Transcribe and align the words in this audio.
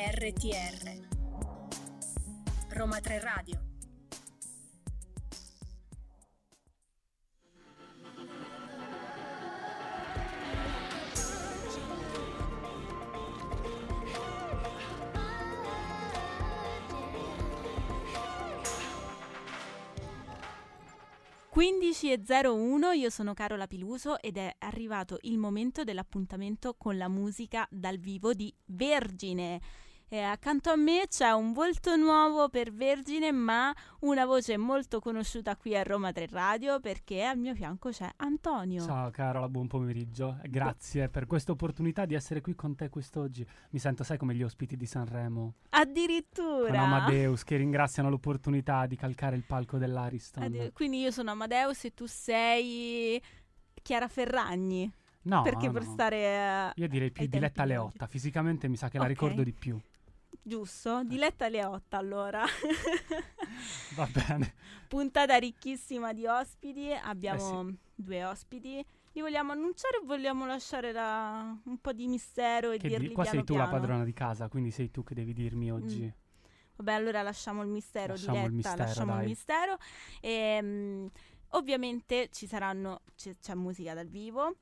RTR 0.00 1.08
Roma 2.68 3.00
3 3.00 3.18
Radio 3.18 3.68
e 22.10 22.22
01, 22.26 22.92
io 22.92 23.10
sono 23.10 23.34
Carola 23.34 23.66
Piluso 23.66 24.20
ed 24.20 24.36
è 24.36 24.54
arrivato 24.60 25.18
il 25.22 25.36
momento 25.36 25.82
dell'appuntamento 25.82 26.74
con 26.78 26.96
la 26.96 27.08
musica 27.08 27.66
dal 27.70 27.98
vivo 27.98 28.32
di 28.32 28.54
Vergine. 28.66 29.60
E 30.10 30.20
accanto 30.20 30.70
a 30.70 30.76
me 30.76 31.04
c'è 31.06 31.32
un 31.32 31.52
volto 31.52 31.94
nuovo 31.96 32.48
per 32.48 32.72
Vergine, 32.72 33.30
ma 33.30 33.74
una 34.00 34.24
voce 34.24 34.56
molto 34.56 35.00
conosciuta 35.00 35.54
qui 35.54 35.76
a 35.76 35.82
Roma 35.82 36.12
3 36.12 36.28
Radio 36.30 36.80
perché 36.80 37.24
al 37.24 37.36
mio 37.36 37.54
fianco 37.54 37.90
c'è 37.90 38.08
Antonio. 38.16 38.82
Ciao 38.82 39.10
Carola, 39.10 39.50
buon 39.50 39.66
pomeriggio. 39.66 40.38
Grazie 40.44 41.10
per 41.10 41.26
questa 41.26 41.52
opportunità 41.52 42.06
di 42.06 42.14
essere 42.14 42.40
qui 42.40 42.54
con 42.54 42.74
te 42.74 42.88
quest'oggi. 42.88 43.46
Mi 43.68 43.78
sento, 43.78 44.02
sai, 44.02 44.16
come 44.16 44.34
gli 44.34 44.42
ospiti 44.42 44.78
di 44.78 44.86
Sanremo. 44.86 45.56
Addirittura. 45.68 46.70
Con 46.70 46.78
Amadeus 46.78 47.44
che 47.44 47.58
ringraziano 47.58 48.08
l'opportunità 48.08 48.86
di 48.86 48.96
calcare 48.96 49.36
il 49.36 49.44
palco 49.44 49.76
dell'Ariston. 49.76 50.42
Addir- 50.42 50.72
quindi 50.72 51.00
io 51.00 51.10
sono 51.10 51.32
Amadeus 51.32 51.84
e 51.84 51.92
tu 51.92 52.06
sei 52.06 53.22
Chiara 53.82 54.08
Ferragni. 54.08 54.90
No, 55.20 55.42
perché 55.42 55.66
no. 55.66 55.72
per 55.72 55.82
stare. 55.82 56.72
Io 56.74 56.88
direi 56.88 57.10
più 57.10 57.26
Diletta 57.26 57.66
Leotta. 57.66 58.06
Fisicamente 58.06 58.68
mi 58.68 58.76
sa 58.76 58.88
che 58.88 58.96
okay. 58.96 59.02
la 59.02 59.14
ricordo 59.14 59.42
di 59.42 59.52
più. 59.52 59.78
Giusto? 60.42 61.04
Diletta 61.04 61.48
Leotta 61.48 61.98
allora. 61.98 62.44
Va 63.94 64.08
bene. 64.10 64.54
Puntata 64.88 65.36
ricchissima 65.36 66.12
di 66.12 66.26
ospiti. 66.26 66.90
Abbiamo 66.90 67.62
eh 67.62 67.66
sì. 67.66 67.78
due 67.94 68.24
ospiti. 68.24 68.84
Li 69.12 69.20
vogliamo 69.20 69.52
annunciare 69.52 69.98
o 69.98 70.04
vogliamo 70.04 70.46
lasciare 70.46 70.92
la... 70.92 71.54
un 71.64 71.78
po' 71.78 71.92
di 71.92 72.06
mistero 72.06 72.70
e 72.70 72.78
che 72.78 72.88
dirli 72.88 73.08
di... 73.08 73.14
Qua 73.14 73.24
sei 73.24 73.40
tu 73.40 73.54
piano? 73.54 73.64
la 73.64 73.68
padrona 73.70 74.04
di 74.04 74.12
casa, 74.12 74.48
quindi 74.48 74.70
sei 74.70 74.90
tu 74.90 75.02
che 75.02 75.14
devi 75.14 75.32
dirmi 75.32 75.70
oggi. 75.72 76.04
Mm. 76.04 76.26
Vabbè, 76.76 76.92
allora 76.92 77.22
lasciamo 77.22 77.62
il 77.62 77.68
mistero, 77.68 78.12
lasciamo 78.12 78.46
Diletta, 78.46 78.48
il 78.48 78.54
mistero, 78.54 78.84
lasciamo 78.84 79.12
dai. 79.12 79.22
il 79.22 79.28
mistero. 79.28 79.76
E, 80.20 80.58
um, 80.62 81.10
ovviamente 81.50 82.28
ci 82.30 82.46
saranno, 82.46 83.00
c- 83.16 83.36
c'è 83.40 83.54
musica 83.54 83.94
dal 83.94 84.06
vivo. 84.06 84.56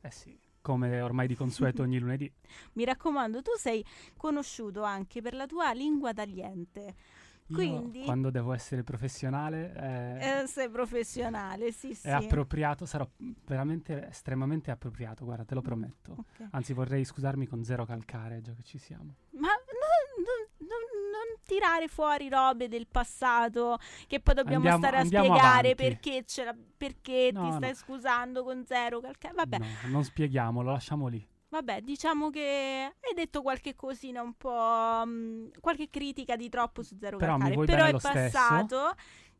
Eh 0.00 0.10
sì 0.10 0.50
come 0.62 1.00
ormai 1.00 1.26
di 1.26 1.34
consueto 1.34 1.82
ogni 1.82 1.98
lunedì. 1.98 2.32
Mi 2.74 2.84
raccomando, 2.84 3.42
tu 3.42 3.50
sei 3.56 3.84
conosciuto 4.16 4.82
anche 4.82 5.20
per 5.20 5.34
la 5.34 5.46
tua 5.46 5.72
lingua 5.72 6.14
tagliente. 6.14 6.94
Quindi, 7.52 7.98
Io, 7.98 8.04
quando 8.04 8.30
devo 8.30 8.52
essere 8.52 8.82
professionale, 8.82 9.74
eh, 9.74 10.42
eh, 10.42 10.46
sei 10.46 10.70
professionale, 10.70 11.70
sì, 11.72 11.92
sì. 11.94 12.06
È 12.06 12.10
appropriato, 12.10 12.86
sarò 12.86 13.06
veramente 13.44 14.08
estremamente 14.08 14.70
appropriato, 14.70 15.24
guarda, 15.24 15.44
te 15.44 15.54
lo 15.54 15.60
prometto. 15.60 16.24
Okay. 16.32 16.48
Anzi, 16.52 16.72
vorrei 16.72 17.04
scusarmi 17.04 17.46
con 17.46 17.62
zero 17.62 17.84
calcare, 17.84 18.40
già 18.40 18.52
che 18.54 18.62
ci 18.62 18.78
siamo. 18.78 19.16
Ma 19.32 19.48
no, 19.48 20.22
no, 20.22 20.66
no, 20.66 20.91
non 21.26 21.40
tirare 21.44 21.88
fuori 21.88 22.28
robe 22.28 22.68
del 22.68 22.86
passato 22.86 23.78
che 24.06 24.20
poi 24.20 24.34
dobbiamo 24.34 24.68
andiamo, 24.68 24.78
stare 24.78 24.96
a 24.98 25.04
spiegare 25.04 25.70
avanti. 25.70 25.74
perché, 25.74 26.24
perché 26.76 27.30
no, 27.32 27.48
ti 27.48 27.52
stai 27.56 27.70
no. 27.70 27.74
scusando 27.74 28.44
con 28.44 28.64
zero 28.66 29.00
calcare. 29.00 29.34
Vabbè. 29.34 29.58
No, 29.58 29.66
non 29.88 30.04
spieghiamolo, 30.04 30.70
lasciamo 30.70 31.06
lì. 31.08 31.26
Vabbè, 31.48 31.82
diciamo 31.82 32.30
che 32.30 32.40
hai 32.40 33.14
detto 33.14 33.42
qualche 33.42 33.74
cosina 33.74 34.22
un 34.22 34.32
po'. 34.34 35.02
Mh, 35.04 35.60
qualche 35.60 35.90
critica 35.90 36.34
di 36.34 36.48
troppo 36.48 36.82
su 36.82 36.96
Zero 36.98 37.18
Però 37.18 37.32
Calcare. 37.32 37.50
Mi 37.50 37.54
vuoi 37.56 37.66
Però 37.66 37.84
bene 37.84 37.98
è 37.98 38.00
passato. 38.00 38.94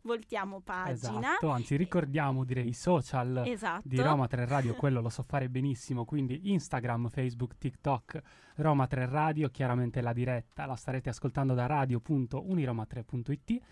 Voltiamo 0.05 0.61
pagina. 0.61 1.19
Esatto, 1.19 1.51
anzi 1.51 1.77
ricordiamo 1.77 2.43
direi 2.45 2.69
i 2.69 2.73
social 2.73 3.45
esatto. 3.47 3.87
di 3.87 4.01
Roma 4.01 4.27
3 4.27 4.47
Radio, 4.47 4.75
quello 4.75 5.01
lo 5.01 5.09
so 5.11 5.23
fare 5.23 5.49
benissimo, 5.49 6.05
quindi 6.05 6.51
Instagram, 6.51 7.09
Facebook, 7.09 7.57
TikTok, 7.57 8.21
Roma 8.57 8.89
3 8.89 9.07
Radio, 9.07 9.49
chiaramente 9.49 10.01
la 10.01 10.13
diretta 10.13 10.67
la 10.67 10.75
starete 10.75 11.09
ascoltando 11.09 11.55
da 11.55 11.67
radio.uniroma3.it 11.67 13.63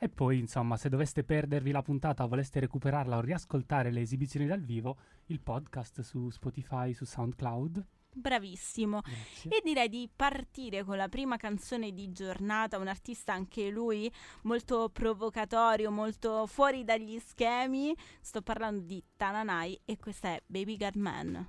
e 0.00 0.08
poi 0.08 0.38
insomma 0.38 0.76
se 0.76 0.88
doveste 0.88 1.24
perdervi 1.24 1.70
la 1.70 1.82
puntata 1.82 2.22
o 2.22 2.28
voleste 2.28 2.60
recuperarla 2.60 3.16
o 3.16 3.20
riascoltare 3.20 3.90
le 3.90 4.02
esibizioni 4.02 4.46
dal 4.46 4.60
vivo, 4.60 4.98
il 5.26 5.40
podcast 5.40 6.02
su 6.02 6.28
Spotify, 6.30 6.92
su 6.92 7.06
SoundCloud. 7.06 7.86
Bravissimo. 8.18 9.00
Grazie. 9.00 9.50
E 9.50 9.60
direi 9.62 9.88
di 9.88 10.08
partire 10.14 10.84
con 10.84 10.96
la 10.96 11.08
prima 11.08 11.36
canzone 11.36 11.92
di 11.92 12.10
giornata, 12.10 12.78
un 12.78 12.88
artista 12.88 13.32
anche 13.32 13.70
lui 13.70 14.12
molto 14.42 14.90
provocatorio, 14.92 15.90
molto 15.90 16.46
fuori 16.46 16.84
dagli 16.84 17.18
schemi. 17.18 17.94
Sto 18.20 18.42
parlando 18.42 18.82
di 18.82 19.02
Tananai 19.16 19.80
e 19.84 19.96
questa 19.96 20.30
è 20.30 20.42
Baby 20.46 20.76
God 20.76 20.96
Man. 20.96 21.48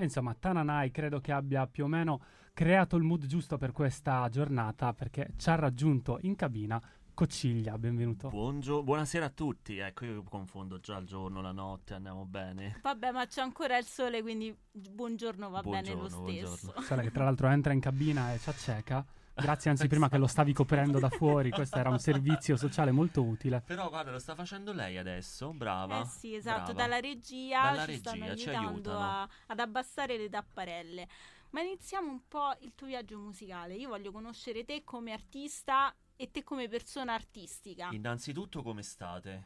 E 0.00 0.04
insomma, 0.04 0.34
Tananai 0.34 0.90
credo 0.90 1.20
che 1.20 1.30
abbia 1.30 1.66
più 1.66 1.84
o 1.84 1.86
meno 1.86 2.22
creato 2.54 2.96
il 2.96 3.02
mood 3.02 3.26
giusto 3.26 3.58
per 3.58 3.72
questa 3.72 4.28
giornata 4.30 4.92
perché 4.92 5.32
ci 5.36 5.50
ha 5.50 5.54
raggiunto 5.54 6.18
in 6.22 6.36
cabina 6.36 6.80
Cocciglia, 7.24 7.76
benvenuto. 7.76 8.30
Buongio- 8.30 8.82
buonasera 8.82 9.26
a 9.26 9.28
tutti. 9.28 9.76
Ecco, 9.76 10.06
io 10.06 10.22
confondo 10.22 10.80
già 10.80 10.96
il 10.96 11.04
giorno, 11.04 11.42
la 11.42 11.52
notte, 11.52 11.92
andiamo 11.92 12.24
bene. 12.24 12.78
Vabbè, 12.80 13.10
ma 13.10 13.26
c'è 13.26 13.42
ancora 13.42 13.76
il 13.76 13.84
sole, 13.84 14.22
quindi 14.22 14.56
buongiorno 14.72 15.50
va 15.50 15.60
Buongiorno, 15.60 15.82
bene 15.82 16.00
lo 16.00 16.08
stesso. 16.08 16.56
buongiorno. 16.64 16.80
Sole 16.80 17.02
che 17.02 17.10
tra 17.10 17.24
l'altro 17.24 17.48
entra 17.48 17.74
in 17.74 17.80
cabina 17.80 18.32
e 18.32 18.38
ci 18.38 18.48
acceca. 18.48 19.04
Grazie 19.34 19.68
anzi 19.70 19.86
prima 19.86 20.08
che 20.08 20.16
lo 20.16 20.26
stavi 20.26 20.54
coprendo 20.54 20.98
da 20.98 21.10
fuori, 21.10 21.50
questo 21.50 21.76
era 21.76 21.90
un 21.90 21.98
servizio 21.98 22.56
sociale 22.56 22.90
molto 22.90 23.22
utile. 23.22 23.60
Però 23.66 23.90
guarda, 23.90 24.12
lo 24.12 24.18
sta 24.18 24.34
facendo 24.34 24.72
lei 24.72 24.96
adesso, 24.96 25.52
brava. 25.52 26.00
Eh 26.00 26.06
sì, 26.06 26.34
esatto, 26.34 26.72
brava. 26.72 26.72
dalla 26.72 27.00
regia 27.00 27.62
Dalla 27.64 27.84
ci 27.84 27.96
stanno 27.96 28.24
regia, 28.28 28.36
ci 28.36 28.48
aiutando 28.48 28.70
aiutano. 28.92 28.98
a- 28.98 29.28
ad 29.48 29.58
abbassare 29.60 30.16
le 30.16 30.30
tapparelle. 30.30 31.06
Ma 31.50 31.60
iniziamo 31.60 32.10
un 32.10 32.20
po' 32.28 32.56
il 32.60 32.72
tuo 32.74 32.86
viaggio 32.86 33.18
musicale. 33.18 33.74
Io 33.74 33.90
voglio 33.90 34.10
conoscere 34.10 34.64
te 34.64 34.84
come 34.84 35.12
artista 35.12 35.94
e 36.20 36.30
te 36.30 36.44
come 36.44 36.68
persona 36.68 37.14
artistica. 37.14 37.88
Innanzitutto 37.92 38.62
come 38.62 38.82
state? 38.82 39.44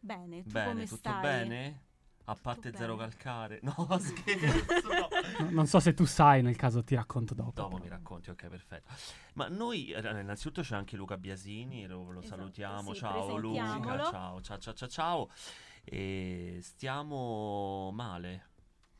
Bene, 0.00 0.42
tu 0.42 0.52
bene, 0.52 0.70
come 0.70 0.84
tutto 0.86 0.96
stai? 0.96 1.20
bene? 1.20 1.82
A 2.24 2.34
parte 2.34 2.70
bene. 2.70 2.76
zero 2.78 2.96
calcare? 2.96 3.60
No, 3.62 3.74
scherzo. 4.00 4.88
no. 4.88 5.08
No- 5.40 5.50
non 5.50 5.66
so 5.66 5.80
se 5.80 5.92
tu 5.92 6.06
sai, 6.06 6.40
nel 6.40 6.56
caso 6.56 6.82
ti 6.82 6.94
racconto 6.94 7.34
dopo. 7.34 7.52
Dopo 7.52 7.76
mi 7.76 7.88
racconti, 7.88 8.30
ok, 8.30 8.46
perfetto. 8.46 8.90
Ma 9.34 9.48
noi, 9.48 9.90
eh, 9.90 9.98
innanzitutto 9.98 10.62
c'è 10.62 10.74
anche 10.74 10.96
Luca 10.96 11.18
Biasini, 11.18 11.86
lo, 11.86 12.10
lo 12.10 12.20
Esatto, 12.20 12.36
salutiamo. 12.36 12.94
sì, 12.94 12.98
ciao 13.00 13.36
Luca, 13.36 14.04
ciao, 14.10 14.40
ciao, 14.40 14.58
ciao, 14.58 14.72
ciao, 14.72 14.88
ciao. 14.88 15.30
E 15.84 16.58
stiamo 16.62 17.90
male. 17.92 18.48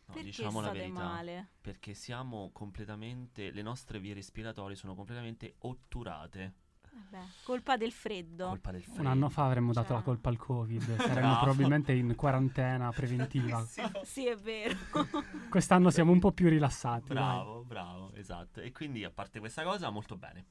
No, 0.09 0.13
Perché 0.13 0.25
diciamo 0.29 0.61
la 0.61 0.71
verità. 0.73 1.03
male? 1.05 1.49
Perché 1.63 1.95
siamo 1.95 2.51
completamente, 2.53 3.51
le 3.51 3.63
nostre 3.63 3.99
vie 3.99 4.13
respiratorie 4.13 4.77
sono 4.77 4.95
completamente 4.95 5.55
otturate. 5.61 6.57
Vabbè, 6.97 7.25
colpa 7.43 7.77
del 7.77 7.91
freddo. 7.93 8.49
Colpa 8.49 8.71
del 8.71 8.83
freddo. 8.85 9.01
Un 9.01 9.07
anno 9.07 9.29
fa 9.29 9.47
avremmo 9.47 9.73
dato 9.73 9.89
Cioè. 9.89 9.97
la 9.97 10.03
colpa 10.03 10.29
al 10.29 10.37
Covid, 10.37 10.83
saremmo 10.97 11.13
Bravo. 11.29 11.43
probabilmente 11.43 11.93
in 11.93 12.15
quarantena 12.15 12.91
preventiva. 12.93 13.67
Sì, 14.05 14.27
è 14.27 14.37
vero. 14.37 14.77
Quest'anno 15.51 15.91
siamo 15.91 16.13
un 16.13 16.21
po' 16.21 16.33
più 16.33 16.49
rilassati. 16.49 17.09
dai. 17.13 17.17
Bravo, 17.17 17.65
bravo, 17.65 18.13
esatto. 18.15 18.61
E 18.61 18.71
quindi 18.73 19.03
a 19.05 19.11
parte 19.11 19.39
questa 19.41 19.63
cosa, 19.65 19.91
molto 19.91 20.17
bene. 20.17 20.45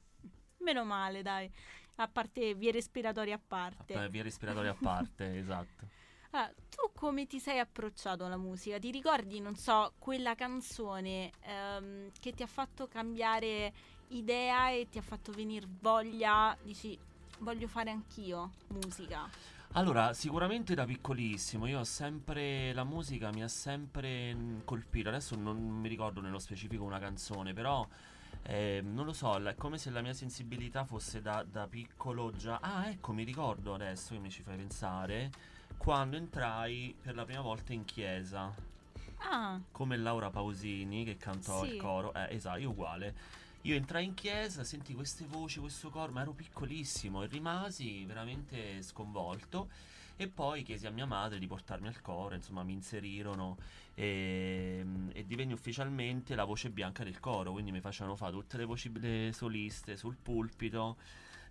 Meno 0.58 0.84
male, 0.84 1.22
dai. 1.22 1.50
A 1.96 2.08
parte 2.08 2.54
vie 2.54 2.72
respiratorie 2.72 3.32
a 3.32 3.40
parte. 3.44 3.94
A- 3.94 4.08
Vie 4.08 4.22
respiratorie 4.22 4.70
a 4.70 4.76
parte, 4.78 5.36
esatto. 5.38 5.86
Allora, 6.34 6.52
tu 6.68 6.90
come 6.92 7.28
ti 7.28 7.38
sei 7.38 7.60
approcciato 7.60 8.24
alla 8.24 8.36
musica? 8.36 8.80
Ti 8.80 8.90
ricordi, 8.90 9.38
non 9.38 9.54
so, 9.54 9.92
quella 10.00 10.34
canzone 10.34 11.30
ehm, 11.42 12.10
che 12.18 12.32
ti 12.32 12.42
ha 12.42 12.48
fatto 12.48 12.88
cambiare 12.88 13.72
idea 14.08 14.70
e 14.70 14.88
ti 14.90 14.98
ha 14.98 15.02
fatto 15.02 15.30
venire 15.30 15.64
voglia, 15.80 16.56
dici, 16.60 16.98
voglio 17.38 17.68
fare 17.68 17.92
anch'io 17.92 18.50
musica? 18.70 19.30
Allora, 19.74 20.12
sicuramente 20.12 20.74
da 20.74 20.84
piccolissimo, 20.84 21.66
io 21.68 21.78
ho 21.78 21.84
sempre, 21.84 22.72
la 22.72 22.82
musica 22.82 23.30
mi 23.30 23.44
ha 23.44 23.48
sempre 23.48 24.34
mh, 24.34 24.64
colpito, 24.64 25.10
adesso 25.10 25.36
non 25.36 25.56
mi 25.56 25.88
ricordo 25.88 26.20
nello 26.20 26.40
specifico 26.40 26.82
una 26.82 26.98
canzone, 26.98 27.52
però 27.52 27.86
eh, 28.42 28.80
non 28.82 29.04
lo 29.06 29.12
so, 29.12 29.36
è 29.36 29.54
come 29.54 29.78
se 29.78 29.90
la 29.90 30.02
mia 30.02 30.14
sensibilità 30.14 30.84
fosse 30.84 31.22
da, 31.22 31.44
da 31.48 31.68
piccolo 31.68 32.32
già... 32.32 32.58
Ah, 32.60 32.88
ecco, 32.88 33.12
mi 33.12 33.22
ricordo 33.22 33.74
adesso 33.74 34.14
che 34.14 34.20
mi 34.20 34.30
ci 34.30 34.42
fai 34.42 34.56
pensare, 34.56 35.30
quando 35.84 36.16
entrai 36.16 36.94
per 37.02 37.14
la 37.14 37.26
prima 37.26 37.42
volta 37.42 37.74
in 37.74 37.84
chiesa, 37.84 38.50
Ah, 39.18 39.60
come 39.70 39.96
Laura 39.98 40.30
Pausini 40.30 41.04
che 41.04 41.18
cantò 41.18 41.62
Sì. 41.62 41.74
il 41.74 41.76
coro, 41.80 42.12
eh, 42.14 42.34
esatto, 42.34 42.58
io 42.58 42.70
uguale. 42.70 43.14
Io 43.62 43.74
entrai 43.74 44.04
in 44.06 44.14
chiesa, 44.14 44.64
senti 44.64 44.94
queste 44.94 45.26
voci, 45.26 45.60
questo 45.60 45.90
coro, 45.90 46.10
ma 46.12 46.22
ero 46.22 46.32
piccolissimo 46.32 47.22
e 47.22 47.26
rimasi 47.26 48.04
veramente 48.06 48.80
sconvolto. 48.82 49.68
E 50.16 50.28
poi 50.28 50.62
chiesi 50.62 50.86
a 50.86 50.90
mia 50.90 51.06
madre 51.06 51.38
di 51.38 51.46
portarmi 51.46 51.88
al 51.88 52.00
coro, 52.00 52.34
insomma 52.34 52.62
mi 52.62 52.72
inserirono 52.72 53.56
e, 53.94 54.84
e 55.12 55.26
divenni 55.26 55.52
ufficialmente 55.52 56.34
la 56.34 56.44
voce 56.44 56.70
bianca 56.70 57.02
del 57.04 57.18
coro, 57.20 57.52
quindi 57.52 57.72
mi 57.72 57.80
facevano 57.80 58.16
fare 58.16 58.32
tutte 58.32 58.56
le 58.56 58.64
voci 58.64 58.90
le 59.00 59.32
soliste 59.34 59.96
sul 59.96 60.16
pulpito. 60.16 60.96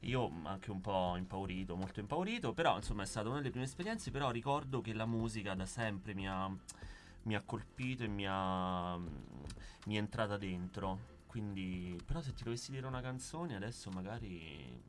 Io 0.03 0.31
anche 0.43 0.71
un 0.71 0.81
po' 0.81 1.15
impaurito, 1.15 1.75
molto 1.75 1.99
impaurito, 1.99 2.53
però 2.53 2.75
insomma 2.75 3.03
è 3.03 3.05
stata 3.05 3.29
una 3.29 3.37
delle 3.37 3.51
prime 3.51 3.65
esperienze, 3.65 4.11
però 4.11 4.31
ricordo 4.31 4.81
che 4.81 4.93
la 4.93 5.05
musica 5.05 5.53
da 5.53 5.65
sempre 5.65 6.13
mi 6.13 6.27
ha, 6.27 6.49
mi 7.23 7.35
ha 7.35 7.41
colpito 7.41 8.03
e 8.03 8.07
mi, 8.07 8.25
ha, 8.27 8.97
mi 8.97 9.95
è 9.95 9.97
entrata 9.97 10.37
dentro. 10.37 11.11
Quindi, 11.27 11.97
però 12.05 12.21
se 12.21 12.33
ti 12.33 12.43
dovessi 12.43 12.71
dire 12.71 12.85
una 12.85 13.01
canzone 13.01 13.55
adesso 13.55 13.89
magari, 13.91 14.81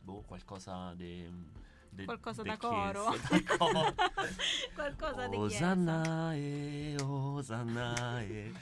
boh, 0.00 0.22
qualcosa 0.26 0.92
di... 0.94 1.64
De, 1.88 2.04
Qualcosa 2.04 2.42
de 2.42 2.50
da 2.50 2.56
coro. 2.58 3.14
coro. 3.56 3.94
Qualcosa 4.74 5.28
di 5.28 5.36
chiesa. 5.36 5.70
Osannae, 5.70 6.96
Osannae, 7.00 8.52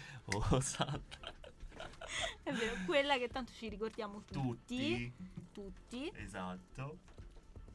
Osanna. 0.51 1.43
È 2.43 2.53
vero, 2.53 2.75
quella 2.87 3.17
che 3.19 3.29
tanto 3.29 3.53
ci 3.53 3.69
ricordiamo 3.69 4.23
tutti. 4.25 4.33
Tutti. 4.41 5.13
Tutti. 5.53 6.13
Esatto. 6.17 6.99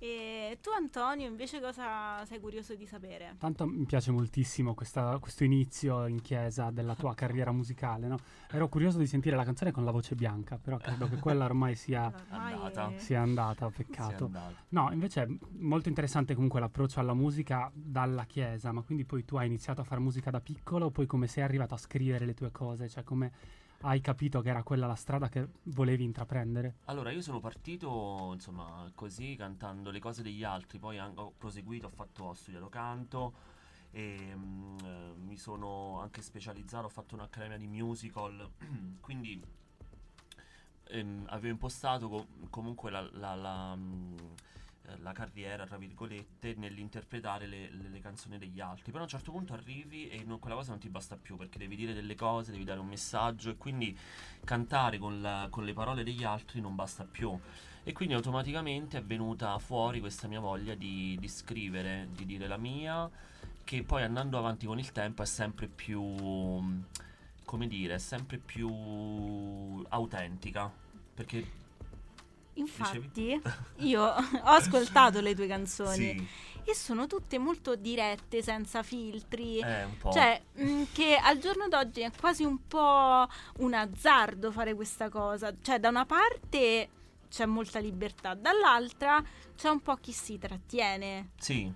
E 0.01 0.59
tu 0.61 0.69
Antonio 0.69 1.27
invece 1.27 1.59
cosa 1.59 2.23
sei 2.25 2.39
curioso 2.39 2.73
di 2.73 2.85
sapere? 2.85 3.35
Tanto 3.37 3.65
mi 3.67 3.83
piace 3.83 4.11
moltissimo 4.11 4.73
questa- 4.73 5.17
questo 5.19 5.43
inizio 5.43 6.05
in 6.05 6.21
chiesa 6.21 6.69
della 6.71 6.95
tua 6.95 7.13
carriera 7.15 7.51
musicale, 7.51 8.07
no? 8.07 8.17
Ero 8.49 8.69
curioso 8.69 8.97
di 8.97 9.05
sentire 9.05 9.35
la 9.35 9.43
canzone 9.43 9.71
con 9.71 9.83
la 9.83 9.91
voce 9.91 10.15
bianca, 10.15 10.57
però 10.57 10.77
credo 10.77 11.09
che 11.09 11.17
quella 11.17 11.43
ormai 11.43 11.75
sia, 11.75 12.05
andata. 12.31 12.93
sia 12.97 13.19
andata, 13.21 13.69
Si 13.75 13.81
è 13.81 13.83
peccato. 13.85 14.25
andato. 14.25 14.55
No, 14.69 14.89
invece 14.93 15.23
è 15.23 15.27
molto 15.57 15.89
interessante 15.89 16.33
comunque 16.33 16.61
l'approccio 16.61 17.01
alla 17.01 17.13
musica 17.13 17.69
dalla 17.73 18.23
chiesa, 18.23 18.71
ma 18.71 18.81
quindi 18.83 19.03
poi 19.03 19.25
tu 19.25 19.35
hai 19.35 19.47
iniziato 19.47 19.81
a 19.81 19.83
fare 19.83 19.99
musica 19.99 20.31
da 20.31 20.39
piccolo, 20.39 20.91
poi 20.91 21.07
come 21.07 21.27
sei 21.27 21.43
arrivato 21.43 21.73
a 21.73 21.77
scrivere 21.77 22.23
le 22.25 22.33
tue 22.35 22.51
cose, 22.51 22.87
cioè 22.87 23.03
come 23.03 23.31
hai 23.81 24.01
capito 24.01 24.41
che 24.41 24.49
era 24.49 24.63
quella 24.63 24.87
la 24.87 24.95
strada 24.95 25.29
che 25.29 25.47
volevi 25.63 26.03
intraprendere? 26.03 26.75
Allora, 26.85 27.11
io 27.11 27.21
sono 27.21 27.39
partito, 27.39 28.31
insomma, 28.33 28.89
così, 28.95 29.35
cantando 29.35 29.91
le 29.91 29.99
cose 29.99 30.23
degli 30.23 30.43
altri, 30.43 30.79
poi 30.79 30.97
ho 30.99 31.33
proseguito, 31.37 31.87
ho, 31.87 31.89
fatto, 31.89 32.23
ho 32.25 32.33
studiato 32.33 32.67
canto 32.69 33.33
e 33.91 34.33
mm, 34.35 34.77
eh, 34.83 35.13
mi 35.17 35.37
sono 35.37 35.99
anche 36.01 36.21
specializzato, 36.21 36.85
ho 36.87 36.89
fatto 36.89 37.15
un'accademia 37.15 37.57
di 37.57 37.67
musical, 37.67 38.49
quindi 39.01 39.41
ehm, 40.87 41.25
avevo 41.29 41.53
impostato 41.53 42.09
co- 42.09 42.27
comunque 42.49 42.91
la, 42.91 43.07
la- 43.13 43.35
la, 43.35 43.75
mm, 43.75 44.13
eh, 44.17 44.58
la 45.01 45.11
carriera, 45.11 45.65
tra 45.65 45.77
virgolette, 45.77 46.55
nell'interpretare 46.55 47.45
le, 47.47 47.69
le- 47.71 47.89
le 47.89 47.99
canzoni 47.99 48.37
degli 48.37 48.59
altri. 48.59 48.91
Però 48.91 48.99
a 48.99 49.03
un 49.03 49.09
certo 49.09 49.31
punto 49.31 49.53
arrivi 49.53 50.09
e 50.09 50.23
non- 50.23 50.39
quella 50.39 50.55
cosa 50.55 50.71
non 50.71 50.79
ti 50.79 50.89
basta 50.89 51.15
più 51.15 51.35
perché 51.37 51.57
devi 51.57 51.75
dire 51.75 51.93
delle 51.93 52.15
cose, 52.15 52.51
devi 52.51 52.63
dare 52.63 52.79
un 52.79 52.87
messaggio 52.87 53.49
e 53.51 53.57
quindi 53.57 53.97
cantare 54.43 54.97
con, 54.97 55.21
la- 55.21 55.47
con 55.49 55.63
le 55.65 55.73
parole 55.73 56.03
degli 56.03 56.23
altri 56.23 56.61
non 56.61 56.75
basta 56.75 57.03
più. 57.03 57.37
E 57.83 57.93
quindi 57.93 58.13
automaticamente 58.13 58.97
è 58.97 59.03
venuta 59.03 59.57
fuori 59.59 59.99
questa 59.99 60.27
mia 60.27 60.39
voglia 60.39 60.75
di, 60.75 61.17
di 61.19 61.27
scrivere, 61.27 62.09
di 62.11 62.25
dire 62.25 62.47
la 62.47 62.57
mia, 62.57 63.09
che 63.63 63.83
poi 63.83 64.03
andando 64.03 64.37
avanti 64.37 64.65
con 64.65 64.77
il 64.79 64.91
tempo 64.91 65.23
è 65.23 65.25
sempre 65.25 65.67
più, 65.67 66.01
come 67.45 67.67
dire, 67.67 67.95
è 67.95 67.99
sempre 67.99 68.37
più 68.37 68.69
autentica. 69.89 70.71
Perché 71.13 71.58
Infatti, 72.59 73.41
io 73.77 74.03
ho 74.03 74.15
ascoltato 74.43 75.21
le 75.21 75.35
tue 75.35 75.47
canzoni 75.47 75.95
sì, 75.95 76.27
e 76.69 76.75
sono 76.75 77.07
tutte 77.07 77.37
molto 77.37 77.75
dirette, 77.75 78.41
senza 78.41 78.83
filtri. 78.83 79.59
è 79.59 79.83
un 79.85 79.97
po'... 79.97 80.11
Cioè, 80.11 80.41
mh, 80.53 80.83
che 80.93 81.15
al 81.15 81.39
giorno 81.39 81.67
d'oggi 81.67 82.01
è 82.01 82.11
quasi 82.17 82.43
un 82.43 82.67
po' 82.67 83.27
un 83.57 83.73
azzardo 83.73 84.51
fare 84.51 84.73
questa 84.73 85.09
cosa. 85.09 85.53
Cioè, 85.61 85.79
da 85.79 85.89
una 85.89 86.05
parte 86.05 86.89
c'è 87.29 87.45
molta 87.45 87.79
libertà, 87.79 88.33
dall'altra 88.33 89.23
c'è 89.55 89.69
un 89.69 89.81
po' 89.81 89.95
chi 89.95 90.11
si 90.11 90.37
trattiene. 90.37 91.29
Sì. 91.37 91.71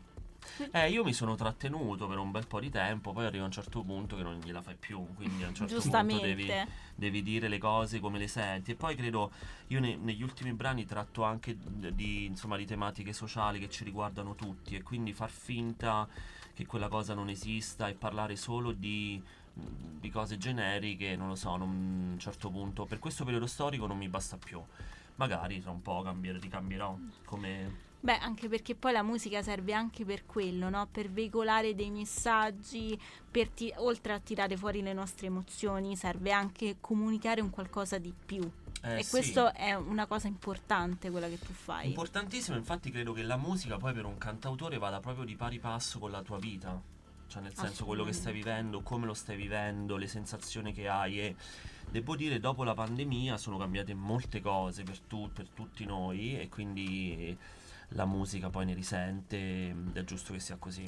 Eh, 0.71 0.89
io 0.89 1.03
mi 1.03 1.13
sono 1.13 1.35
trattenuto 1.35 2.07
per 2.07 2.17
un 2.17 2.31
bel 2.31 2.47
po' 2.47 2.59
di 2.59 2.69
tempo, 2.69 3.11
poi 3.11 3.25
arriva 3.25 3.45
un 3.45 3.51
certo 3.51 3.81
punto 3.83 4.15
che 4.15 4.23
non 4.23 4.39
gliela 4.39 4.61
fai 4.61 4.75
più, 4.75 5.05
quindi 5.15 5.43
a 5.43 5.47
un 5.47 5.53
certo 5.55 5.75
punto 5.89 6.15
devi, 6.27 6.45
devi 6.95 7.21
dire 7.23 7.47
le 7.47 7.57
cose 7.57 7.99
come 7.99 8.17
le 8.19 8.27
senti. 8.27 8.71
E 8.71 8.75
poi 8.75 8.95
credo, 8.95 9.31
io 9.67 9.79
ne- 9.79 9.95
negli 9.95 10.23
ultimi 10.23 10.51
brani 10.53 10.85
tratto 10.85 11.23
anche 11.23 11.55
di, 11.57 12.25
insomma, 12.25 12.57
di 12.57 12.65
tematiche 12.65 13.13
sociali 13.13 13.59
che 13.59 13.69
ci 13.69 13.83
riguardano 13.83 14.35
tutti 14.35 14.75
e 14.75 14.81
quindi 14.83 15.13
far 15.13 15.29
finta 15.29 16.07
che 16.53 16.65
quella 16.65 16.87
cosa 16.87 17.13
non 17.13 17.29
esista 17.29 17.87
e 17.87 17.93
parlare 17.93 18.35
solo 18.35 18.71
di, 18.71 19.21
di 19.53 20.09
cose 20.09 20.37
generiche, 20.37 21.15
non 21.15 21.27
lo 21.27 21.35
so, 21.35 21.55
non- 21.55 21.69
a 21.69 22.13
un 22.13 22.19
certo 22.19 22.49
punto, 22.49 22.85
per 22.85 22.99
questo 22.99 23.23
periodo 23.23 23.47
storico 23.47 23.85
non 23.87 23.97
mi 23.97 24.07
basta 24.09 24.37
più. 24.37 24.61
Magari 25.15 25.61
tra 25.61 25.71
un 25.71 25.81
po' 25.81 26.01
cambier- 26.01 26.41
ricambierò 26.41 26.97
come... 27.25 27.91
Beh, 28.03 28.17
anche 28.17 28.49
perché 28.49 28.75
poi 28.75 28.91
la 28.91 29.01
musica 29.01 29.41
serve 29.41 29.71
anche 29.71 30.03
per 30.03 30.25
quello, 30.25 30.67
no? 30.67 30.89
Per 30.91 31.09
veicolare 31.09 31.73
dei 31.73 31.89
messaggi, 31.89 32.99
per 33.31 33.47
ti- 33.47 33.73
oltre 33.77 34.11
a 34.11 34.19
tirare 34.19 34.57
fuori 34.57 34.81
le 34.81 34.91
nostre 34.91 35.27
emozioni, 35.27 35.95
serve 35.95 36.33
anche 36.33 36.75
comunicare 36.81 37.39
un 37.39 37.49
qualcosa 37.49 37.99
di 37.99 38.13
più. 38.13 38.41
Eh, 38.81 38.97
e 38.97 39.03
sì. 39.03 39.09
questo 39.09 39.53
è 39.53 39.73
una 39.73 40.05
cosa 40.05 40.27
importante, 40.27 41.09
quella 41.11 41.29
che 41.29 41.39
tu 41.39 41.53
fai. 41.53 41.87
Importantissimo, 41.87 42.57
infatti 42.57 42.91
credo 42.91 43.13
che 43.13 43.23
la 43.23 43.37
musica 43.37 43.77
poi 43.77 43.93
per 43.93 44.03
un 44.03 44.17
cantautore 44.17 44.77
vada 44.77 44.99
proprio 44.99 45.23
di 45.23 45.37
pari 45.37 45.59
passo 45.59 45.97
con 45.97 46.11
la 46.11 46.21
tua 46.21 46.37
vita. 46.37 46.77
Cioè 47.27 47.41
nel 47.41 47.55
senso 47.55 47.85
quello 47.85 48.03
che 48.03 48.11
stai 48.11 48.33
vivendo, 48.33 48.81
come 48.81 49.05
lo 49.05 49.13
stai 49.13 49.37
vivendo, 49.37 49.95
le 49.95 50.07
sensazioni 50.07 50.73
che 50.73 50.89
hai 50.89 51.21
e 51.21 51.35
devo 51.89 52.17
dire 52.17 52.41
dopo 52.41 52.65
la 52.65 52.73
pandemia 52.73 53.37
sono 53.37 53.57
cambiate 53.57 53.93
molte 53.93 54.41
cose 54.41 54.83
per, 54.83 54.99
tu- 54.99 55.31
per 55.31 55.47
tutti 55.47 55.85
noi 55.85 56.37
e 56.37 56.49
quindi 56.49 57.37
la 57.93 58.05
musica 58.05 58.49
poi 58.49 58.65
ne 58.65 58.73
risente 58.73 59.69
ed 59.69 59.95
è 59.97 60.03
giusto 60.03 60.33
che 60.33 60.39
sia 60.39 60.57
così. 60.57 60.83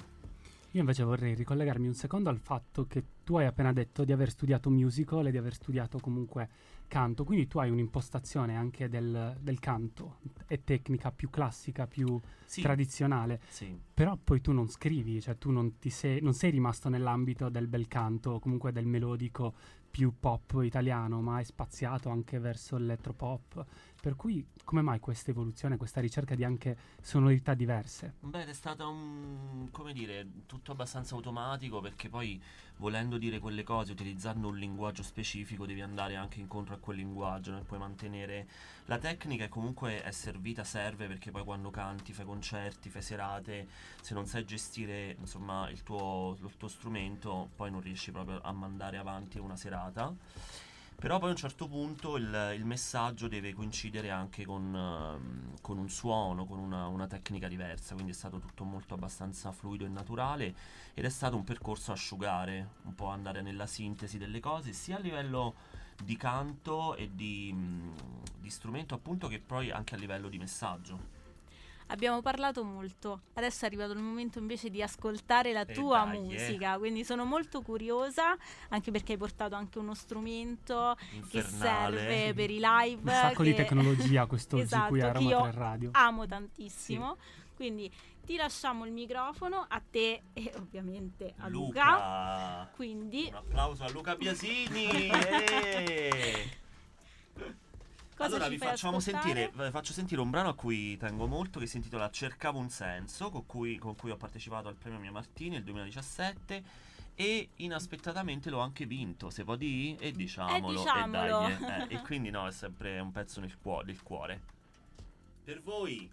Io 0.72 0.82
invece 0.82 1.04
vorrei 1.04 1.36
ricollegarmi 1.36 1.88
un 1.88 1.94
secondo 1.94 2.30
al 2.30 2.38
fatto 2.38 2.86
che 2.86 3.04
tu 3.24 3.38
hai 3.38 3.46
appena 3.46 3.72
detto 3.72 4.04
di 4.04 4.12
aver 4.12 4.30
studiato 4.30 4.70
musical 4.70 5.26
e 5.26 5.32
di 5.32 5.38
aver 5.38 5.54
studiato 5.54 6.00
comunque 6.00 6.50
canto, 6.88 7.24
quindi 7.24 7.48
tu 7.48 7.60
hai 7.60 7.70
un'impostazione 7.70 8.58
anche 8.58 8.90
del, 8.90 9.38
del 9.40 9.60
canto 9.60 10.18
e 10.48 10.64
tecnica 10.66 11.12
più 11.12 11.30
classica, 11.30 11.88
più 11.88 12.20
Sì, 12.46 12.62
tradizionale, 12.62 13.40
sì. 13.48 13.76
però 13.94 14.18
poi 14.22 14.42
tu 14.42 14.52
non 14.52 14.68
scrivi, 14.68 15.22
cioè 15.22 15.38
tu 15.38 15.50
non, 15.50 15.80
ti 15.80 15.90
sei, 15.90 16.22
non 16.22 16.34
sei 16.34 16.52
rimasto 16.52 16.90
nell'ambito 16.90 17.48
del 17.48 17.68
bel 17.68 17.88
canto 17.88 18.32
o 18.32 18.40
comunque 18.40 18.74
del 18.74 18.86
melodico 18.86 19.54
più 19.90 20.14
pop 20.20 20.60
italiano, 20.62 21.22
ma 21.22 21.36
hai 21.36 21.46
spaziato 21.46 22.10
anche 22.10 22.38
verso 22.38 22.76
l'elettropop. 22.78 23.66
Per 24.06 24.16
cui 24.16 24.46
come 24.64 24.84
mai 24.84 25.00
questa 25.00 25.32
evoluzione, 25.32 25.78
questa 25.78 26.00
ricerca 26.00 26.36
di 26.36 26.44
anche 26.44 26.78
sonorità 27.02 27.56
diverse? 27.56 28.14
Beh, 28.20 28.46
è 28.46 28.54
stata 28.54 28.86
un, 28.86 29.70
come 29.72 29.94
dire, 29.94 30.28
tutto 30.46 30.74
abbastanza 30.74 31.16
automatico 31.16 31.82
perché 31.82 32.08
poi 32.08 32.40
volendo 32.78 33.18
dire 33.18 33.40
quelle 33.40 33.64
cose, 33.64 33.94
utilizzando 33.94 34.50
un 34.50 34.58
linguaggio 34.60 35.02
specifico, 35.02 35.66
devi 35.66 35.82
andare 35.82 36.18
anche 36.18 36.40
incontro 36.40 36.76
a 36.76 36.78
quel 36.78 36.98
linguaggio, 36.98 37.50
non 37.50 37.66
puoi 37.66 37.80
mantenere 37.80 38.48
la 38.86 39.00
tecnica 39.00 39.50
comunque 39.50 40.04
è 40.04 40.12
servita, 40.12 40.64
serve 40.64 41.08
perché 41.08 41.32
poi 41.32 41.44
quando 41.44 41.72
canti, 41.72 42.14
fai 42.14 42.26
concerti, 42.26 42.92
fai 42.92 43.02
serate, 43.02 43.68
se 44.02 44.14
non 44.14 44.28
sai 44.28 44.46
gestire, 44.46 45.16
insomma, 45.20 45.68
il 45.72 45.82
tuo, 45.82 46.38
il 46.40 46.58
tuo 46.58 46.68
strumento, 46.68 47.50
poi 47.56 47.72
non 47.72 47.82
riesci 47.82 48.12
proprio 48.12 48.40
a 48.44 48.52
mandare 48.52 48.98
avanti 48.98 49.40
una 49.40 49.56
serata. 49.56 50.14
Però 50.98 51.20
poi 51.20 51.28
a 51.28 51.32
un 51.32 51.38
certo 51.38 51.68
punto 51.68 52.16
il, 52.18 52.54
il 52.56 52.66
messaggio 52.66 53.28
deve 53.28 53.54
coincidere 53.54 54.10
anche 54.10 54.46
con, 54.46 54.74
ehm, 54.74 55.62
con 55.62 55.78
un 55.78 55.90
suono, 55.90 56.46
con 56.46 56.58
una, 56.58 56.88
una 56.88 57.06
tecnica 57.06 57.48
diversa, 57.48 57.94
quindi 57.94 58.12
è 58.12 58.16
stato 58.16 58.40
tutto 58.40 58.64
molto 58.64 58.94
abbastanza 58.94 59.52
fluido 59.52 59.86
e 59.86 59.90
naturale 59.90 60.56
ed 60.94 61.06
è 61.06 61.10
stato 61.10 61.36
un 61.36 61.44
percorso 61.44 61.92
asciugare, 61.92 62.70
un 62.84 62.96
po' 62.96 63.08
andare 63.08 63.42
nella 63.42 63.68
sintesi 63.68 64.18
delle 64.18 64.40
cose, 64.40 64.74
sia 64.74 64.96
a 64.96 65.00
livello 65.00 65.54
di 66.02 66.16
canto 66.18 66.96
e 66.96 67.12
di, 67.14 67.52
mh, 67.54 67.94
di 68.40 68.50
strumento 68.50 68.96
appunto 68.96 69.28
che 69.28 69.40
poi 69.40 69.72
anche 69.72 69.96
a 69.96 69.98
livello 69.98 70.30
di 70.30 70.38
messaggio. 70.38 71.15
Abbiamo 71.88 72.20
parlato 72.22 72.64
molto, 72.64 73.22
adesso 73.34 73.64
è 73.64 73.68
arrivato 73.68 73.92
il 73.92 74.00
momento 74.00 74.40
invece 74.40 74.70
di 74.72 74.82
ascoltare 74.82 75.54
la 75.54 75.62
Eh 75.66 75.74
tua 75.74 76.04
dai, 76.06 76.18
eh. 76.18 76.20
musica, 76.20 76.78
quindi 76.80 77.04
sono 77.04 77.26
molto 77.26 77.62
curiosa, 77.62 78.36
anche 78.70 78.90
perché 78.90 79.12
hai 79.14 79.18
portato 79.20 79.54
anche 79.54 79.78
uno 79.78 79.94
strumento 79.94 80.98
che 81.30 81.38
Infernale. 81.38 81.98
serve 81.98 82.34
per 82.36 82.50
i 82.50 82.60
live. 82.60 83.02
Un 83.02 83.08
sacco 83.10 83.44
di 83.44 83.52
che 83.52 83.58
tecnologia 83.64 84.26
quest'oggi 84.28 84.64
Esatto, 84.64 84.90
qui 84.90 85.02
a 85.02 85.08
che 85.12 85.14
Roma 85.14 85.30
io 85.30 85.42
3 85.42 85.52
Radio. 85.52 85.90
amo 85.94 86.26
tantissimo. 86.26 87.18
Quindi 87.56 87.90
ti 88.26 88.36
lasciamo 88.36 88.84
il 88.86 88.92
microfono 88.92 89.64
a 89.70 89.80
te 89.90 90.24
e 90.34 90.52
ovviamente 90.58 91.36
a 91.38 91.48
Luca. 91.48 91.92
Luca. 91.92 92.70
Quindi 92.76 93.28
Un 93.30 93.36
applauso 93.36 93.84
a 93.84 93.90
Luca 93.92 94.16
Biasini. 94.16 95.10
eh! 98.16 98.18
Cosa 98.18 98.36
allora 98.36 98.48
vi 98.48 98.58
facciamo 98.58 98.98
ascoltare? 98.98 99.52
sentire, 99.52 99.72
faccio 99.72 99.94
sentire 99.94 100.22
un 100.22 100.30
brano 100.30 100.50
a 100.50 100.56
cui 100.56 100.98
tengo 100.98 101.28
molto 101.28 101.60
che 101.60 101.68
si 101.68 101.78
intitola 101.78 102.10
Cercavo 102.10 102.58
un 102.58 102.70
senso, 102.70 103.30
con 103.30 103.46
cui, 103.46 103.78
con 103.78 103.96
cui 103.96 104.10
ho 104.10 104.18
partecipato 104.18 104.70
al 104.70 104.76
premio 104.76 105.00
Mia 105.00 105.12
Martini 105.12 105.56
nel 105.56 105.64
2017 105.64 106.64
e 107.16 107.50
inaspettatamente 107.58 108.50
l'ho 108.50 108.60
anche 108.60 108.86
vinto, 108.86 109.30
se 109.30 109.44
può 109.44 109.56
dire, 109.56 109.98
e 110.00 110.12
diciamolo, 110.12 110.80
diciamolo. 110.80 111.48
e 111.48 111.58
dai, 111.58 111.88
eh, 111.90 111.96
e 111.96 112.02
quindi 112.04 112.30
no, 112.30 112.48
è 112.48 112.52
sempre 112.52 113.00
un 113.00 113.12
pezzo 113.12 113.40
nel 113.40 113.58
cuore, 113.58 113.86
del 113.86 114.02
cuore. 114.02 114.42
Per 115.44 115.62
voi. 115.62 116.10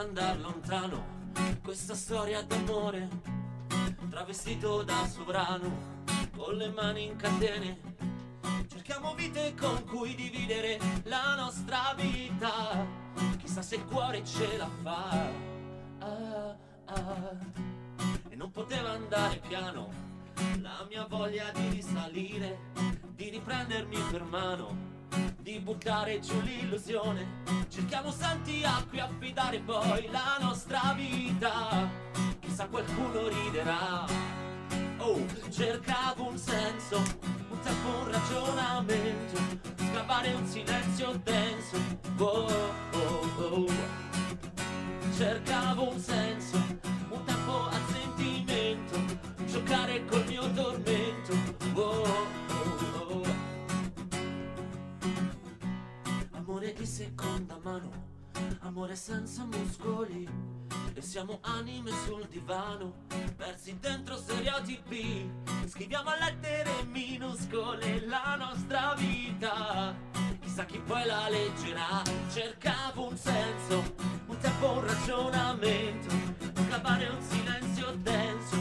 Andare 0.00 0.38
lontano 0.38 1.18
questa 1.62 1.94
storia 1.94 2.42
d'amore, 2.42 3.06
travestito 4.08 4.82
da 4.82 5.06
sovrano, 5.06 6.04
con 6.34 6.54
le 6.54 6.70
mani 6.70 7.04
in 7.04 7.16
catene. 7.16 7.78
Cerchiamo 8.66 9.14
vite 9.14 9.54
con 9.54 9.84
cui 9.84 10.14
dividere 10.14 10.78
la 11.04 11.34
nostra 11.36 11.94
vita. 11.96 12.86
Chissà 13.36 13.60
se 13.60 13.76
il 13.76 13.84
cuore 13.84 14.24
ce 14.24 14.56
la 14.56 14.70
fa. 14.82 15.30
Ah, 15.98 16.56
ah. 16.86 17.36
E 18.30 18.34
non 18.36 18.50
poteva 18.50 18.92
andare 18.92 19.38
piano. 19.46 19.92
La 20.62 20.86
mia 20.88 21.06
voglia 21.06 21.50
di 21.52 21.68
risalire, 21.68 22.58
di 23.14 23.28
riprendermi 23.28 23.98
per 24.10 24.24
mano, 24.24 24.99
di 25.40 25.58
buttare 25.58 26.20
giù 26.20 26.40
l'illusione. 26.40 27.42
Cerchiamo 27.68 28.10
santi 28.10 28.62
a 28.64 28.84
cui 28.88 29.00
affidare 29.00 29.60
poi 29.60 30.08
la 30.10 30.38
nostra 30.40 30.94
vita. 30.96 31.88
Chissà 32.40 32.66
qualcuno 32.66 33.28
riderà. 33.28 34.04
Oh, 34.98 35.24
cercavo 35.50 36.28
un 36.28 36.36
senso, 36.36 36.96
un 36.96 37.60
tempo, 37.60 37.88
un 37.88 38.10
ragionamento, 38.10 39.40
scavare 39.76 40.32
un 40.34 40.46
silenzio 40.46 41.20
denso. 41.24 41.76
Oh, 42.18 42.46
oh, 42.92 43.28
oh. 43.38 43.66
Cercavo 45.16 45.90
un 45.90 45.98
senso, 45.98 46.56
un 47.08 47.24
tempo 47.24 47.68
al 47.68 47.82
sentimento, 47.92 48.98
giocare 49.46 50.04
col 50.04 50.24
seconda 56.90 57.56
mano, 57.62 57.88
amore 58.62 58.96
senza 58.96 59.44
muscoli. 59.44 60.28
E 60.92 61.00
siamo 61.00 61.38
anime 61.42 61.92
sul 62.04 62.26
divano, 62.26 63.04
persi 63.36 63.78
dentro 63.78 64.16
stereotipi. 64.16 65.30
Scriviamo 65.68 66.10
a 66.10 66.18
lettere 66.18 66.82
minuscole 66.90 68.04
la 68.06 68.34
nostra 68.36 68.94
vita. 68.94 69.94
Chissà 70.40 70.64
chi 70.64 70.80
poi 70.80 71.06
la 71.06 71.28
leggerà. 71.28 72.02
Cercavo 72.28 73.06
un 73.06 73.16
senso, 73.16 73.94
un 74.26 74.36
tempo, 74.38 74.72
un 74.72 74.84
ragionamento. 74.84 76.08
Scavare 76.66 77.06
un 77.06 77.22
silenzio 77.22 77.92
denso. 78.02 78.59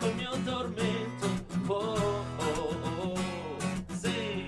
Col 0.00 0.14
mio 0.14 0.30
tormento. 0.44 1.28
Oh, 1.66 2.24
oh, 2.36 2.76
oh, 2.82 3.18
sì. 4.00 4.46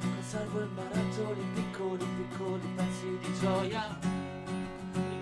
Conservo 0.00 0.60
in 0.60 0.74
barattoli 0.74 1.44
piccoli, 1.54 2.04
piccoli 2.16 2.68
pezzi 2.74 3.18
di 3.20 3.38
gioia 3.40 4.14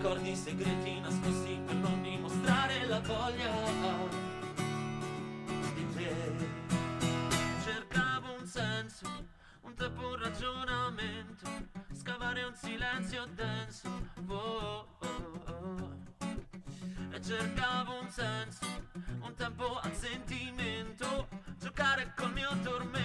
ricordi 0.03 0.35
segreti 0.35 0.99
nascosti 0.99 1.61
per 1.65 1.77
non 1.77 2.03
dimostrare 2.03 2.87
la 2.87 3.01
voglia 3.07 3.82
tempo, 9.75 10.09
un 10.09 10.17
ragionamento, 10.17 11.49
scavare 11.93 12.43
un 12.45 12.55
silenzio 12.55 13.27
denso. 13.35 13.89
Oh, 14.27 14.87
oh, 14.99 15.43
oh. 15.47 15.91
E 17.11 17.21
cercavo 17.21 18.01
un 18.01 18.09
senso, 18.09 18.67
un 19.21 19.35
tempo 19.35 19.79
al 19.79 19.95
sentimento, 19.95 21.29
giocare 21.59 22.13
col 22.17 22.33
mio 22.33 22.51
tormento. 22.63 23.03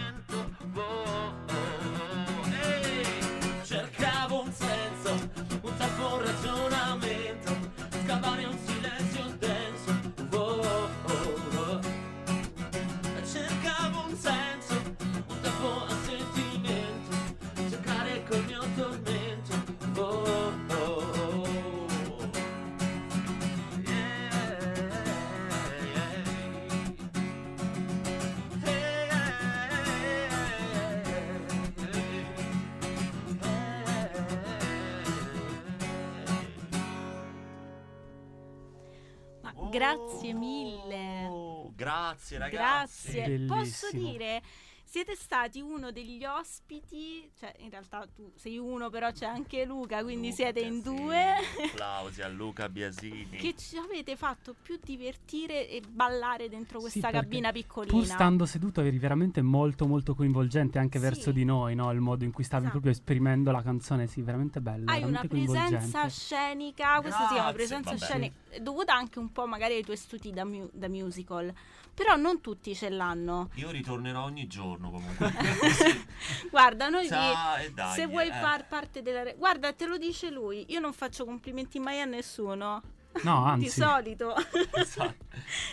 Grazie 39.77 40.34
mille. 40.34 41.27
Oh, 41.29 41.72
Grazie 41.75 42.38
ragazzi. 42.39 43.12
Grazie. 43.12 43.39
Posso 43.46 43.88
Bellissimo. 43.91 44.12
dire, 44.12 44.41
siete 44.89 45.15
stati 45.15 45.60
uno 45.60 45.91
degli 45.91 46.24
ospiti, 46.24 47.29
cioè 47.38 47.53
in 47.60 47.70
realtà 47.70 48.08
tu 48.15 48.32
sei 48.36 48.58
uno, 48.58 48.89
però 48.89 49.12
c'è 49.12 49.25
anche 49.25 49.65
Luca, 49.65 50.01
quindi 50.01 50.29
Luca 50.29 50.36
siete 50.44 50.62
in 50.62 50.82
Biasini. 50.82 51.03
due. 51.06 51.24
Applausi 51.72 52.22
a 52.22 52.27
Luca 52.29 52.70
Biasini. 52.70 53.38
Che 53.38 53.53
ci 53.58 53.75
avete 53.77 54.15
fatto 54.15 54.56
più 54.60 54.79
divertire 54.82 55.67
e 55.70 55.82
ballare 55.86 56.48
dentro 56.48 56.79
Sì, 56.79 56.84
questa 56.89 57.10
perché 57.12 57.17
cabina 57.27 57.51
piccolina. 57.51 57.94
Pur 57.94 58.06
stando 58.06 58.46
seduto 58.46 58.79
eri 58.82 58.98
veramente 58.98 59.41
molto 59.41 59.86
molto 59.88 60.15
coinvolgente 60.15 60.79
anche 60.79 61.00
Sì. 61.00 61.03
verso 61.03 61.32
di 61.32 61.44
noi, 61.44 61.75
no? 61.75 61.91
Il 61.91 62.00
modo 62.00 62.24
in 62.24 62.32
cui 62.32 62.46
stavi 62.46 62.63
Esatto. 62.67 62.79
proprio 62.79 62.98
esprimendo 62.98 63.51
la 63.51 63.62
canzone, 63.62 64.08
sì, 64.08 64.22
veramente 64.22 64.62
bello, 64.62 64.89
Hai 64.89 65.03
una 65.03 65.22
veramente 65.22 65.27
presenza 65.27 65.60
coinvolgente. 65.79 66.10
scenica, 66.10 67.01
questa 67.01 67.27
si 67.27 67.34
chiama 67.34 67.51
presenza 67.51 67.89
vabbè. 67.91 68.03
scenica, 68.03 68.36
dovuta 68.62 68.94
anche 68.96 69.20
un 69.20 69.32
po' 69.34 69.46
magari 69.48 69.74
ai 69.75 69.84
tuoi 69.84 69.98
studi 69.98 70.32
da, 70.32 70.46
mu- 70.46 70.70
da 70.72 70.88
musical, 70.88 71.53
però 71.97 72.15
non 72.15 72.41
tutti 72.41 72.75
ce 72.75 72.89
l'hanno. 72.89 73.49
Io 73.55 73.71
ritornerò 73.71 74.25
ogni 74.25 74.45
giorno 74.45 74.91
comunque. 74.91 75.33
Guarda, 76.51 76.89
noi 76.89 77.07
Sa, 77.07 77.57
e 77.57 77.71
dai, 77.71 77.95
se 77.95 78.05
vuoi 78.05 78.27
eh. 78.27 78.33
far 78.33 78.67
parte 78.67 79.01
della... 79.01 79.23
re- 79.23 79.33
Guarda, 79.35 79.73
te 79.73 79.87
lo 79.87 79.97
dice 79.97 80.29
lui, 80.29 80.63
io 80.69 80.79
non 80.79 80.93
faccio 80.93 81.25
complimenti 81.25 81.79
mai 81.79 81.99
a 81.99 82.05
nessuno, 82.05 82.83
No, 83.24 83.43
di 83.57 83.65
anzi, 83.65 83.69
solito. 83.81 84.33
Esatto. 84.77 85.25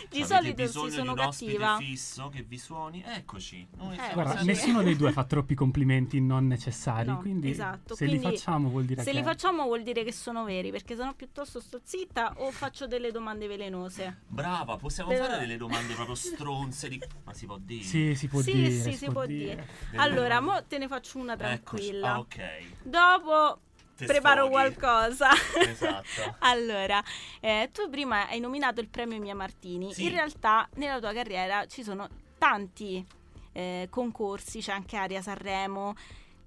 Di 0.09 0.21
Avete 0.21 0.67
solito 0.67 0.67
sì, 0.67 0.91
sono 0.91 1.13
di 1.13 1.19
un 1.19 1.25
cattiva. 1.25 1.77
fisso 1.77 2.29
che 2.29 2.43
vi 2.43 2.57
suoni? 2.57 3.03
Eccoci. 3.05 3.67
Noi 3.77 3.95
Eh, 3.97 4.13
guarda, 4.13 4.35
sempre- 4.35 4.53
nessuno 4.53 4.83
dei 4.83 4.95
due 4.95 5.11
fa 5.13 5.23
troppi 5.23 5.55
complimenti 5.55 6.21
non 6.21 6.47
necessari, 6.47 7.07
No, 7.07 7.17
quindi 7.17 7.49
esatto, 7.49 7.95
se 7.95 8.05
li 8.05 8.17
quindi 8.19 8.35
facciamo 8.37 8.69
vuol 8.69 8.85
dire 8.85 9.03
Se 9.03 9.11
che 9.11 9.17
li 9.17 9.23
facciamo 9.23 9.63
vuol 9.63 9.81
dire 9.83 10.03
che 10.03 10.11
sono 10.11 10.43
veri, 10.43 10.71
perché 10.71 10.95
sennò 10.95 11.13
piuttosto 11.13 11.59
sto 11.59 11.79
zitta 11.83 12.35
o 12.37 12.51
faccio 12.51 12.85
delle 12.87 13.11
domande 13.11 13.47
velenose. 13.47 14.21
Brava, 14.27 14.77
possiamo 14.77 15.09
Però- 15.09 15.25
fare 15.25 15.39
delle 15.39 15.57
domande 15.57 15.93
proprio 15.93 16.15
stronze 16.15 16.87
di... 16.89 17.01
Ma 17.25 17.33
si 17.33 17.45
può 17.45 17.57
dire? 17.57 17.83
Sì, 17.83 18.13
si 18.15 18.27
può 18.27 18.41
Sì, 18.41 18.53
dire, 18.53 18.69
sì, 18.71 18.93
si 18.93 19.09
può 19.09 19.25
Delle 19.25 19.65
Allora, 19.95 20.35
domande. 20.39 20.61
mo 20.61 20.67
te 20.67 20.77
ne 20.77 20.87
faccio 20.87 21.17
una 21.17 21.35
tranquilla. 21.35 22.13
Ah, 22.13 22.19
ok. 22.19 22.41
Dopo 22.83 23.59
preparo 23.95 24.47
sfoghi. 24.47 24.51
qualcosa. 24.51 25.29
Esatto. 25.75 26.35
allora, 26.39 27.03
eh, 27.39 27.69
tu 27.71 27.89
prima 27.89 28.27
hai 28.27 28.39
nominato 28.39 28.81
il 28.81 28.87
premio 28.87 29.19
Mia 29.19 29.35
Martini. 29.35 29.93
Sì. 29.93 30.05
In 30.05 30.11
realtà 30.11 30.67
nella 30.75 30.99
tua 30.99 31.13
carriera 31.13 31.65
ci 31.67 31.83
sono 31.83 32.07
tanti 32.37 33.05
eh, 33.51 33.87
concorsi, 33.89 34.59
c'è 34.59 34.71
anche 34.71 34.97
Aria 34.97 35.21
Sanremo, 35.21 35.95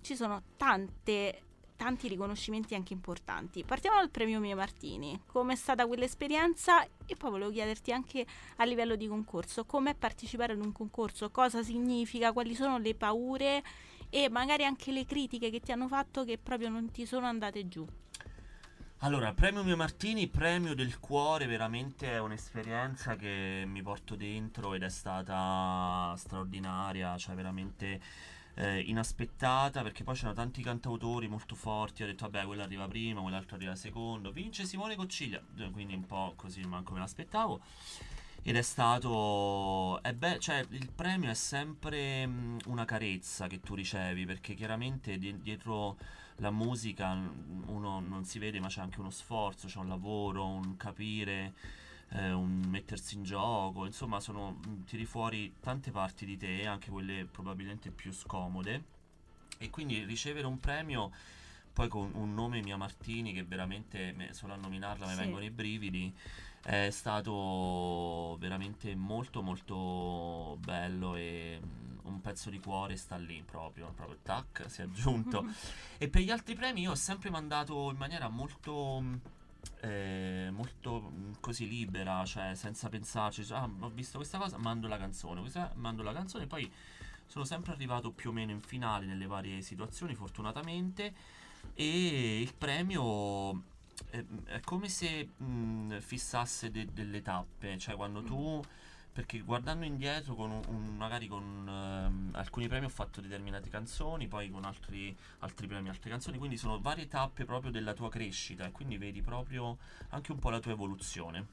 ci 0.01 0.15
sono 0.15 0.43
tante 0.57 1.43
tanti 1.79 2.09
riconoscimenti 2.09 2.75
anche 2.75 2.93
importanti. 2.93 3.63
Partiamo 3.63 3.99
dal 3.99 4.11
premio 4.11 4.41
Mie 4.41 4.55
Martini. 4.55 5.23
Com'è 5.27 5.55
stata 5.55 5.87
quell'esperienza? 5.87 6.85
E 7.07 7.15
poi 7.17 7.31
volevo 7.31 7.51
chiederti 7.53 7.93
anche 7.93 8.27
a 8.57 8.65
livello 8.65 8.97
di 8.97 9.07
concorso, 9.07 9.65
com'è 9.65 9.95
partecipare 9.95 10.55
ad 10.55 10.61
un 10.61 10.73
concorso, 10.73 11.31
cosa 11.31 11.63
significa, 11.63 12.33
quali 12.33 12.57
sono 12.57 12.79
le 12.79 12.97
paure 12.97 13.63
e 14.11 14.29
magari 14.29 14.65
anche 14.65 14.93
le 14.93 15.05
critiche 15.05 15.51
che 15.51 15.61
ti 15.61 15.73
hanno 15.73 15.89
fatto 15.89 16.25
che 16.25 16.39
proprio 16.39 16.69
non 16.69 16.91
ti 16.91 17.07
sono 17.07 17.27
andate 17.27 17.69
giù. 17.69 17.87
Allora, 19.03 19.33
premio 19.33 19.63
Mio 19.63 19.77
Martini, 19.77 20.27
premio 20.27 20.75
del 20.75 20.99
cuore, 20.99 21.47
veramente 21.47 22.11
è 22.11 22.19
un'esperienza 22.19 23.15
che 23.15 23.63
mi 23.65 23.81
porto 23.81 24.17
dentro 24.17 24.75
ed 24.75 24.83
è 24.83 24.89
stata 24.89 26.13
straordinaria, 26.17 27.17
cioè 27.17 27.37
veramente 27.37 28.01
eh, 28.55 28.81
inaspettata 28.81 29.83
perché 29.83 30.03
poi 30.03 30.17
c'erano 30.17 30.35
tanti 30.35 30.63
cantautori 30.63 31.29
molto 31.29 31.55
forti, 31.55 32.03
ho 32.03 32.07
detto 32.07 32.29
vabbè 32.29 32.45
quello 32.45 32.63
arriva 32.63 32.89
prima, 32.89 33.21
quell'altro 33.21 33.55
arriva 33.55 33.77
secondo, 33.77 34.33
vince 34.33 34.65
Simone 34.65 34.97
Cocciglia, 34.97 35.41
quindi 35.71 35.95
un 35.95 36.05
po' 36.05 36.33
così 36.35 36.61
manco 36.63 36.93
me 36.93 36.99
l'aspettavo. 36.99 37.61
Ed 38.49 38.57
è 38.57 38.63
stato. 38.63 40.01
È 40.03 40.15
be- 40.15 40.39
cioè, 40.39 40.65
il 40.71 40.91
premio 40.91 41.29
è 41.29 41.35
sempre 41.35 42.27
mh, 42.27 42.61
una 42.69 42.87
carezza 42.87 43.47
che 43.47 43.61
tu 43.61 43.75
ricevi 43.75 44.25
perché 44.25 44.55
chiaramente 44.55 45.19
di- 45.19 45.39
dietro 45.43 45.99
la 46.37 46.51
musica 46.51 47.13
uno 47.67 48.01
non 48.01 48.25
si 48.25 48.39
vede, 48.39 48.59
ma 48.59 48.69
c'è 48.69 48.81
anche 48.81 49.01
uno 49.01 49.11
sforzo, 49.11 49.67
c'è 49.67 49.77
un 49.77 49.89
lavoro, 49.89 50.47
un 50.47 50.79
capire, 50.79 51.53
eh, 52.13 52.33
un 52.33 52.63
mettersi 52.69 53.17
in 53.17 53.23
gioco. 53.23 53.85
Insomma, 53.85 54.19
sono, 54.19 54.59
tiri 54.87 55.05
fuori 55.05 55.53
tante 55.61 55.91
parti 55.91 56.25
di 56.25 56.39
te, 56.39 56.67
anche 56.67 56.89
quelle 56.89 57.27
probabilmente 57.31 57.91
più 57.91 58.13
scomode. 58.13 58.83
E 59.59 59.69
quindi 59.69 60.05
ricevere 60.05 60.47
un 60.47 60.59
premio 60.59 61.11
poi 61.71 61.89
con 61.89 62.11
un 62.15 62.35
nome 62.35 62.61
Mia 62.63 62.77
Martini 62.77 63.33
che 63.33 63.45
veramente 63.45 64.13
me, 64.17 64.33
solo 64.33 64.55
a 64.55 64.57
nominarla 64.57 65.07
mi 65.07 65.13
Sì. 65.13 65.19
vengono 65.19 65.45
i 65.45 65.51
brividi 65.51 66.13
è 66.63 66.91
stato 66.91 68.37
veramente 68.39 68.95
molto 68.95 69.43
molto 69.43 70.57
bello 70.61 71.15
e 71.15 71.61
mm, 71.63 71.99
un 72.05 72.21
pezzo 72.21 72.51
di 72.51 72.59
cuore 72.59 72.97
sta 72.97 73.17
lì 73.17 73.43
proprio, 73.43 73.93
proprio 73.95 74.19
tac, 74.23 74.65
si 74.71 74.81
è 74.81 74.85
aggiunto. 74.85 75.47
e 75.99 76.09
per 76.09 76.23
gli 76.23 76.31
altri 76.31 76.55
premi 76.55 76.83
io 76.83 76.93
ho 76.93 76.97
sempre 76.97 77.31
mandato 77.31 77.91
in 77.91 77.97
maniera 77.97 78.29
molto 78.29 79.01
mm, 79.01 79.15
eh, 79.81 80.49
molto 80.53 81.11
mm, 81.13 81.33
così 81.41 81.69
libera, 81.69 82.25
cioè 82.25 82.55
senza 82.55 82.89
pensarci, 82.89 83.45
cioè, 83.45 83.59
ah, 83.59 83.71
ho 83.81 83.89
visto 83.91 84.19
questa 84.19 84.39
cosa, 84.39 84.59
mando 84.59 84.89
la 84.89 84.99
canzone, 84.99 85.41
questa, 85.41 85.73
mando 85.77 86.03
la 86.03 86.13
canzone, 86.13 86.47
poi 86.47 86.71
sono 87.27 87.45
sempre 87.45 87.73
arrivato 87.73 88.11
più 88.11 88.31
o 88.31 88.33
meno 88.33 88.53
in 88.53 88.61
finale 88.61 89.07
nelle 89.07 89.27
varie 89.27 89.61
situazioni, 89.61 90.15
fortunatamente, 90.15 91.15
e 91.75 92.41
il 92.41 92.55
premio 92.55 93.77
è, 94.11 94.25
è 94.47 94.61
come 94.61 94.89
se 94.89 95.29
mh, 95.37 95.99
fissasse 96.01 96.71
de- 96.71 96.93
delle 96.93 97.23
tappe, 97.23 97.79
cioè 97.79 97.97
quando 97.97 98.23
tu 98.23 98.63
perché 99.13 99.41
guardando 99.41 99.85
indietro 99.85 100.35
con 100.37 100.51
un, 100.51 100.63
un- 100.69 100.97
magari 100.97 101.27
con 101.27 101.67
ehm, 101.69 102.31
alcuni 102.35 102.69
premi 102.69 102.87
ho 102.87 102.89
fatto 102.89 103.21
determinate 103.21 103.69
canzoni, 103.69 104.29
poi 104.29 104.49
con 104.51 104.65
altri, 104.65 105.17
altri 105.41 105.67
premi 105.67 105.89
altre 105.89 106.11
canzoni, 106.11 106.39
quindi 106.39 106.57
sono 106.57 106.81
varie 106.81 107.09
tappe 107.09 107.45
proprio 107.45 107.73
della 107.73 107.95
tua 107.95 108.09
crescita 108.11 108.65
e 108.67 108.71
quindi 108.71 108.97
vedi 108.97 109.21
proprio 109.21 109.79
anche 110.11 110.31
un 110.31 110.39
po' 110.39 110.51
la 110.51 110.61
tua 110.61 110.73
evoluzione. 110.73 111.47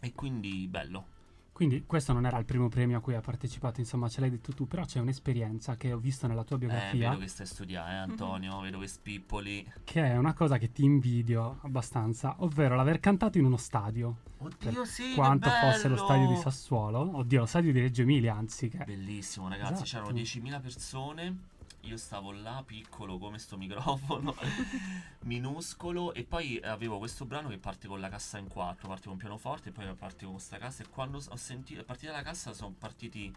E 0.00 0.12
quindi 0.14 0.66
bello. 0.68 1.15
Quindi 1.56 1.84
questo 1.86 2.12
non 2.12 2.26
era 2.26 2.36
il 2.36 2.44
primo 2.44 2.68
premio 2.68 2.98
a 2.98 3.00
cui 3.00 3.14
hai 3.14 3.22
partecipato, 3.22 3.80
insomma 3.80 4.10
ce 4.10 4.20
l'hai 4.20 4.28
detto 4.28 4.52
tu, 4.52 4.68
però 4.68 4.84
c'è 4.84 5.00
un'esperienza 5.00 5.74
che 5.78 5.90
ho 5.90 5.96
visto 5.96 6.26
nella 6.26 6.44
tua 6.44 6.56
Eh, 6.56 6.58
biografia 6.58 7.08
vedo 7.08 7.22
che 7.22 7.28
stai 7.28 7.46
a 7.46 7.48
studiare, 7.48 7.92
eh, 7.92 7.96
Antonio, 7.96 8.60
vedo 8.60 8.78
che 8.78 8.86
spippoli. 8.88 9.72
che 9.84 10.04
è 10.04 10.18
una 10.18 10.34
cosa 10.34 10.58
che 10.58 10.70
ti 10.70 10.84
invidio 10.84 11.60
abbastanza, 11.62 12.34
ovvero 12.40 12.74
l'aver 12.74 13.00
cantato 13.00 13.38
in 13.38 13.46
uno 13.46 13.56
stadio. 13.56 14.16
Oddio, 14.36 14.84
sì, 14.84 15.14
quanto 15.14 15.48
fosse 15.48 15.88
lo 15.88 15.96
stadio 15.96 16.28
di 16.28 16.36
Sassuolo, 16.36 17.16
oddio, 17.16 17.40
lo 17.40 17.46
stadio 17.46 17.72
di 17.72 17.80
Reggio 17.80 18.02
Emilia, 18.02 18.34
anzi 18.34 18.68
che 18.68 18.84
Bellissimo, 18.84 19.48
ragazzi. 19.48 19.82
Esatto. 19.84 20.10
C'erano 20.10 20.10
10.000 20.10 20.60
persone. 20.60 21.38
Io 21.86 21.96
stavo 21.96 22.32
là, 22.32 22.64
piccolo 22.66 23.16
come 23.16 23.38
sto 23.38 23.56
microfono, 23.56 24.34
minuscolo. 25.22 26.12
E 26.14 26.24
poi 26.24 26.58
avevo 26.60 26.98
questo 26.98 27.24
brano 27.24 27.48
che 27.48 27.58
parte 27.58 27.86
con 27.86 28.00
la 28.00 28.08
cassa 28.08 28.38
in 28.38 28.48
quattro. 28.48 28.88
Parte 28.88 29.06
con 29.06 29.16
pianoforte 29.16 29.68
e 29.68 29.72
poi 29.72 29.94
parte 29.94 30.24
con 30.24 30.34
questa 30.34 30.58
cassa. 30.58 30.82
E 30.82 30.88
quando 30.88 31.18
ho 31.18 31.36
sentito, 31.36 31.80
a 31.80 31.84
partire 31.84 32.10
dalla 32.10 32.24
cassa, 32.24 32.52
sono 32.52 32.74
partiti 32.76 33.32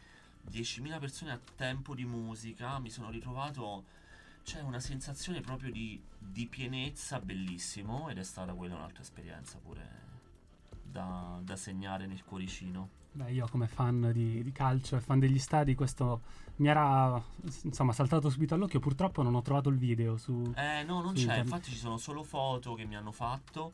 10.000 0.49 0.99
persone 0.99 1.31
a 1.31 1.39
tempo 1.55 1.93
di 1.93 2.05
musica. 2.05 2.79
Mi 2.79 2.89
sono 2.89 3.11
ritrovato. 3.11 3.85
C'è 4.43 4.61
una 4.61 4.79
sensazione 4.79 5.41
proprio 5.41 5.71
di, 5.71 6.01
di 6.17 6.47
pienezza 6.47 7.19
bellissimo. 7.19 8.09
Ed 8.09 8.17
è 8.17 8.23
stata 8.23 8.53
quella 8.53 8.75
un'altra 8.75 9.03
esperienza 9.03 9.59
pure 9.59 10.07
da, 10.81 11.39
da 11.43 11.55
segnare 11.55 12.07
nel 12.07 12.23
cuoricino. 12.23 12.98
Beh, 13.11 13.31
io 13.31 13.47
come 13.49 13.67
fan 13.67 14.11
di, 14.13 14.43
di 14.43 14.51
calcio 14.51 14.95
e 14.95 14.99
fan 14.99 15.19
degli 15.19 15.39
stadi, 15.39 15.75
questo 15.75 16.21
mi 16.57 16.67
era 16.67 17.21
insomma 17.63 17.91
saltato 17.91 18.29
subito 18.29 18.53
all'occhio. 18.53 18.79
Purtroppo 18.79 19.23
non 19.23 19.35
ho 19.35 19.41
trovato 19.41 19.69
il 19.69 19.77
video 19.77 20.17
su. 20.17 20.53
Eh 20.55 20.83
no, 20.83 21.01
non 21.01 21.13
c'è, 21.13 21.21
inter- 21.21 21.39
infatti 21.39 21.71
ci 21.71 21.77
sono 21.77 21.97
solo 21.97 22.23
foto 22.23 22.75
che 22.75 22.85
mi 22.85 22.95
hanno 22.95 23.11
fatto 23.11 23.73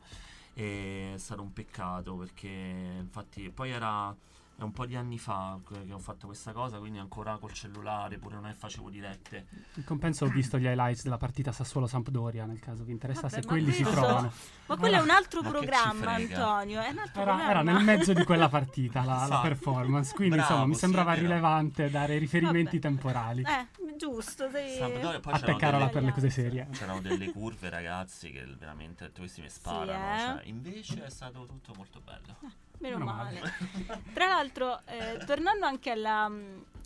e 0.54 1.12
è 1.14 1.18
stato 1.18 1.42
un 1.42 1.52
peccato 1.52 2.14
perché 2.14 2.48
infatti 2.48 3.50
poi 3.50 3.70
era 3.70 4.14
è 4.58 4.62
un 4.62 4.72
po' 4.72 4.86
di 4.86 4.96
anni 4.96 5.18
fa 5.18 5.58
che 5.68 5.92
ho 5.92 5.98
fatto 5.98 6.26
questa 6.26 6.52
cosa, 6.52 6.78
quindi 6.78 6.98
ancora 6.98 7.36
col 7.36 7.52
cellulare, 7.52 8.16
pure 8.18 8.36
non 8.36 8.46
è 8.46 8.54
facevo 8.54 8.88
dirette. 8.88 9.46
In 9.74 9.84
compenso 9.84 10.24
ho 10.24 10.28
visto 10.28 10.58
gli 10.58 10.64
highlights 10.64 11.02
della 11.02 11.18
partita 11.18 11.52
Sassuolo-Sampdoria, 11.52 12.46
nel 12.46 12.58
caso 12.58 12.82
vi 12.82 12.92
interessasse, 12.92 13.36
Vabbè, 13.36 13.46
quelli 13.46 13.70
si 13.70 13.82
trovano. 13.82 14.32
Ma 14.66 14.76
quello 14.76 14.96
è 14.96 15.00
un 15.00 15.10
altro 15.10 15.42
programma? 15.42 16.14
Antonio. 16.14 16.80
È 16.80 16.88
un 16.88 16.98
altro 16.98 17.20
Era, 17.20 17.34
programma. 17.34 17.50
era 17.50 17.62
nel 17.62 17.84
mezzo 17.84 18.14
di 18.14 18.24
quella 18.24 18.48
partita 18.48 19.04
la, 19.04 19.14
la 19.16 19.24
Esatto. 19.24 19.48
performance, 19.48 20.14
quindi 20.14 20.36
Bravo, 20.36 20.50
insomma 20.50 20.66
mi 20.68 20.74
sì, 20.74 20.80
sembrava 20.80 21.10
vero. 21.10 21.22
rilevante 21.22 21.90
dare 21.90 22.16
riferimenti 22.18 22.78
Vabbè. 22.78 22.94
temporali. 22.94 23.42
Eh, 23.42 23.96
giusto. 23.96 24.48
Sei... 24.50 24.76
Sampdoria, 24.78 25.20
poi 25.20 25.90
per 25.90 26.02
le 26.02 26.12
cose 26.12 26.30
serie. 26.30 26.68
c'erano 26.72 27.00
delle 27.00 27.30
curve 27.30 27.68
ragazzi 27.68 28.30
che 28.30 28.44
veramente 28.58 29.10
questi 29.16 29.42
mi 29.42 29.50
sparano, 29.50 29.92
eh? 29.92 30.18
cioè, 30.18 30.40
invece 30.44 31.04
è 31.04 31.10
stato 31.10 31.44
tutto 31.46 31.74
molto 31.76 32.00
bello. 32.00 32.36
Meno 32.78 32.98
Meno 32.98 33.10
male. 33.12 33.40
male. 33.40 34.02
Tra 34.12 34.26
l'altro, 34.26 34.80
eh, 34.86 35.24
tornando 35.24 35.66
anche 35.66 35.90
alla, 35.90 36.30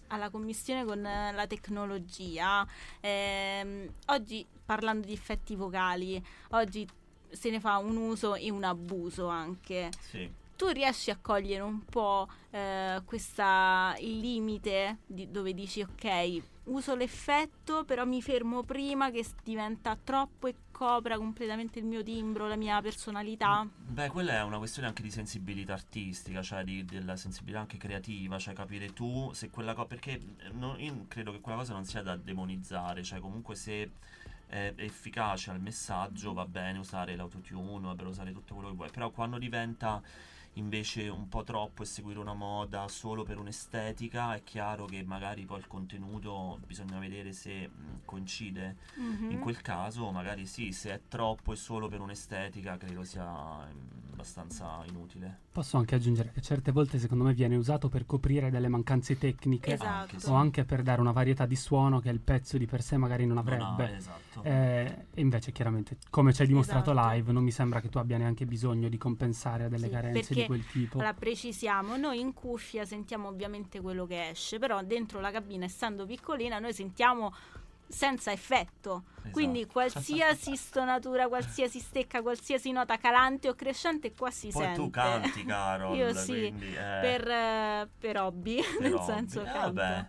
alla 0.08 0.30
commissione 0.30 0.84
con 0.84 1.00
la 1.02 1.46
tecnologia, 1.46 2.66
ehm, 3.00 3.88
oggi 4.06 4.46
parlando 4.64 5.06
di 5.06 5.12
effetti 5.12 5.54
vocali, 5.56 6.22
oggi 6.50 6.88
se 7.30 7.50
ne 7.50 7.60
fa 7.60 7.78
un 7.78 7.96
uso 7.96 8.34
e 8.34 8.50
un 8.50 8.64
abuso 8.64 9.26
anche. 9.28 9.90
Sì. 10.00 10.30
Tu 10.56 10.68
riesci 10.68 11.10
a 11.10 11.18
cogliere 11.20 11.62
un 11.62 11.84
po' 11.86 12.28
eh, 12.50 13.00
questa, 13.06 13.96
il 14.00 14.18
limite 14.18 14.98
di- 15.06 15.30
dove 15.30 15.54
dici 15.54 15.80
ok, 15.80 16.42
uso 16.64 16.94
l'effetto, 16.94 17.84
però 17.84 18.04
mi 18.04 18.20
fermo 18.20 18.62
prima 18.62 19.10
che 19.10 19.24
diventa 19.42 19.96
troppo 19.96 20.48
e 20.48 20.54
copra 20.80 21.18
completamente 21.18 21.78
il 21.78 21.84
mio 21.84 22.02
timbro, 22.02 22.48
la 22.48 22.56
mia 22.56 22.80
personalità. 22.80 23.68
Beh, 23.76 24.08
quella 24.08 24.36
è 24.36 24.42
una 24.42 24.56
questione 24.56 24.88
anche 24.88 25.02
di 25.02 25.10
sensibilità 25.10 25.74
artistica, 25.74 26.40
cioè 26.40 26.64
di- 26.64 26.86
della 26.86 27.16
sensibilità 27.16 27.60
anche 27.60 27.76
creativa, 27.76 28.38
cioè 28.38 28.54
capire 28.54 28.90
tu 28.94 29.30
se 29.34 29.50
quella 29.50 29.74
cosa. 29.74 29.86
Perché 29.88 30.12
eh, 30.12 30.48
no- 30.52 30.78
io 30.78 31.04
credo 31.06 31.32
che 31.32 31.40
quella 31.40 31.58
cosa 31.58 31.74
non 31.74 31.84
sia 31.84 32.00
da 32.00 32.16
demonizzare, 32.16 33.02
cioè 33.02 33.20
comunque 33.20 33.56
se 33.56 33.90
è 34.46 34.72
efficace 34.76 35.50
al 35.50 35.60
messaggio 35.60 36.32
va 36.32 36.46
bene 36.46 36.78
usare 36.78 37.14
l'autotune, 37.14 37.86
va 37.86 37.94
bene 37.94 38.08
usare 38.08 38.32
tutto 38.32 38.54
quello 38.54 38.70
che 38.70 38.76
vuoi, 38.76 38.90
però 38.90 39.10
quando 39.10 39.36
diventa 39.36 40.02
invece 40.54 41.08
un 41.08 41.28
po' 41.28 41.44
troppo 41.44 41.82
e 41.82 41.86
seguire 41.86 42.18
una 42.18 42.34
moda 42.34 42.88
solo 42.88 43.22
per 43.22 43.38
un'estetica, 43.38 44.34
è 44.34 44.42
chiaro 44.42 44.84
che 44.86 45.02
magari 45.04 45.44
poi 45.44 45.58
il 45.58 45.66
contenuto 45.66 46.58
bisogna 46.66 46.98
vedere 46.98 47.32
se 47.32 47.68
mh, 47.68 48.00
coincide. 48.04 48.76
Mhm. 48.96 49.30
In 49.30 49.38
quel 49.40 49.60
caso, 49.62 50.10
magari 50.10 50.46
sì, 50.46 50.72
se 50.72 50.92
è 50.92 51.00
troppo 51.08 51.52
e 51.52 51.56
solo 51.56 51.88
per 51.88 52.00
un'estetica, 52.00 52.76
credo 52.76 53.04
sia 53.04 53.24
mm, 53.24 54.09
abbastanza 54.20 54.82
inutile. 54.86 55.38
Posso 55.50 55.76
anche 55.78 55.94
aggiungere 55.96 56.30
che 56.32 56.40
certe 56.40 56.70
volte 56.70 56.98
secondo 56.98 57.24
me 57.24 57.32
viene 57.34 57.56
usato 57.56 57.88
per 57.88 58.06
coprire 58.06 58.50
delle 58.50 58.68
mancanze 58.68 59.18
tecniche 59.18 59.72
Esatto. 59.72 60.30
O 60.30 60.34
anche 60.34 60.64
per 60.64 60.82
dare 60.82 61.00
una 61.00 61.10
varietà 61.12 61.46
di 61.46 61.56
suono 61.56 61.98
che 62.00 62.08
il 62.10 62.20
pezzo 62.20 62.56
di 62.56 62.66
per 62.66 62.82
sé 62.82 62.96
magari 62.96 63.26
non 63.26 63.36
Non 63.36 63.48
ha- 63.60 63.72
avrebbe. 63.72 63.96
esatto. 63.96 64.42
Eh, 64.44 65.06
e 65.12 65.20
invece 65.20 65.50
chiaramente, 65.52 65.96
come 66.10 66.32
ci 66.32 66.42
hai 66.42 66.48
dimostrato 66.48 66.92
Esatto. 66.92 67.10
live, 67.14 67.32
non 67.32 67.42
mi 67.42 67.50
sembra 67.50 67.80
che 67.80 67.88
tu 67.88 67.98
abbia 67.98 68.16
neanche 68.18 68.46
bisogno 68.46 68.88
di 68.88 68.96
compensare 68.98 69.64
a 69.64 69.68
delle 69.68 69.86
Sì, 69.86 69.90
carenze 69.92 70.20
perché 70.20 70.34
di 70.34 70.46
quel 70.46 70.66
tipo. 70.66 70.98
Allora, 70.98 71.14
precisiamo, 71.14 71.96
noi 71.96 72.20
in 72.20 72.32
cuffia 72.32 72.84
sentiamo 72.84 73.28
ovviamente 73.28 73.80
quello 73.80 74.06
che 74.06 74.28
esce, 74.30 74.58
però 74.58 74.82
dentro 74.84 75.20
la 75.20 75.30
cabina, 75.30 75.64
essendo 75.64 76.06
piccolina, 76.06 76.58
noi 76.58 76.72
sentiamo 76.72 77.32
senza 77.90 78.32
effetto. 78.32 79.04
Esatto. 79.16 79.30
Quindi 79.32 79.66
qualsiasi 79.66 80.56
stonatura, 80.56 81.28
qualsiasi 81.28 81.78
stecca, 81.80 82.22
qualsiasi 82.22 82.70
nota 82.72 82.96
calante 82.96 83.48
o 83.48 83.54
crescente 83.54 84.14
qua 84.14 84.30
si 84.30 84.48
Poi 84.48 84.62
sente. 84.62 84.78
tu 84.80 84.90
canti, 84.90 85.44
Carol. 85.44 85.96
Io 85.98 86.14
sì, 86.14 86.32
quindi, 86.32 86.72
eh, 86.74 86.98
per, 87.00 87.88
per 87.98 88.16
hobby, 88.18 88.62
per 88.62 88.80
nel 88.80 88.94
hobby. 88.94 89.04
senso 89.04 89.40
Eh, 89.42 89.44
canto. 89.44 89.72
vabbè. 89.72 90.06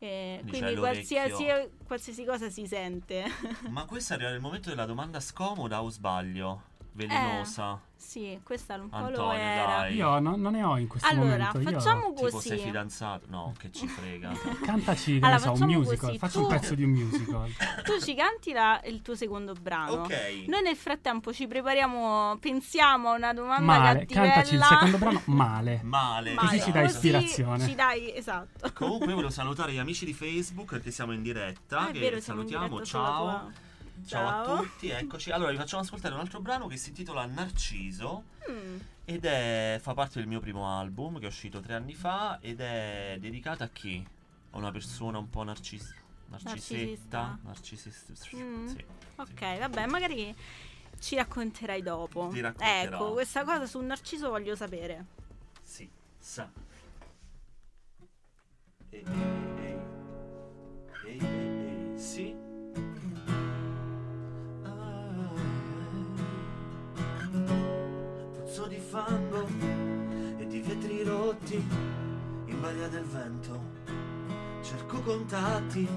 Eh, 0.00 0.44
Quindi 0.48 0.76
qualsiasi, 0.76 1.44
qualsiasi 1.84 2.24
cosa 2.24 2.48
si 2.50 2.66
sente. 2.66 3.24
Ma 3.68 3.84
questo 3.84 4.14
arriva 4.14 4.30
nel 4.30 4.40
momento 4.40 4.68
della 4.68 4.86
domanda 4.86 5.18
scomoda 5.20 5.82
o 5.82 5.88
sbaglio? 5.88 6.62
Velenosa. 7.06 7.80
sì, 7.94 8.40
questa 8.42 8.74
un 8.74 8.88
po' 8.88 8.98
lo 8.98 9.04
Antonio, 9.06 9.38
era. 9.40 9.66
dai. 9.76 9.94
Io 9.94 10.18
no- 10.18 10.34
non 10.36 10.52
ne 10.52 10.64
ho 10.64 10.76
in 10.78 10.88
questo 10.88 11.06
Allora, 11.08 11.26
momento. 11.52 11.58
Io- 11.60 11.70
facciamo 11.78 12.12
Tipo 12.14 12.28
così. 12.30 12.48
sei 12.48 12.58
fidanzato? 12.58 13.26
No, 13.28 13.52
che 13.58 13.70
ci 13.70 13.86
frega. 13.86 14.30
Cantaci, 14.64 15.18
che 15.20 15.26
Allora, 15.26 15.32
ne 15.34 15.38
so, 15.38 15.50
un 15.50 15.56
facciamo 15.56 15.72
musical. 15.78 15.98
così, 15.98 16.18
Faccio 16.18 16.38
tu- 16.38 16.44
un 16.44 16.50
pezzo 16.50 16.74
di 16.74 16.82
un 16.84 16.90
musical. 16.90 17.50
Tu 17.84 18.00
ci 18.00 18.14
canti 18.14 18.52
la- 18.52 18.80
il 18.86 19.02
tuo 19.02 19.14
secondo 19.14 19.52
brano. 19.60 19.92
ok. 20.02 20.44
Noi 20.48 20.62
nel 20.62 20.76
frattempo 20.76 21.32
ci 21.32 21.46
prepariamo, 21.46 22.36
pensiamo 22.40 23.10
a 23.10 23.14
una 23.16 23.32
domanda 23.32 23.64
Male, 23.64 23.98
cattivella. 24.00 24.26
cantaci 24.32 24.54
il 24.54 24.62
secondo 24.62 24.98
brano 24.98 25.22
male. 25.26 25.80
Male. 25.84 26.34
Male. 26.34 26.48
Così 26.48 26.60
ci 26.62 26.70
dai 26.72 26.82
Così 26.84 26.94
ispirazione. 26.96 27.66
Ci 27.66 27.74
dai, 27.74 28.16
esatto. 28.16 28.72
Comunque 28.74 29.12
volevo 29.12 29.30
salutare 29.30 29.72
gli 29.72 29.78
amici 29.78 30.04
di 30.04 30.12
Facebook 30.14 30.70
perché 30.70 30.90
siamo 30.90 31.12
in 31.12 31.22
diretta. 31.22 31.78
Ah, 31.80 31.88
è 31.88 31.92
che 31.92 31.98
vero, 32.00 32.20
siamo 32.20 32.40
in 32.42 32.48
salutiamo. 32.48 32.66
diretta 32.80 32.84
sulla 32.84 33.50
Ciao. 34.06 34.44
Ciao 34.44 34.54
a 34.54 34.58
tutti, 34.62 34.88
eccoci. 34.88 35.30
Allora, 35.30 35.50
vi 35.50 35.56
facciamo 35.56 35.82
ascoltare 35.82 36.14
un 36.14 36.20
altro 36.20 36.40
brano 36.40 36.66
che 36.66 36.76
si 36.76 36.88
intitola 36.90 37.26
Narciso 37.26 38.24
Mm. 38.50 38.78
ed 39.04 39.24
è, 39.26 39.78
fa 39.82 39.92
parte 39.94 40.18
del 40.18 40.26
mio 40.28 40.40
primo 40.40 40.66
album 40.78 41.18
che 41.18 41.24
è 41.24 41.28
uscito 41.28 41.60
tre 41.60 41.74
anni 41.74 41.94
fa 41.94 42.38
ed 42.40 42.60
è 42.60 43.16
dedicato 43.20 43.62
a 43.62 43.68
chi? 43.68 44.06
A 44.52 44.56
una 44.56 44.70
persona 44.70 45.18
un 45.18 45.28
po' 45.28 45.42
narcis- 45.42 45.94
narcisetta. 46.28 47.38
Narcisista. 47.42 48.12
Mm. 48.36 48.66
Sì. 48.66 48.84
Ok, 49.16 49.58
vabbè, 49.58 49.86
magari 49.86 50.34
ci 50.98 51.16
racconterai 51.16 51.82
dopo. 51.82 52.28
Ti 52.32 52.40
racconterò. 52.40 52.96
Ecco, 52.96 53.12
questa 53.12 53.44
cosa 53.44 53.66
su 53.66 53.78
Narciso 53.80 54.30
voglio 54.30 54.54
sapere. 54.56 55.04
Sì, 55.62 55.88
sa. 56.18 56.50
Ehi, 58.90 59.04
di 68.68 68.78
fango 68.78 69.48
e 70.36 70.46
di 70.46 70.60
vetri 70.60 71.02
rotti 71.02 71.56
in 71.56 72.60
balia 72.60 72.86
del 72.88 73.04
vento. 73.04 73.76
Cerco 74.62 75.00
contatti, 75.00 75.88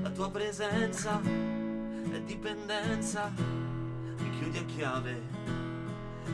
la 0.00 0.10
tua 0.10 0.30
presenza 0.30 1.20
è 1.20 2.20
dipendenza. 2.20 3.32
Mi 3.36 4.30
chiudi 4.38 4.58
a 4.58 4.64
chiave 4.64 5.20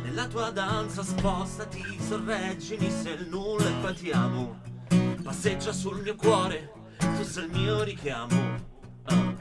nella 0.03 0.27
tua 0.27 0.51
danza 0.51 1.03
spostati, 1.03 1.99
sorreggimi 1.99 2.91
se 2.91 3.11
il 3.11 3.29
nulla 3.29 3.69
e 3.69 3.73
poi 3.81 3.95
ti 3.95 4.11
amo. 4.11 4.61
Passeggia 5.23 5.73
sul 5.73 6.03
mio 6.03 6.15
cuore, 6.15 6.73
tu 6.99 7.23
sei 7.23 7.45
il 7.45 7.51
mio 7.53 7.83
richiamo. 7.83 8.57
Ah. 9.05 9.35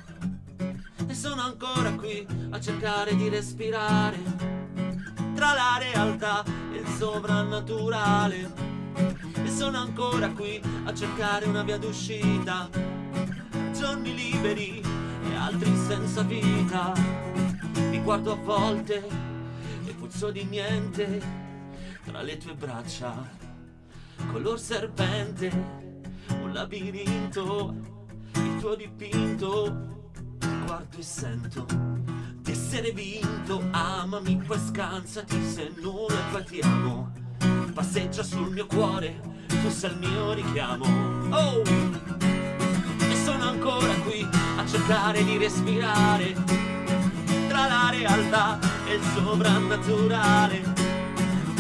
E 1.06 1.14
sono 1.14 1.42
ancora 1.42 1.92
qui 1.96 2.26
a 2.52 2.60
cercare 2.62 3.14
di 3.16 3.28
respirare 3.28 4.67
tra 5.38 5.54
la 5.54 5.78
realtà 5.78 6.44
e 6.74 6.78
il 6.78 6.88
sovrannaturale. 6.98 8.52
E 9.44 9.48
sono 9.48 9.78
ancora 9.78 10.32
qui 10.32 10.60
a 10.86 10.94
cercare 10.96 11.46
una 11.46 11.62
via 11.62 11.78
d'uscita. 11.78 12.68
Giorni 13.72 14.16
liberi 14.16 14.82
e 14.82 15.36
altri 15.36 15.72
senza 15.76 16.24
vita. 16.24 16.92
Mi 17.76 18.02
guardo 18.02 18.32
a 18.32 18.36
volte 18.36 19.08
e 19.86 19.94
puzzo 19.94 20.32
di 20.32 20.44
niente 20.46 21.22
tra 22.04 22.24
le 22.24 22.38
tue 22.38 22.56
braccia. 22.56 23.30
Color 24.32 24.60
serpente, 24.60 25.52
un 26.42 26.52
labirinto, 26.52 27.76
il 28.34 28.58
tuo 28.60 28.74
dipinto. 28.74 29.86
Guardo 30.66 30.98
e 30.98 31.04
sento 31.04 32.17
di 32.48 32.54
essere 32.54 32.92
vinto. 32.92 33.62
Amami, 33.72 34.38
poi 34.38 34.58
scansati 34.58 35.38
se 35.46 35.74
nulla 35.82 36.18
e 36.18 36.32
poi 36.32 36.44
ti 36.46 36.60
amo. 36.62 37.12
Passeggia 37.74 38.24
sul 38.24 38.52
mio 38.52 38.66
cuore, 38.66 39.20
tu 39.48 39.70
sei 39.70 39.92
il 39.92 39.98
mio 39.98 40.32
richiamo. 40.32 40.86
Oh! 41.30 41.62
E 41.62 43.16
sono 43.24 43.50
ancora 43.50 43.94
qui 44.06 44.26
a 44.58 44.66
cercare 44.66 45.24
di 45.26 45.38
respirare 45.38 46.34
tra 47.50 47.68
la 47.68 47.90
realtà 47.92 48.60
e 48.88 48.94
il 48.94 49.04
sovrannaturale. 49.14 50.64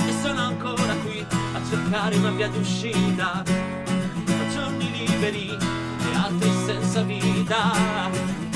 E 0.07 0.11
sono 0.21 0.39
ancora 0.39 0.93
qui 1.03 1.19
a 1.19 1.61
cercare 1.69 2.15
una 2.15 2.31
via 2.31 2.47
d'uscita 2.47 3.43
tra 3.43 4.47
giorni 4.53 5.05
liberi 5.05 5.49
e 5.49 6.15
altri 6.15 6.49
senza 6.65 7.01
vita. 7.01 8.46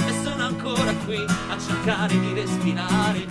Ancora 0.64 0.94
qui 1.06 1.18
a 1.18 1.58
cercare 1.58 2.20
di 2.20 2.34
respirare 2.34 3.26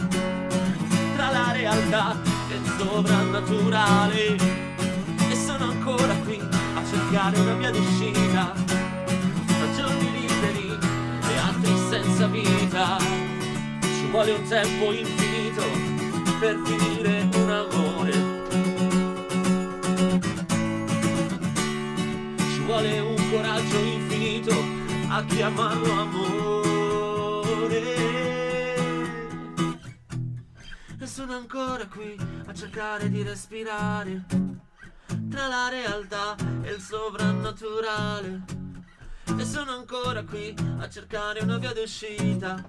tra 1.14 1.30
la 1.30 1.52
realtà 1.52 2.16
e 2.50 2.54
il 2.56 2.74
sovrannaturale. 2.76 4.36
E 5.30 5.36
sono 5.36 5.70
ancora 5.70 6.12
qui 6.24 6.40
a 6.40 6.84
cercare 6.90 7.38
una 7.38 7.54
via 7.54 7.70
d'uscita 7.70 8.52
tra 9.46 9.72
giorni 9.76 10.10
liberi 10.10 10.76
e 11.28 11.38
altri 11.38 11.72
senza 11.88 12.26
vita. 12.26 12.98
Ci 12.98 14.08
vuole 14.10 14.32
un 14.32 14.48
tempo 14.48 14.90
infinito 14.90 15.62
per 16.40 16.58
finire 16.64 17.28
un 17.32 17.48
amore. 17.48 18.12
Ci 22.38 22.60
vuole 22.66 22.98
un 22.98 23.30
coraggio 23.30 23.78
infinito 23.78 24.52
a 25.10 25.24
chiamarlo 25.26 25.92
amore. 25.92 26.69
E 30.98 31.06
sono 31.06 31.34
ancora 31.34 31.86
qui 31.86 32.16
a 32.46 32.54
cercare 32.54 33.10
di 33.10 33.22
respirare 33.22 34.24
tra 35.28 35.46
la 35.46 35.68
realtà 35.68 36.36
e 36.62 36.72
il 36.72 36.80
sovrannaturale. 36.80 38.40
E 39.36 39.44
sono 39.44 39.72
ancora 39.72 40.22
qui 40.24 40.54
a 40.78 40.88
cercare 40.88 41.40
una 41.40 41.58
via 41.58 41.72
d'uscita 41.72 42.64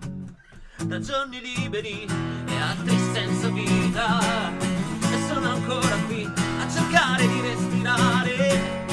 da 0.83 0.99
giorni 0.99 1.39
liberi 1.41 2.05
e 2.45 2.55
altri 2.55 2.97
senza 3.13 3.49
vita. 3.49 4.19
E 4.59 5.27
sono 5.27 5.49
ancora 5.49 5.95
qui 6.07 6.23
a 6.25 6.69
cercare 6.69 7.27
di 7.27 7.41
respirare 7.41 8.85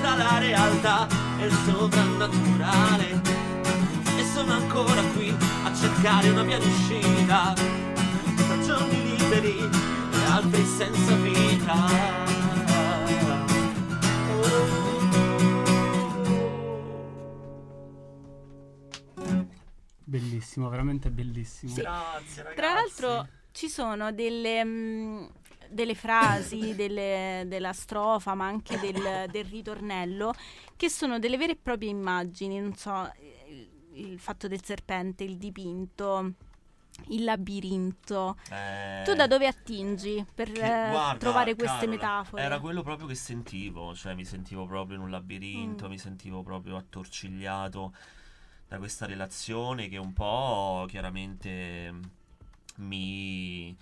tra 0.00 0.16
la 0.16 0.38
realtà 0.38 1.06
e 1.38 1.46
il 1.46 1.52
sovrannaturale. 1.64 3.37
Sono 4.38 4.52
ancora 4.52 5.02
qui 5.16 5.30
a 5.30 5.74
cercare 5.74 6.28
una 6.30 6.44
via 6.44 6.58
d'uscita 6.58 7.54
tra 7.54 8.60
giorni 8.60 9.16
liberi 9.16 9.58
e 9.58 10.24
altri 10.30 10.64
senza 10.64 11.16
vita. 11.16 11.86
Bellissimo, 20.04 20.68
veramente 20.68 21.10
bellissimo. 21.10 21.74
Grazie 21.74 22.42
ragazzi. 22.44 22.54
Tra 22.54 22.72
l'altro 22.74 23.28
ci 23.50 23.68
sono 23.68 24.12
delle, 24.12 24.64
mm, 24.64 25.24
delle 25.68 25.96
frasi 25.96 26.74
delle- 26.76 27.42
della 27.48 27.72
strofa, 27.72 28.34
ma 28.34 28.46
anche 28.46 28.78
del, 28.78 29.26
del 29.32 29.44
ritornello, 29.46 30.32
che 30.76 30.88
sono 30.88 31.18
delle 31.18 31.36
vere 31.36 31.52
e 31.54 31.58
proprie 31.60 31.90
immagini, 31.90 32.60
non 32.60 32.76
so, 32.76 33.10
il, 34.00 34.18
fatto 34.18 34.48
del 34.48 34.62
serpente, 34.64 35.24
il 35.24 35.36
dipinto, 35.36 36.32
il 37.08 37.24
labirinto. 37.24 38.36
Eh, 38.50 39.02
Tu 39.04 39.14
da 39.14 39.26
dove 39.26 39.46
attingi 39.46 40.24
per 40.34 40.50
che- 40.50 40.60
eh, 40.86 40.90
guarda, 40.90 41.18
trovare 41.18 41.54
queste 41.54 41.76
Carola, 41.86 41.90
metafore? 41.92 42.42
Era 42.42 42.58
quello 42.60 42.82
proprio 42.82 43.06
che 43.06 43.14
sentivo, 43.14 43.94
cioè 43.94 44.14
mi 44.14 44.24
sentivo 44.24 44.66
proprio 44.66 44.96
in 44.96 45.02
un 45.02 45.10
labirinto, 45.10 45.86
Mm. 45.86 45.90
mi 45.90 45.98
sentivo 45.98 46.42
proprio 46.42 46.76
attorcigliato 46.76 47.92
da 48.68 48.78
questa 48.78 49.06
relazione 49.06 49.88
che 49.88 49.96
un 49.96 50.12
po' 50.12 50.84
chiaramente 50.88 51.94
mi, 52.76 53.74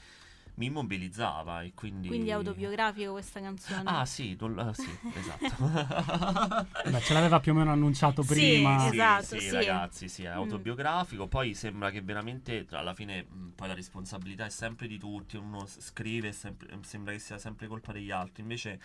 mi 0.56 0.66
immobilizzava 0.66 1.62
e 1.62 1.72
quindi... 1.74 2.08
Quindi 2.08 2.28
è 2.30 2.32
autobiografico 2.32 3.12
questa 3.12 3.40
canzone. 3.40 3.82
Ah 3.84 4.04
sì, 4.06 4.36
non- 4.40 4.58
ah, 4.58 4.72
sì, 4.72 4.88
esatto. 5.14 5.54
Beh, 6.90 7.00
ce 7.02 7.12
l'aveva 7.12 7.40
più 7.40 7.52
o 7.52 7.54
meno 7.54 7.72
annunciato 7.72 8.22
Sì, 8.22 8.34
prima. 8.34 8.78
Sì, 8.88 8.94
Esatto, 8.96 9.22
sì, 9.22 9.40
sì. 9.40 9.50
ragazzi, 9.50 10.08
sì, 10.08 10.24
è 10.24 10.30
Mm. 10.30 10.36
autobiografico. 10.36 11.26
Poi 11.26 11.54
sembra 11.54 11.90
che 11.90 12.00
veramente 12.00 12.66
alla 12.70 12.94
fine 12.94 13.24
mh, 13.28 13.48
poi 13.54 13.68
la 13.68 13.74
responsabilità 13.74 14.46
è 14.46 14.50
sempre 14.50 14.86
di 14.86 14.98
tutti. 14.98 15.36
Uno 15.36 15.66
scrive, 15.66 16.32
sempre- 16.32 16.68
sembra 16.82 17.12
che 17.12 17.18
sia 17.18 17.38
sempre 17.38 17.66
colpa 17.66 17.92
degli 17.92 18.10
altri. 18.10 18.42
Invece, 18.42 18.80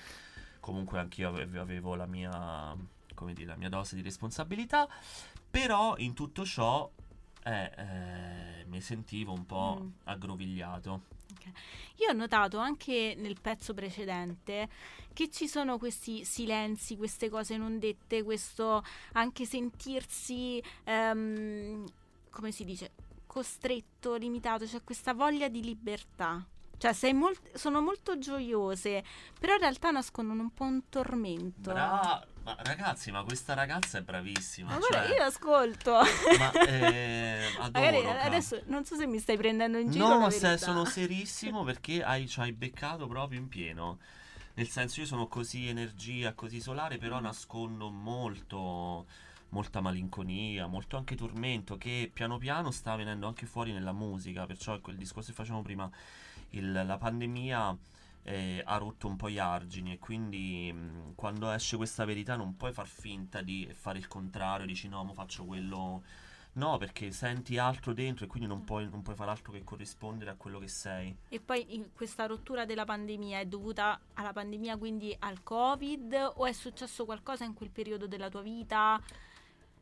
comunque, 0.59 0.99
anch'io 0.99 1.29
avevo, 1.29 1.61
avevo 1.61 1.95
la 1.95 2.05
mia, 2.05 2.75
come 3.13 3.33
dire, 3.33 3.47
la 3.47 3.55
mia 3.55 3.69
dose 3.69 3.95
di 3.95 4.01
responsabilità. 4.01 4.87
Però 5.49 5.95
in 5.97 6.13
tutto 6.13 6.45
ciò 6.45 6.89
eh, 7.43 7.71
eh, 7.77 8.65
mi 8.67 8.81
sentivo 8.81 9.33
un 9.33 9.45
po' 9.45 9.79
Mm. 9.83 9.89
aggrovigliato. 10.05 11.01
Io 11.97 12.09
ho 12.09 12.13
notato 12.13 12.57
anche 12.57 13.15
nel 13.17 13.37
pezzo 13.39 13.73
precedente 13.73 14.69
che 15.13 15.29
ci 15.29 15.47
sono 15.47 15.77
questi 15.77 16.23
silenzi, 16.25 16.97
queste 16.97 17.29
cose 17.29 17.57
non 17.57 17.79
dette, 17.79 18.23
questo 18.23 18.83
anche 19.13 19.45
sentirsi, 19.45 20.61
ehm, 20.83 21.85
come 22.29 22.51
si 22.51 22.63
dice, 22.63 22.91
costretto, 23.27 24.15
limitato, 24.15 24.65
c'è 24.65 24.83
questa 24.83 25.13
voglia 25.13 25.47
di 25.47 25.63
libertà. 25.63 26.45
Cioè, 26.77 27.13
molt- 27.13 27.55
sono 27.55 27.79
molto 27.79 28.17
gioiose, 28.17 29.03
però 29.39 29.53
in 29.53 29.59
realtà 29.59 29.91
nascondono 29.91 30.41
un 30.41 30.51
po' 30.51 30.63
un 30.63 30.89
tormento. 30.89 31.71
Bra- 31.71 32.25
ma 32.43 32.55
ragazzi, 32.63 33.11
ma 33.11 33.23
questa 33.23 33.53
ragazza 33.53 33.97
è 33.99 34.01
bravissima. 34.01 34.69
Ma 34.71 34.77
guarda, 34.77 35.05
cioè- 35.07 35.15
io 35.17 35.23
ascolto. 35.23 35.91
Ma 36.37 36.51
eh, 36.67 37.45
adoro, 37.59 37.85
Magari 38.01 38.19
adesso 38.19 38.61
non 38.65 38.83
so 38.85 38.95
se 38.95 39.05
mi 39.07 39.19
stai 39.19 39.37
prendendo 39.37 39.77
in 39.77 39.91
giro. 39.91 40.07
No, 40.17 40.29
se- 40.29 40.57
sono 40.57 40.83
serissimo 40.85 41.63
perché 41.63 42.03
hai, 42.03 42.27
ci 42.27 42.39
hai 42.39 42.51
beccato 42.51 43.07
proprio 43.07 43.39
in 43.39 43.47
pieno. 43.47 43.99
Nel 44.55 44.67
senso, 44.67 44.99
io 44.99 45.05
sono 45.05 45.27
così 45.27 45.67
energia, 45.67 46.33
così 46.33 46.59
solare, 46.59 46.97
però 46.97 47.19
Mm. 47.19 47.23
nascondo 47.23 47.89
molto, 47.89 49.05
molta 49.49 49.79
malinconia, 49.81 50.65
molto 50.67 50.97
anche 50.97 51.15
tormento 51.15 51.77
che 51.77 52.09
piano 52.13 52.37
piano 52.37 52.69
sta 52.71 52.95
venendo 52.95 53.27
anche 53.27 53.45
fuori 53.45 53.71
nella 53.71 53.93
musica. 53.93 54.45
Perciò 54.45 54.77
quel 54.79 54.97
discorso 54.97 55.29
che 55.29 55.35
facevamo 55.35 55.61
prima, 55.63 55.89
il- 56.51 56.71
la 56.85 56.97
pandemia 56.97 57.77
eh, 58.23 58.61
ha 58.65 58.77
rotto 58.77 59.07
un 59.07 59.15
po' 59.15 59.29
gli 59.29 59.39
argini 59.39 59.93
e 59.93 59.99
quindi 59.99 60.71
mh, 60.71 61.15
quando 61.15 61.49
esce 61.51 61.77
questa 61.77 62.05
verità 62.05 62.35
non 62.35 62.55
puoi 62.55 62.73
far 62.73 62.87
finta 62.87 63.41
di 63.41 63.69
fare 63.73 63.97
il 63.97 64.07
contrario, 64.07 64.65
dici 64.65 64.87
no, 64.87 65.03
mo 65.03 65.13
faccio 65.13 65.45
quello 65.45 66.01
No, 66.53 66.77
perché 66.77 67.11
senti 67.11 67.57
altro 67.57 67.93
dentro 67.93 68.25
e 68.25 68.27
quindi 68.27 68.49
non 68.49 68.65
puoi, 68.65 68.89
non 68.89 69.01
puoi 69.01 69.15
fare 69.15 69.31
altro 69.31 69.53
che 69.53 69.63
corrispondere 69.63 70.31
a 70.31 70.35
quello 70.35 70.59
che 70.59 70.67
sei. 70.67 71.15
E 71.29 71.39
poi 71.39 71.89
questa 71.95 72.25
rottura 72.25 72.65
della 72.65 72.83
pandemia 72.83 73.39
è 73.39 73.45
dovuta 73.45 73.97
alla 74.15 74.33
pandemia, 74.33 74.75
quindi 74.75 75.15
al 75.19 75.43
Covid, 75.43 76.33
o 76.35 76.45
è 76.45 76.51
successo 76.51 77.05
qualcosa 77.05 77.45
in 77.45 77.53
quel 77.53 77.69
periodo 77.69 78.05
della 78.05 78.27
tua 78.27 78.41
vita? 78.41 79.01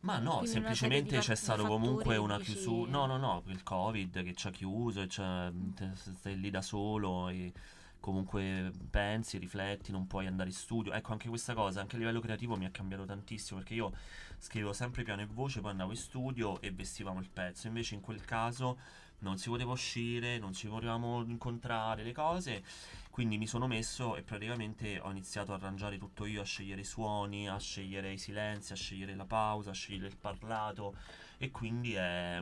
Ma 0.01 0.19
no, 0.19 0.37
Quindi 0.37 0.47
semplicemente 0.47 1.17
c'è 1.17 1.35
di 1.35 1.63
comunque 1.63 2.17
una 2.17 2.37
dici- 2.37 2.53
chiusura. 2.53 2.91
No, 2.91 3.05
no, 3.07 3.17
no, 3.17 3.43
il 3.47 3.63
Covid 3.63 4.23
che 4.23 4.33
ci 4.35 4.47
ha 4.47 4.51
chiuso 4.51 5.01
e 5.01 5.07
c'è- 5.07 5.51
stai 5.95 6.39
lì 6.39 6.51
da 6.51 6.61
solo 6.61 7.29
e 7.29 7.51
comunque 7.99 8.71
pensi, 8.89 9.37
rifletti, 9.37 9.91
non 9.91 10.07
puoi 10.07 10.27
andare 10.27 10.49
in 10.49 10.55
studio. 10.55 10.93
Ecco, 10.93 11.11
anche 11.11 11.29
questa 11.29 11.53
cosa, 11.53 11.81
anche 11.81 11.95
a 11.95 11.99
livello 11.99 12.19
creativo 12.19 12.55
mi 12.55 12.65
ha 12.65 12.71
cambiato 12.71 13.05
tantissimo 13.05 13.59
perché 13.59 13.73
io 13.73 13.91
scrivevo 14.37 14.73
sempre 14.73 15.03
piano 15.03 15.21
e 15.21 15.25
voce, 15.25 15.61
poi 15.61 15.71
andavo 15.71 15.91
in 15.91 15.97
studio 15.97 16.59
e 16.61 16.71
vestivamo 16.71 17.19
il 17.19 17.29
pezzo. 17.29 17.67
Invece 17.67 17.95
in 17.95 18.01
quel 18.01 18.23
caso 18.23 18.77
non 19.19 19.37
si 19.37 19.49
poteva 19.49 19.71
uscire, 19.71 20.37
non 20.37 20.53
ci 20.53 20.67
potevamo 20.67 21.23
incontrare 21.27 22.03
le 22.03 22.13
cose. 22.13 22.63
Quindi 23.09 23.37
mi 23.37 23.47
sono 23.47 23.67
messo 23.67 24.15
e 24.15 24.21
praticamente 24.21 24.99
ho 24.99 25.11
iniziato 25.11 25.51
a 25.51 25.55
arrangiare 25.55 25.97
tutto 25.97 26.25
io, 26.25 26.41
a 26.41 26.45
scegliere 26.45 26.81
i 26.81 26.85
suoni, 26.85 27.49
a 27.49 27.57
scegliere 27.57 28.13
i 28.13 28.17
silenzi, 28.17 28.71
a 28.71 28.75
scegliere 28.77 29.15
la 29.15 29.25
pausa, 29.25 29.71
a 29.71 29.73
scegliere 29.73 30.07
il 30.07 30.15
parlato 30.15 30.95
e 31.37 31.51
quindi 31.51 31.93
è, 31.93 32.41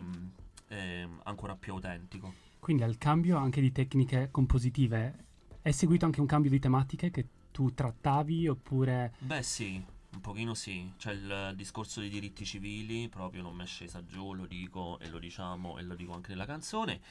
è 0.68 1.08
ancora 1.24 1.56
più 1.56 1.74
autentico. 1.74 2.46
Quindi 2.60 2.84
al 2.84 2.98
cambio 2.98 3.38
anche 3.38 3.62
di 3.62 3.72
tecniche 3.72 4.30
compositive 4.30 5.26
è 5.68 5.72
seguito 5.72 6.06
anche 6.06 6.22
un 6.22 6.28
cambio 6.28 6.50
di 6.50 6.60
tematiche 6.60 7.12
che 7.12 7.28
tu 7.52 7.74
trattavi 7.74 8.48
oppure 8.48 9.12
Beh 9.20 9.44
sì, 9.44 9.84
un 10.12 10.22
pochino 10.22 10.54
sì, 10.54 10.94
c'è 10.98 11.12
il 11.12 11.54
discorso 11.56 12.00
dei 12.00 12.10
diritti 12.10 12.46
civili, 12.46 13.10
proprio 13.10 13.42
non 13.42 13.54
mi 13.54 13.64
è 13.64 13.66
scesa 13.66 14.02
giù, 14.06 14.34
lo 14.34 14.46
dico 14.46 14.98
e 15.00 15.10
lo 15.10 15.20
diciamo 15.20 15.78
e 15.78 15.84
lo 15.84 15.96
dico 15.96 16.14
anche 16.14 16.30
nella 16.30 16.46
canzone. 16.46 17.02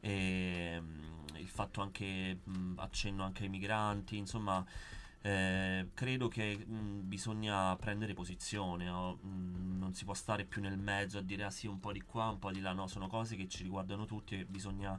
E, 0.00 0.80
mm, 0.80 1.36
il 1.36 1.48
fatto 1.48 1.82
anche, 1.82 2.38
accenno 2.76 3.24
anche 3.24 3.42
ai 3.42 3.50
migranti, 3.50 4.16
insomma, 4.16 4.64
eh, 5.20 5.88
credo 5.92 6.28
che 6.28 6.64
mm, 6.66 7.08
bisogna 7.08 7.76
prendere 7.76 8.14
posizione, 8.14 8.88
oh, 8.88 9.18
mm, 9.22 9.78
non 9.78 9.92
si 9.92 10.04
può 10.04 10.14
stare 10.14 10.44
più 10.44 10.62
nel 10.62 10.78
mezzo 10.78 11.18
a 11.18 11.22
dire 11.22 11.44
ah 11.44 11.50
sì 11.50 11.66
un 11.66 11.78
po' 11.78 11.92
di 11.92 12.00
qua, 12.00 12.28
un 12.30 12.38
po' 12.38 12.52
di 12.52 12.60
là, 12.60 12.72
no, 12.72 12.86
sono 12.86 13.06
cose 13.06 13.36
che 13.36 13.48
ci 13.48 13.64
riguardano 13.64 14.06
tutti 14.06 14.38
e 14.38 14.46
bisogna 14.46 14.98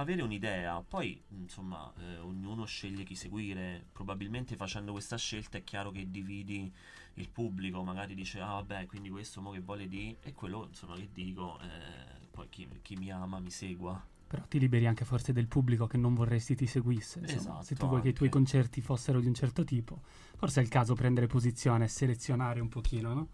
avere 0.00 0.22
un'idea, 0.22 0.82
poi 0.86 1.20
insomma 1.38 1.92
eh, 1.98 2.18
ognuno 2.18 2.64
sceglie 2.64 3.04
chi 3.04 3.14
seguire, 3.14 3.86
probabilmente 3.92 4.56
facendo 4.56 4.92
questa 4.92 5.16
scelta 5.16 5.58
è 5.58 5.64
chiaro 5.64 5.90
che 5.90 6.10
dividi 6.10 6.72
il 7.14 7.28
pubblico, 7.28 7.82
magari 7.82 8.14
dice 8.14 8.40
ah 8.40 8.52
vabbè 8.52 8.86
quindi 8.86 9.10
questo 9.10 9.40
mo 9.40 9.50
che 9.50 9.60
vuole 9.60 9.88
di 9.88 10.16
e 10.22 10.32
quello 10.32 10.66
insomma 10.68 10.94
che 10.96 11.08
dico, 11.12 11.58
eh, 11.60 12.26
poi 12.30 12.48
chi, 12.48 12.68
chi 12.82 12.96
mi 12.96 13.10
ama 13.10 13.38
mi 13.40 13.50
segua. 13.50 14.02
però 14.26 14.42
ti 14.46 14.58
liberi 14.60 14.86
anche 14.86 15.04
forse 15.04 15.32
del 15.32 15.48
pubblico 15.48 15.86
che 15.86 15.96
non 15.96 16.14
vorresti 16.14 16.54
ti 16.54 16.66
seguisse. 16.66 17.18
Insomma, 17.18 17.40
Esatto, 17.40 17.62
se 17.64 17.74
tu 17.74 17.86
vuoi 17.88 18.00
che 18.00 18.08
i 18.10 18.12
tuoi 18.12 18.28
anche. 18.28 18.38
concerti 18.38 18.80
fossero 18.80 19.18
di 19.20 19.26
un 19.26 19.34
certo 19.34 19.64
tipo, 19.64 20.00
forse 20.36 20.60
è 20.60 20.62
il 20.62 20.68
caso 20.70 20.94
prendere 20.94 21.26
posizione 21.26 21.84
e 21.84 21.88
selezionare 21.88 22.60
un 22.60 22.68
pochino, 22.68 23.12
no? 23.14 23.28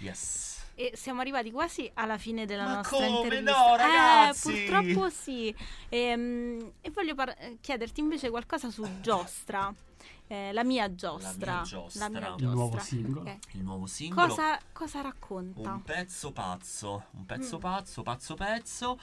Yes. 0.00 0.53
E 0.76 0.92
siamo 0.94 1.20
arrivati 1.20 1.50
quasi 1.52 1.88
alla 1.94 2.18
fine 2.18 2.46
della 2.46 2.64
Ma 2.64 2.74
nostra 2.76 2.96
come 2.96 3.08
intervista. 3.08 3.52
no, 3.68 3.76
ragazzi? 3.76 4.64
Eh, 4.64 4.68
purtroppo 4.68 5.08
sì. 5.10 5.54
Ehm, 5.88 6.72
E, 6.80 6.90
voglio 6.90 7.14
par- 7.14 7.34
eh, 7.38 7.58
chiederti 7.60 8.00
invece 8.00 8.28
qualcosa 8.30 8.70
su 8.70 8.84
Giostra. 9.00 9.72
Eh, 10.26 10.52
la 10.52 10.64
mia 10.64 10.92
giostra. 10.94 11.62
giostra. 11.62 12.08
La 12.08 12.08
mia 12.08 12.28
Il 12.36 12.42
Il 12.42 12.48
nuovo 12.48 12.76
giostra. 12.76 12.80
singolo. 12.96 13.20
Ok. 13.20 13.36
Il 13.52 13.62
nuovo 13.62 13.86
singolo. 13.86 14.26
Cosa, 14.28 14.58
cosa 14.72 15.00
racconta? 15.02 15.72
Un 15.72 15.82
pezzo 15.82 16.32
pazzo, 16.32 17.04
un 17.12 17.24
pezzo 17.26 17.56
Mm. 17.58 17.60
pazzo, 17.60 18.02
pazzo 18.02 18.34
pezzo. 18.34 18.98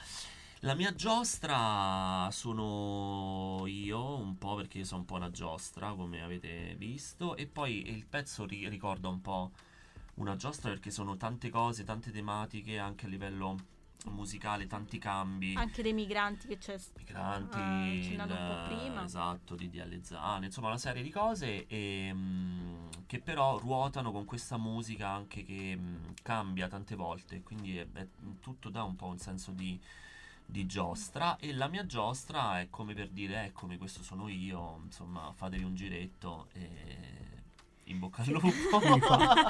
La 0.64 0.74
mia 0.74 0.94
giostra 0.94 2.28
sono 2.30 3.64
io, 3.66 4.16
un 4.18 4.36
po' 4.36 4.54
perché 4.56 4.84
sono 4.84 5.00
un 5.00 5.06
po' 5.06 5.14
una 5.14 5.30
giostra, 5.30 5.92
come 5.94 6.22
avete 6.22 6.74
visto, 6.76 7.34
e 7.36 7.46
poi 7.46 7.88
il 7.88 8.04
pezzo 8.06 8.44
ri- 8.44 8.68
ricorda 8.68 9.08
un 9.08 9.20
po' 9.20 9.50
una 10.14 10.36
giostra 10.36 10.70
perché 10.70 10.90
sono 10.90 11.16
tante 11.16 11.48
cose, 11.50 11.84
tante 11.84 12.10
tematiche, 12.10 12.78
anche 12.78 13.06
a 13.06 13.08
livello 13.08 13.56
musicale, 14.06 14.66
tanti 14.66 14.98
cambi. 14.98 15.54
Anche 15.56 15.80
dei 15.82 15.92
migranti 15.92 16.48
che 16.48 16.58
c'è. 16.58 16.76
Migranti, 16.96 17.58
Ah, 17.58 17.92
accennato 17.92 18.32
un 18.32 18.46
po' 18.46 18.52
il- 18.72 18.78
prima. 18.78 19.04
esatto, 19.04 19.54
di 19.54 19.70
DL 19.70 20.02
Zane, 20.02 20.46
insomma 20.46 20.68
una 20.68 20.78
serie 20.78 21.02
di 21.02 21.10
cose 21.10 21.66
e, 21.68 22.10
mm, 22.12 22.88
che 23.06 23.20
però 23.20 23.58
ruotano 23.58 24.10
con 24.10 24.24
questa 24.24 24.56
musica 24.58 25.08
anche 25.08 25.44
che 25.44 25.76
mm, 25.76 25.96
cambia 26.22 26.66
tante 26.68 26.96
volte, 26.96 27.42
quindi 27.42 27.78
è- 27.78 27.86
è- 27.92 28.06
tutto 28.40 28.70
dà 28.70 28.82
un 28.82 28.96
po' 28.96 29.06
un 29.06 29.18
senso 29.18 29.52
di, 29.52 29.78
di 30.44 30.66
giostra 30.66 31.36
e 31.36 31.52
la 31.54 31.68
mia 31.68 31.86
giostra 31.86 32.58
è 32.60 32.68
come 32.70 32.94
per 32.94 33.08
dire 33.08 33.44
eccomi 33.44 33.78
questo 33.78 34.02
sono 34.02 34.28
io, 34.28 34.80
insomma 34.84 35.32
fatevi 35.32 35.62
un 35.62 35.74
giretto 35.76 36.48
e 36.52 37.31
in 37.86 37.98
bocca 37.98 38.22
al 38.22 38.28
lupo. 38.28 38.48
Qua, 38.70 38.98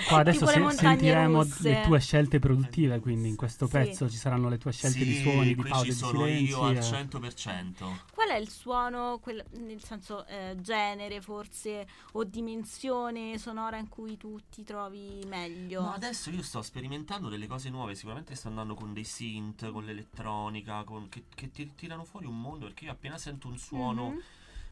qua 0.07 0.19
adesso 0.19 0.47
se- 0.47 0.71
sentiremo 0.71 1.43
russe. 1.43 1.63
le 1.69 1.83
tue 1.85 2.01
scelte 2.01 2.39
produttive, 2.39 2.99
quindi 3.01 3.29
in 3.29 3.37
questo 3.37 3.67
Sì. 3.67 3.73
pezzo 3.73 4.09
ci 4.11 4.17
saranno 4.17 4.49
le 4.49 4.59
tue 4.59 4.73
scelte 4.73 5.05
di 5.05 5.15
Sì, 5.15 5.23
suoni, 5.23 5.45
di 5.49 5.55
qui 5.55 5.69
pause, 5.71 5.85
ci 5.85 5.91
di 5.91 5.97
sono 5.97 6.25
silenzi. 6.25 6.45
io 6.45 6.63
al 6.63 6.77
eh. 6.77 6.81
100%. 6.81 7.85
Qual 8.13 8.29
è 8.29 8.37
il 8.37 8.49
suono, 8.49 9.19
quel- 9.21 9.45
nel 9.59 9.83
senso 9.83 10.27
eh, 10.27 10.57
genere 10.61 11.21
forse, 11.21 11.87
o 12.13 12.25
dimensione 12.25 13.39
sonora 13.39 13.77
in 13.79 13.89
cui 13.89 14.17
tu 14.17 14.39
ti 14.51 14.63
trovi 14.65 15.23
meglio? 15.27 15.83
Ma 15.83 15.95
adesso 15.95 16.31
io 16.31 16.43
sto 16.43 16.63
sperimentando 16.63 17.29
delle 17.29 17.47
cose 17.47 17.69
nuove, 17.71 17.95
sicuramente 17.95 18.35
sto 18.35 18.49
andando 18.49 18.75
con 18.75 18.93
dei 18.93 19.05
synth, 19.05 19.71
con 19.71 19.85
l'elettronica, 19.85 20.83
con- 20.85 21.09
che, 21.09 21.25
che 21.35 21.51
ti 21.51 21.73
tirano 21.75 22.05
fuori 22.05 22.27
un 22.27 22.41
mondo, 22.41 22.67
perché 22.67 22.87
io 22.87 22.93
appena 22.93 23.19
sento 23.19 23.49
un 23.49 23.59
suono, 23.59 24.09
Mhm. 24.11 24.21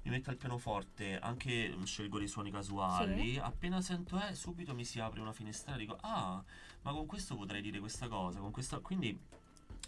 Mi 0.02 0.10
metto 0.10 0.30
al 0.30 0.36
pianoforte, 0.36 1.18
anche 1.18 1.68
mm, 1.76 1.82
scelgo 1.82 2.18
dei 2.18 2.28
suoni 2.28 2.50
casuali, 2.50 3.38
appena 3.38 3.80
sento 3.82 4.18
eh, 4.20 4.34
subito 4.34 4.74
mi 4.74 4.84
si 4.84 4.98
apre 5.00 5.20
una 5.20 5.32
finestra 5.32 5.74
e 5.74 5.78
dico, 5.78 5.96
ah, 6.00 6.42
ma 6.82 6.92
con 6.92 7.06
questo 7.06 7.36
potrei 7.36 7.60
dire 7.60 7.78
questa 7.80 8.08
cosa, 8.08 8.38
con 8.40 8.50
questa... 8.50 8.78
Quindi 8.78 9.18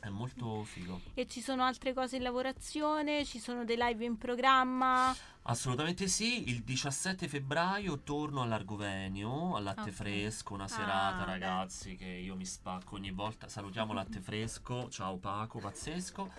è 0.01 0.09
molto 0.09 0.65
figo. 0.65 1.01
E 1.15 1.27
ci 1.27 1.41
sono 1.41 1.63
altre 1.63 1.95
cose 1.95 2.17
in 2.17 2.23
lavorazione? 2.23 3.25
Ci 3.25 3.39
sono 3.39 3.65
dei 3.65 3.77
live 3.79 4.05
in 4.05 4.19
programma? 4.19 5.15
Assolutamente 5.45 6.07
sì, 6.09 6.49
il 6.51 6.63
17 6.63 7.27
febbraio 7.29 7.99
torno 8.01 8.43
all'Argovenio, 8.43 9.57
al 9.57 9.63
latte 9.65 9.91
Ok. 9.91 9.95
fresco, 9.95 10.55
una 10.55 10.65
Ah, 10.65 10.69
serata 10.69 11.19
beh. 11.25 11.31
ragazzi 11.31 11.97
che 11.97 12.07
io 12.07 12.37
mi 12.37 12.45
spacco 12.47 12.97
ogni 12.97 13.11
volta, 13.13 13.49
salutiamo 13.49 13.93
latte 13.93 14.21
fresco, 14.21 14.89
ciao 14.89 15.17
Paco, 15.17 15.59
pazzesco. 15.59 16.31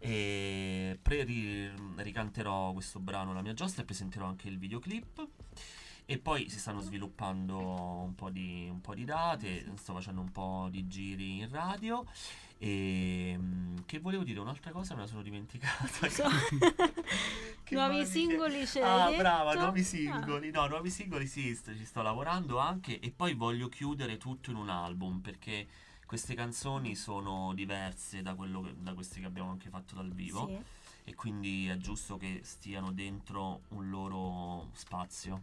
E 0.00 0.98
pre- 1.02 1.24
ri- 1.24 1.70
ricanterò 1.96 2.72
questo 2.72 2.98
brano 3.00 3.32
La 3.32 3.42
mia 3.42 3.54
giostra 3.54 3.82
e 3.82 3.84
presenterò 3.84 4.26
anche 4.26 4.48
il 4.48 4.58
videoclip. 4.58 5.26
E 6.10 6.18
poi 6.18 6.48
si 6.48 6.58
stanno 6.58 6.80
sviluppando 6.80 7.58
un 7.58 8.14
po' 8.14 8.30
di, 8.30 8.66
un 8.70 8.80
po' 8.80 8.94
di 8.94 9.04
date, 9.04 9.70
sto 9.76 9.92
facendo 9.92 10.22
un 10.22 10.32
po' 10.32 10.68
di 10.70 10.86
giri 10.86 11.38
in 11.40 11.50
radio. 11.50 12.02
E 12.60 13.34
mm, 13.38 13.76
che 13.84 13.98
volevo 13.98 14.24
dire 14.24 14.40
un'altra 14.40 14.70
cosa, 14.70 14.94
me 14.94 15.02
la 15.02 15.06
sono 15.06 15.20
dimenticata. 15.22 16.08
So- 16.08 16.24
Nuovi 17.70 18.06
singoli 18.06 18.66
ce 18.66 18.80
Ah, 18.80 19.10
brava, 19.14 19.52
nuovi 19.52 19.80
Ah. 19.80 19.84
singoli. 19.84 20.50
No, 20.50 20.66
nuovi 20.66 20.88
singoli 20.90 21.26
sì, 21.26 21.54
ci 21.62 21.84
sto 21.84 22.00
lavorando 22.00 22.56
anche 22.58 22.98
e 23.00 23.10
poi 23.10 23.34
voglio 23.34 23.68
chiudere 23.68 24.16
tutto 24.16 24.50
in 24.50 24.56
un 24.56 24.70
album 24.70 25.20
perché 25.20 25.66
queste 26.08 26.34
canzoni 26.34 26.94
sono 26.94 27.52
diverse 27.54 28.22
da, 28.22 28.34
che- 28.34 28.74
da 28.78 28.94
queste 28.94 29.20
che 29.20 29.26
abbiamo 29.26 29.50
anche 29.50 29.68
fatto 29.68 29.94
dal 29.94 30.10
vivo 30.10 30.46
Sì. 30.46 30.58
E 31.08 31.14
quindi 31.14 31.68
è 31.68 31.76
giusto 31.78 32.16
che 32.16 32.40
stiano 32.44 32.92
dentro 32.92 33.62
un 33.68 33.88
loro 33.88 34.68
spazio. 34.74 35.42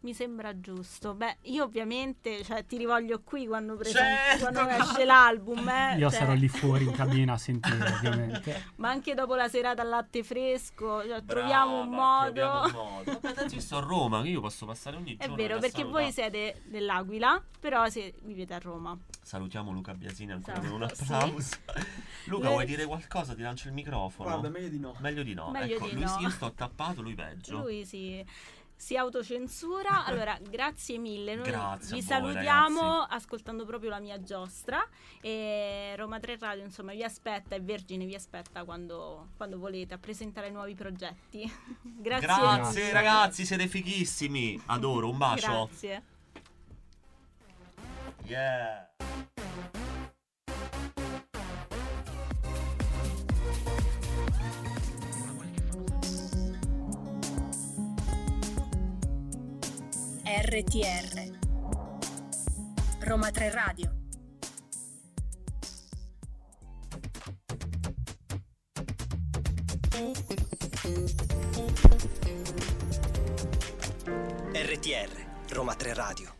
Mi 0.00 0.14
sembra 0.14 0.58
giusto. 0.60 1.14
Beh, 1.14 1.38
io 1.42 1.64
ovviamente 1.64 2.44
cioè, 2.44 2.64
ti 2.64 2.76
rivoglio 2.76 3.20
qui 3.24 3.48
quando, 3.48 3.74
presen- 3.74 3.94
Certo, 4.38 4.52
quando 4.52 4.68
esce 4.70 5.04
l'album. 5.04 5.68
eh, 5.68 5.96
Io 5.98 6.08
cioè, 6.08 6.18
sarò 6.20 6.34
lì 6.34 6.46
fuori 6.46 6.84
in 6.84 6.92
cabina 6.92 7.32
a 7.32 7.36
sentire, 7.38 7.82
ovviamente. 7.94 8.64
Ma 8.76 8.90
anche 8.90 9.14
dopo 9.14 9.34
la 9.34 9.48
serata 9.48 9.82
al 9.82 9.88
latte 9.88 10.22
fresco, 10.22 11.00
cioè, 11.00 11.20
Brava, 11.20 11.40
troviamo 11.40 11.80
un 11.80 11.88
modo. 11.88 12.30
troviamo 12.32 12.66
un 12.66 13.02
modo. 13.04 13.18
Tanto 13.18 13.54
io 13.54 13.60
sto 13.60 13.76
a 13.76 13.80
Roma, 13.80 14.24
io 14.24 14.40
posso 14.40 14.66
passare 14.66 14.96
ogni 14.96 15.16
È 15.16 15.22
giorno. 15.22 15.34
vero, 15.34 15.56
a 15.56 15.58
perché 15.58 15.78
salutare. 15.80 16.02
voi 16.04 16.12
siete 16.12 16.62
dell'Aquila, 16.66 17.42
però 17.58 17.88
se 17.88 18.14
vivete 18.22 18.54
a 18.54 18.58
Roma. 18.60 18.96
Salutiamo 19.20 19.72
Luca 19.72 19.94
Biasini 19.94 20.30
ancora 20.32 20.58
Esatto, 20.58 20.72
con 20.72 20.82
un 20.82 20.88
sì. 20.94 21.02
applauso. 21.02 21.56
Luca, 22.26 22.44
Le- 22.46 22.52
vuoi 22.52 22.66
dire 22.66 22.84
qualcosa? 22.86 23.34
Ti 23.34 23.42
lancio 23.42 23.66
il 23.66 23.74
microfono. 23.74 24.28
Guarda, 24.28 24.48
meglio 24.48 24.68
di 24.68 24.78
no. 24.78 24.87
Meglio 24.98 25.22
di 25.22 25.34
no. 25.34 25.50
Meglio 25.50 25.76
ecco, 25.76 25.86
di 25.86 25.92
lui 25.92 26.02
no. 26.02 26.08
sì, 26.08 26.22
io 26.22 26.30
sto 26.30 26.52
tappato, 26.52 27.02
lui 27.02 27.14
peggio. 27.14 27.58
Lui 27.58 27.84
si, 27.84 28.24
si 28.74 28.96
autocensura. 28.96 30.04
Allora, 30.08 30.38
grazie 30.40 30.98
mille. 30.98 31.34
Noi 31.34 31.44
Grazie 31.46 31.96
vi 31.96 32.00
voi, 32.00 32.02
salutiamo 32.02 32.80
ragazzi. 32.80 33.14
ascoltando 33.14 33.64
proprio 33.66 33.90
la 33.90 34.00
mia 34.00 34.22
giostra. 34.22 34.86
E 35.20 35.94
Roma 35.96 36.18
3 36.18 36.38
Radio, 36.38 36.64
insomma, 36.64 36.92
vi 36.92 37.02
aspetta 37.02 37.54
e 37.54 37.60
Vergine 37.60 38.06
vi 38.06 38.14
aspetta 38.14 38.64
quando, 38.64 39.28
quando 39.36 39.58
volete 39.58 39.94
a 39.94 39.98
presentare 39.98 40.50
nuovi 40.50 40.74
progetti. 40.74 41.50
grazie. 41.82 42.26
Grazie 42.26 42.80
mille. 42.80 42.92
ragazzi, 42.92 43.44
siete 43.44 43.66
fighissimi. 43.66 44.60
Adoro, 44.66 45.10
un 45.10 45.18
bacio. 45.18 45.68
Grazie. 45.68 46.02
Yeah. 48.24 48.88
RTR 60.48 61.30
Roma 63.00 63.30
3 63.30 63.50
Radio 63.50 63.92
RTR 74.54 75.10
Roma 75.50 75.74
3 75.74 75.92
Radio. 75.92 76.37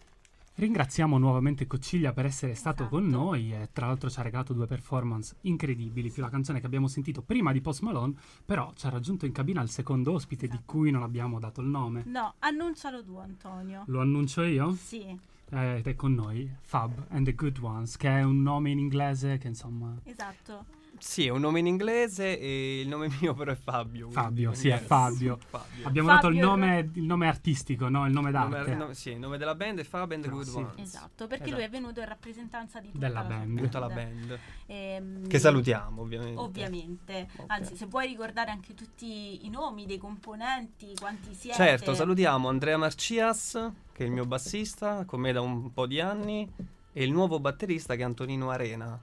Ringraziamo 0.58 1.18
nuovamente 1.18 1.68
Cocciglia 1.68 2.12
per 2.12 2.26
essere 2.26 2.56
stato 2.56 2.88
con 2.88 3.06
noi 3.06 3.52
e 3.52 3.68
tra 3.72 3.86
l'altro 3.86 4.10
ci 4.10 4.18
ha 4.18 4.22
regalato 4.24 4.52
due 4.52 4.66
performance 4.66 5.36
incredibili, 5.42 6.10
più 6.10 6.20
la 6.20 6.30
canzone 6.30 6.58
che 6.58 6.66
abbiamo 6.66 6.88
sentito 6.88 7.22
prima 7.22 7.52
di 7.52 7.60
Post 7.60 7.82
Malone, 7.82 8.14
però 8.44 8.72
ci 8.74 8.84
ha 8.86 8.90
raggiunto 8.90 9.24
in 9.24 9.30
cabina 9.30 9.62
il 9.62 9.70
secondo 9.70 10.14
ospite 10.14 10.48
di 10.48 10.58
cui 10.64 10.90
non 10.90 11.04
abbiamo 11.04 11.38
dato 11.38 11.60
il 11.60 11.68
nome. 11.68 12.02
No, 12.06 12.34
annuncialo 12.40 13.04
tu, 13.04 13.14
Antonio. 13.18 13.84
Lo 13.86 14.00
annuncio 14.00 14.42
io? 14.42 14.74
Sì, 14.74 15.16
Eh, 15.50 15.76
Ed 15.76 15.86
è 15.86 15.94
con 15.94 16.12
noi 16.14 16.50
Fab 16.60 17.06
and 17.10 17.24
the 17.24 17.34
Good 17.36 17.58
Ones, 17.60 17.96
che 17.96 18.08
è 18.08 18.22
un 18.24 18.42
nome 18.42 18.70
in 18.70 18.80
inglese 18.80 19.38
che 19.38 19.46
insomma... 19.46 19.94
esatto. 20.02 20.64
Sì, 20.98 21.26
è 21.26 21.30
un 21.30 21.40
nome 21.40 21.58
in 21.60 21.66
inglese 21.66 22.38
e 22.38 22.80
il 22.80 22.88
nome 22.88 23.08
mio 23.20 23.34
però 23.34 23.52
è 23.52 23.56
Fabio. 23.56 24.10
Fabio, 24.10 24.52
sì, 24.54 24.68
è 24.68 24.78
Fabio. 24.78 25.38
Fabio. 25.48 25.86
Abbiamo 25.86 26.08
Fabio 26.08 26.28
dato 26.28 26.28
il 26.28 26.38
nome, 26.38 26.90
il 26.94 27.02
nome 27.02 27.28
artistico, 27.28 27.88
no? 27.88 28.06
Il 28.06 28.12
nome 28.12 28.28
Il 28.28 28.34
d'arte. 28.34 28.70
nome, 28.72 28.74
no, 28.86 28.92
sì, 28.94 29.10
il 29.10 29.18
nome 29.18 29.38
della 29.38 29.54
band 29.54 29.80
è 29.80 29.84
Fab 29.84 30.10
and 30.12 30.22
the 30.22 30.28
No, 30.28 30.34
Good 30.34 30.46
sì. 30.46 30.56
Ones. 30.56 30.72
Esatto, 30.78 31.26
perché 31.26 31.44
Esatto. 31.44 31.56
lui 31.56 31.64
è 31.66 31.70
venuto 31.70 32.00
in 32.00 32.06
rappresentanza 32.06 32.80
di 32.80 32.90
tutta 32.90 33.06
Della 33.06 33.20
la 33.22 33.26
band. 33.28 33.58
Tutta 33.60 33.78
la 33.78 33.88
band. 33.88 34.38
Ehm, 34.66 35.26
Che 35.28 35.38
salutiamo, 35.38 36.02
ovviamente. 36.02 36.40
Ovviamente, 36.40 37.28
Ok. 37.36 37.44
anzi 37.50 37.76
se 37.76 37.86
puoi 37.86 38.06
ricordare 38.08 38.50
anche 38.50 38.74
tutti 38.74 39.46
i 39.46 39.50
nomi 39.50 39.86
dei 39.86 39.98
componenti, 39.98 40.92
quanti 40.98 41.34
siete. 41.34 41.56
Certo, 41.56 41.94
salutiamo 41.94 42.48
Andrea 42.48 42.76
Marcias, 42.76 43.70
che 43.92 44.02
è 44.04 44.06
il 44.06 44.12
mio 44.12 44.26
bassista, 44.26 45.04
con 45.04 45.20
me 45.20 45.32
da 45.32 45.40
un 45.40 45.72
po' 45.72 45.86
di 45.86 46.00
anni, 46.00 46.48
e 46.92 47.04
il 47.04 47.12
nuovo 47.12 47.38
batterista 47.40 47.94
che 47.94 48.02
è 48.02 48.04
Antonino 48.04 48.50
Arena. 48.50 49.00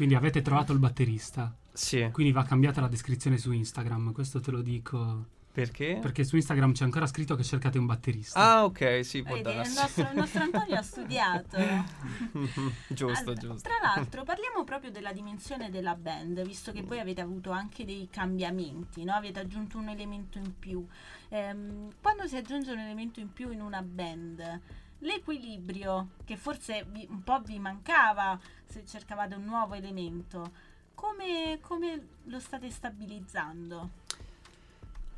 Quindi 0.00 0.16
avete 0.16 0.40
trovato 0.40 0.72
il 0.72 0.78
batterista. 0.78 1.54
Sì, 1.74 2.08
Quindi 2.10 2.32
va 2.32 2.42
cambiata 2.42 2.80
la 2.80 2.88
descrizione 2.88 3.36
su 3.36 3.52
Instagram, 3.52 4.12
questo 4.12 4.40
te 4.40 4.50
lo 4.50 4.62
dico. 4.62 5.26
perché? 5.52 5.98
Perché 6.00 6.24
su 6.24 6.36
Instagram 6.36 6.72
c'è 6.72 6.84
ancora 6.84 7.06
scritto 7.06 7.34
che 7.36 7.42
cercate 7.42 7.76
un 7.76 7.84
batterista. 7.84 8.40
Ah, 8.40 8.64
ok, 8.64 9.04
sì, 9.04 9.22
può 9.22 9.34
Vedi, 9.34 9.50
il 9.50 9.56
darsi. 9.56 9.78
nostro, 9.78 10.08
il 10.10 10.16
nostro 10.16 10.42
Antonio 10.42 10.74
ha 10.76 10.82
studiato. 10.82 11.58
giusto, 12.88 13.30
Allora, 13.30 13.34
giusto. 13.34 13.68
Tra 13.68 13.74
l'altro 13.94 14.24
parliamo 14.24 14.64
proprio 14.64 14.90
della 14.90 15.12
dimensione 15.12 15.68
della 15.68 15.94
band, 15.94 16.46
visto 16.46 16.72
che 16.72 16.80
voi 16.80 16.98
avete 16.98 17.20
avuto 17.20 17.50
anche 17.50 17.84
dei 17.84 18.08
cambiamenti, 18.10 19.04
no? 19.04 19.12
avete 19.12 19.40
aggiunto 19.40 19.76
un 19.76 19.90
elemento 19.90 20.38
in 20.38 20.58
più. 20.58 20.82
Ehm, 21.28 21.90
quando 22.00 22.26
si 22.26 22.36
aggiunge 22.36 22.72
un 22.72 22.78
elemento 22.78 23.20
in 23.20 23.30
più 23.34 23.50
in 23.50 23.60
una 23.60 23.82
band, 23.82 24.60
l'equilibrio 25.00 26.10
che 26.24 26.36
forse 26.36 26.84
vi- 26.88 27.06
un 27.10 27.22
po' 27.22 27.40
vi 27.40 27.58
mancava 27.58 28.38
se 28.66 28.84
cercavate 28.86 29.34
un 29.34 29.44
nuovo 29.44 29.74
elemento, 29.74 30.50
come, 30.94 31.58
come 31.60 32.06
lo 32.24 32.40
state 32.40 32.70
stabilizzando? 32.70 33.90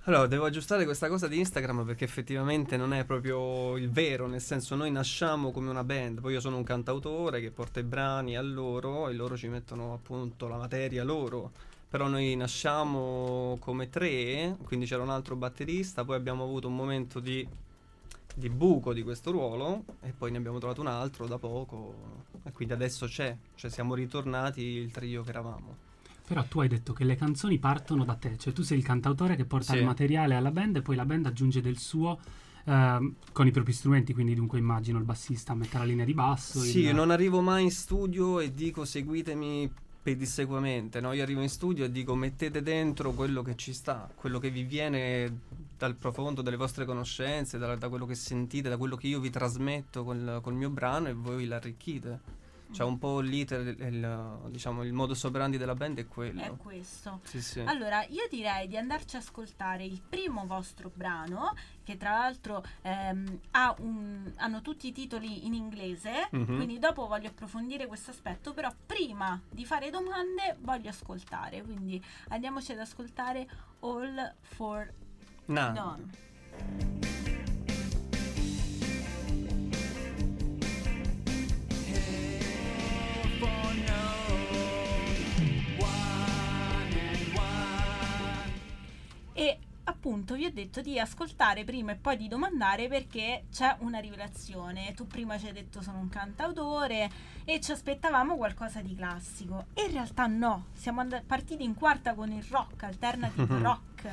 Allora, 0.06 0.26
devo 0.26 0.46
aggiustare 0.46 0.84
questa 0.84 1.06
cosa 1.06 1.28
di 1.28 1.38
Instagram 1.38 1.84
perché 1.84 2.04
effettivamente 2.04 2.76
non 2.76 2.92
è 2.92 3.04
proprio 3.04 3.76
il 3.76 3.88
vero, 3.88 4.26
nel 4.26 4.40
senso 4.40 4.74
noi 4.74 4.90
nasciamo 4.90 5.52
come 5.52 5.70
una 5.70 5.84
band, 5.84 6.20
poi 6.20 6.32
io 6.32 6.40
sono 6.40 6.56
un 6.56 6.64
cantautore 6.64 7.40
che 7.40 7.52
porta 7.52 7.78
i 7.78 7.84
brani 7.84 8.36
a 8.36 8.42
loro 8.42 9.08
e 9.08 9.12
loro 9.12 9.36
ci 9.36 9.46
mettono 9.46 9.92
appunto 9.92 10.48
la 10.48 10.56
materia 10.56 11.04
loro, 11.04 11.52
però 11.88 12.08
noi 12.08 12.34
nasciamo 12.34 13.56
come 13.60 13.90
tre, 13.90 14.56
quindi 14.64 14.86
c'era 14.86 15.02
un 15.04 15.10
altro 15.10 15.36
batterista, 15.36 16.04
poi 16.04 16.16
abbiamo 16.16 16.42
avuto 16.42 16.66
un 16.66 16.74
momento 16.74 17.20
di, 17.20 17.46
di 18.34 18.48
buco 18.48 18.92
di 18.92 19.02
questo 19.02 19.30
ruolo 19.30 19.84
e 20.00 20.12
poi 20.16 20.30
ne 20.30 20.38
abbiamo 20.38 20.58
trovato 20.58 20.80
un 20.80 20.86
altro 20.86 21.26
da 21.26 21.38
poco 21.38 21.94
e 22.44 22.52
quindi 22.52 22.72
adesso 22.74 23.06
c'è, 23.06 23.36
cioè 23.54 23.70
siamo 23.70 23.94
ritornati 23.94 24.62
il 24.62 24.90
trio 24.90 25.22
che 25.22 25.30
eravamo. 25.30 25.76
Però 26.26 26.42
tu 26.44 26.60
hai 26.60 26.68
detto 26.68 26.92
che 26.92 27.04
le 27.04 27.16
canzoni 27.16 27.58
partono 27.58 28.04
da 28.04 28.14
te, 28.14 28.38
cioè 28.38 28.52
tu 28.52 28.62
sei 28.62 28.78
il 28.78 28.84
cantautore 28.84 29.36
che 29.36 29.44
porta 29.44 29.72
Sì. 29.72 29.78
il 29.80 29.84
materiale 29.84 30.34
alla 30.34 30.50
band 30.50 30.76
e 30.76 30.82
poi 30.82 30.96
la 30.96 31.04
band 31.04 31.26
aggiunge 31.26 31.60
del 31.60 31.76
suo 31.78 32.18
ehm, 32.64 33.14
con 33.32 33.46
i 33.46 33.50
propri 33.50 33.72
strumenti, 33.72 34.14
quindi 34.14 34.34
dunque 34.34 34.58
immagino 34.58 34.98
il 34.98 35.04
bassista 35.04 35.52
mette 35.52 35.78
la 35.78 35.84
linea 35.84 36.04
di 36.04 36.14
basso. 36.14 36.60
Sì, 36.60 36.82
il- 36.84 36.94
non 36.94 37.10
arrivo 37.10 37.40
mai 37.42 37.64
in 37.64 37.70
studio 37.72 38.38
e 38.38 38.52
dico 38.54 38.84
seguitemi 38.84 39.68
pedissequamente, 40.02 41.00
no? 41.00 41.12
Io 41.12 41.22
arrivo 41.22 41.42
in 41.42 41.48
studio 41.48 41.84
e 41.84 41.92
dico 41.92 42.14
mettete 42.14 42.62
dentro 42.62 43.12
quello 43.12 43.42
che 43.42 43.54
ci 43.54 43.72
sta, 43.72 44.10
quello 44.14 44.38
che 44.38 44.50
vi 44.50 44.64
viene 44.64 45.40
dal 45.78 45.94
profondo 45.94 46.42
delle 46.42 46.56
vostre 46.56 46.84
conoscenze, 46.84 47.58
da, 47.58 47.76
da 47.76 47.88
quello 47.88 48.06
che 48.06 48.14
sentite, 48.14 48.68
da 48.68 48.76
quello 48.76 48.96
che 48.96 49.06
io 49.06 49.20
vi 49.20 49.30
trasmetto 49.30 50.04
col, 50.04 50.40
col 50.42 50.54
mio 50.54 50.70
brano 50.70 51.08
e 51.08 51.12
voi 51.12 51.46
l'arricchite. 51.46 52.40
Cioè 52.72 52.86
un 52.86 52.98
po' 52.98 53.20
l'iter, 53.20 53.60
il, 53.66 54.38
diciamo, 54.48 54.82
il 54.82 54.92
modus 54.92 55.22
operandi 55.24 55.58
della 55.58 55.74
band 55.74 55.98
è 55.98 56.06
quello. 56.08 56.40
È 56.42 56.56
questo. 56.56 57.20
Sì, 57.24 57.40
sì. 57.42 57.60
Allora, 57.60 58.04
io 58.06 58.26
direi 58.30 58.66
di 58.68 58.76
andarci 58.76 59.16
a 59.16 59.18
ascoltare 59.18 59.84
il 59.84 60.00
primo 60.06 60.46
vostro 60.46 60.90
brano, 60.94 61.54
che 61.84 61.96
tra 61.96 62.10
l'altro 62.10 62.64
ehm, 62.82 63.40
ha 63.52 63.74
un- 63.80 64.32
hanno 64.36 64.62
tutti 64.62 64.88
i 64.88 64.92
titoli 64.92 65.46
in 65.46 65.54
inglese, 65.54 66.28
Mhm. 66.30 66.56
quindi 66.56 66.78
dopo 66.78 67.06
voglio 67.06 67.28
approfondire 67.28 67.86
questo 67.86 68.10
aspetto, 68.10 68.52
però 68.52 68.72
prima 68.86 69.40
di 69.50 69.64
fare 69.64 69.90
domande 69.90 70.56
voglio 70.60 70.88
ascoltare, 70.90 71.62
quindi 71.62 72.02
andiamoci 72.28 72.72
ad 72.72 72.78
ascoltare 72.78 73.48
All 73.80 74.34
for 74.40 74.92
None. 75.46 75.72
None. 75.78 76.10
Appunto 90.02 90.34
vi 90.34 90.46
ho 90.46 90.50
detto 90.52 90.80
di 90.80 90.98
ascoltare 90.98 91.62
prima 91.62 91.92
e 91.92 91.94
poi 91.94 92.16
di 92.16 92.26
domandare 92.26 92.88
perché 92.88 93.44
c'è 93.52 93.76
una 93.80 94.00
rivelazione. 94.00 94.92
Tu 94.96 95.06
prima 95.06 95.38
ci 95.38 95.46
hai 95.46 95.52
detto 95.52 95.80
sono 95.80 95.98
un 96.00 96.08
cantautore 96.08 97.08
e 97.44 97.60
ci 97.60 97.70
aspettavamo 97.70 98.34
qualcosa 98.36 98.80
di 98.80 98.96
classico. 98.96 99.66
E 99.74 99.84
in 99.84 99.92
realtà 99.92 100.26
no, 100.26 100.66
siamo 100.72 101.02
and- 101.02 101.22
partiti 101.24 101.62
in 101.62 101.74
quarta 101.74 102.14
con 102.14 102.32
il 102.32 102.42
rock, 102.50 102.82
alternative 102.82 103.58
rock. 103.62 104.08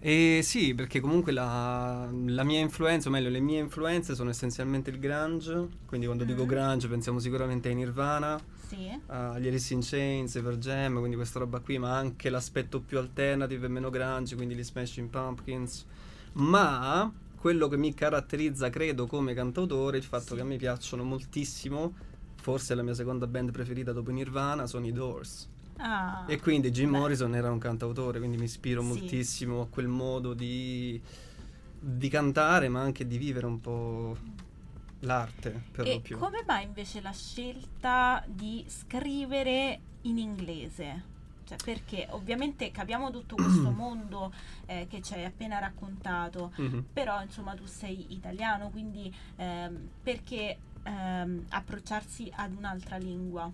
E 0.00 0.40
sì, 0.42 0.74
perché 0.74 0.98
comunque 0.98 1.30
la, 1.30 2.08
la 2.10 2.42
mia 2.42 2.58
influenza, 2.58 3.08
o 3.08 3.12
meglio, 3.12 3.28
le 3.28 3.38
mie 3.40 3.60
influenze 3.60 4.16
sono 4.16 4.30
essenzialmente 4.30 4.90
il 4.90 4.98
grunge. 4.98 5.68
Quindi 5.86 6.06
quando 6.06 6.24
dico 6.24 6.42
Mm. 6.42 6.48
grunge 6.48 6.88
pensiamo 6.88 7.20
sicuramente 7.20 7.68
ai 7.68 7.76
Nirvana, 7.76 8.36
Sì. 8.70 8.88
agli 9.06 9.48
Alice 9.48 9.74
in 9.74 9.80
Chains, 9.82 10.38
Jam, 10.58 10.98
quindi 10.98 11.16
questa 11.16 11.40
roba 11.40 11.58
qui, 11.58 11.78
ma 11.78 11.96
anche 11.96 12.30
l'aspetto 12.30 12.80
più 12.80 12.98
alternative 12.98 13.66
e 13.66 13.68
meno 13.68 13.90
grunge, 13.90 14.36
quindi 14.36 14.54
gli 14.54 14.62
Smashing 14.62 15.08
Pumpkins. 15.08 15.84
Ma 16.34 17.12
quello 17.36 17.66
che 17.66 17.76
mi 17.76 17.92
caratterizza, 17.92 18.70
credo, 18.70 19.06
come 19.06 19.34
cantautore, 19.34 19.96
il 19.96 20.04
fatto 20.04 20.26
Sì. 20.28 20.34
che 20.36 20.40
a 20.42 20.44
me 20.44 20.56
piacciono 20.56 21.02
moltissimo, 21.02 21.94
forse 22.36 22.74
la 22.76 22.82
mia 22.82 22.94
seconda 22.94 23.26
band 23.26 23.50
preferita 23.50 23.92
dopo 23.92 24.10
Nirvana, 24.10 24.66
sono 24.66 24.86
i 24.86 24.92
Doors. 24.92 25.48
Ah, 25.78 26.24
E 26.28 26.38
quindi 26.38 26.70
Jim 26.70 26.90
beh. 26.90 26.98
Morrison 26.98 27.34
era 27.34 27.50
un 27.50 27.58
cantautore, 27.58 28.18
quindi 28.18 28.36
mi 28.36 28.44
ispiro 28.44 28.82
Sì. 28.82 28.86
moltissimo 28.88 29.62
a 29.62 29.66
quel 29.66 29.88
modo 29.88 30.32
di, 30.34 31.00
di 31.80 32.08
cantare, 32.08 32.68
ma 32.68 32.82
anche 32.82 33.06
di 33.06 33.18
vivere 33.18 33.46
un 33.46 33.58
po' 33.60 34.16
l'arte 35.00 35.62
per 35.72 35.86
lo 35.86 35.92
E 35.92 36.00
più. 36.00 36.18
come 36.18 36.42
mai 36.46 36.64
invece 36.64 37.00
la 37.00 37.12
scelta 37.12 38.22
di 38.26 38.64
scrivere 38.68 39.80
in 40.02 40.18
inglese? 40.18 41.08
Cioè, 41.44 41.56
perché 41.64 42.06
ovviamente 42.10 42.70
capiamo 42.70 43.10
tutto 43.10 43.34
questo 43.34 43.70
mondo 43.72 44.32
eh, 44.66 44.86
che 44.88 45.02
ci 45.02 45.14
hai 45.14 45.24
appena 45.24 45.58
raccontato, 45.58 46.52
Mhm. 46.56 46.84
però 46.92 47.20
insomma 47.22 47.54
tu 47.54 47.66
sei 47.66 48.12
italiano, 48.14 48.70
quindi 48.70 49.12
ehm, 49.36 49.88
perché 50.02 50.56
ehm, 50.84 51.46
approcciarsi 51.48 52.30
ad 52.36 52.54
un'altra 52.56 52.96
lingua? 52.98 53.50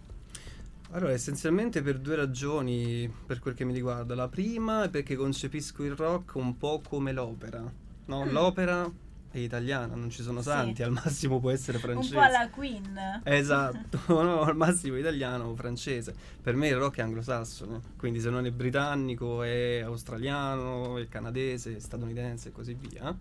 Allora, 0.90 1.12
essenzialmente 1.12 1.82
per 1.82 1.98
due 1.98 2.14
ragioni 2.14 3.12
per 3.26 3.40
quel 3.40 3.54
che 3.54 3.64
mi 3.64 3.72
riguarda. 3.72 4.14
La 4.14 4.28
prima 4.28 4.84
è 4.84 4.88
perché 4.88 5.16
concepisco 5.16 5.82
il 5.82 5.96
rock 5.96 6.34
un 6.36 6.56
po' 6.56 6.80
come 6.86 7.12
l'opera. 7.12 7.60
No? 8.04 8.24
Mm. 8.24 8.30
L'opera 8.30 8.88
è 9.30 9.38
italiana, 9.38 9.94
non 9.94 10.08
ci 10.10 10.22
sono 10.22 10.40
Sì. 10.40 10.48
santi, 10.48 10.82
al 10.82 10.92
massimo 10.92 11.40
può 11.40 11.50
essere 11.50 11.78
francese. 11.78 12.14
Un 12.16 12.20
po' 12.22 12.26
alla 12.26 12.48
Queen. 12.48 13.20
Esatto, 13.24 14.00
no, 14.22 14.42
al 14.42 14.56
massimo 14.56 14.96
italiano 14.96 15.44
o 15.44 15.54
francese. 15.54 16.14
Per 16.42 16.54
me 16.54 16.68
il 16.68 16.76
rock 16.76 16.98
è 16.98 17.02
anglosassone, 17.02 17.80
quindi 17.96 18.20
se 18.20 18.30
non 18.30 18.46
è 18.46 18.50
britannico 18.50 19.42
è 19.42 19.80
australiano, 19.80 20.98
è 20.98 21.08
canadese, 21.08 21.76
è 21.76 21.80
statunitense 21.80 22.48
e 22.48 22.52
così 22.52 22.74
via. 22.78 23.14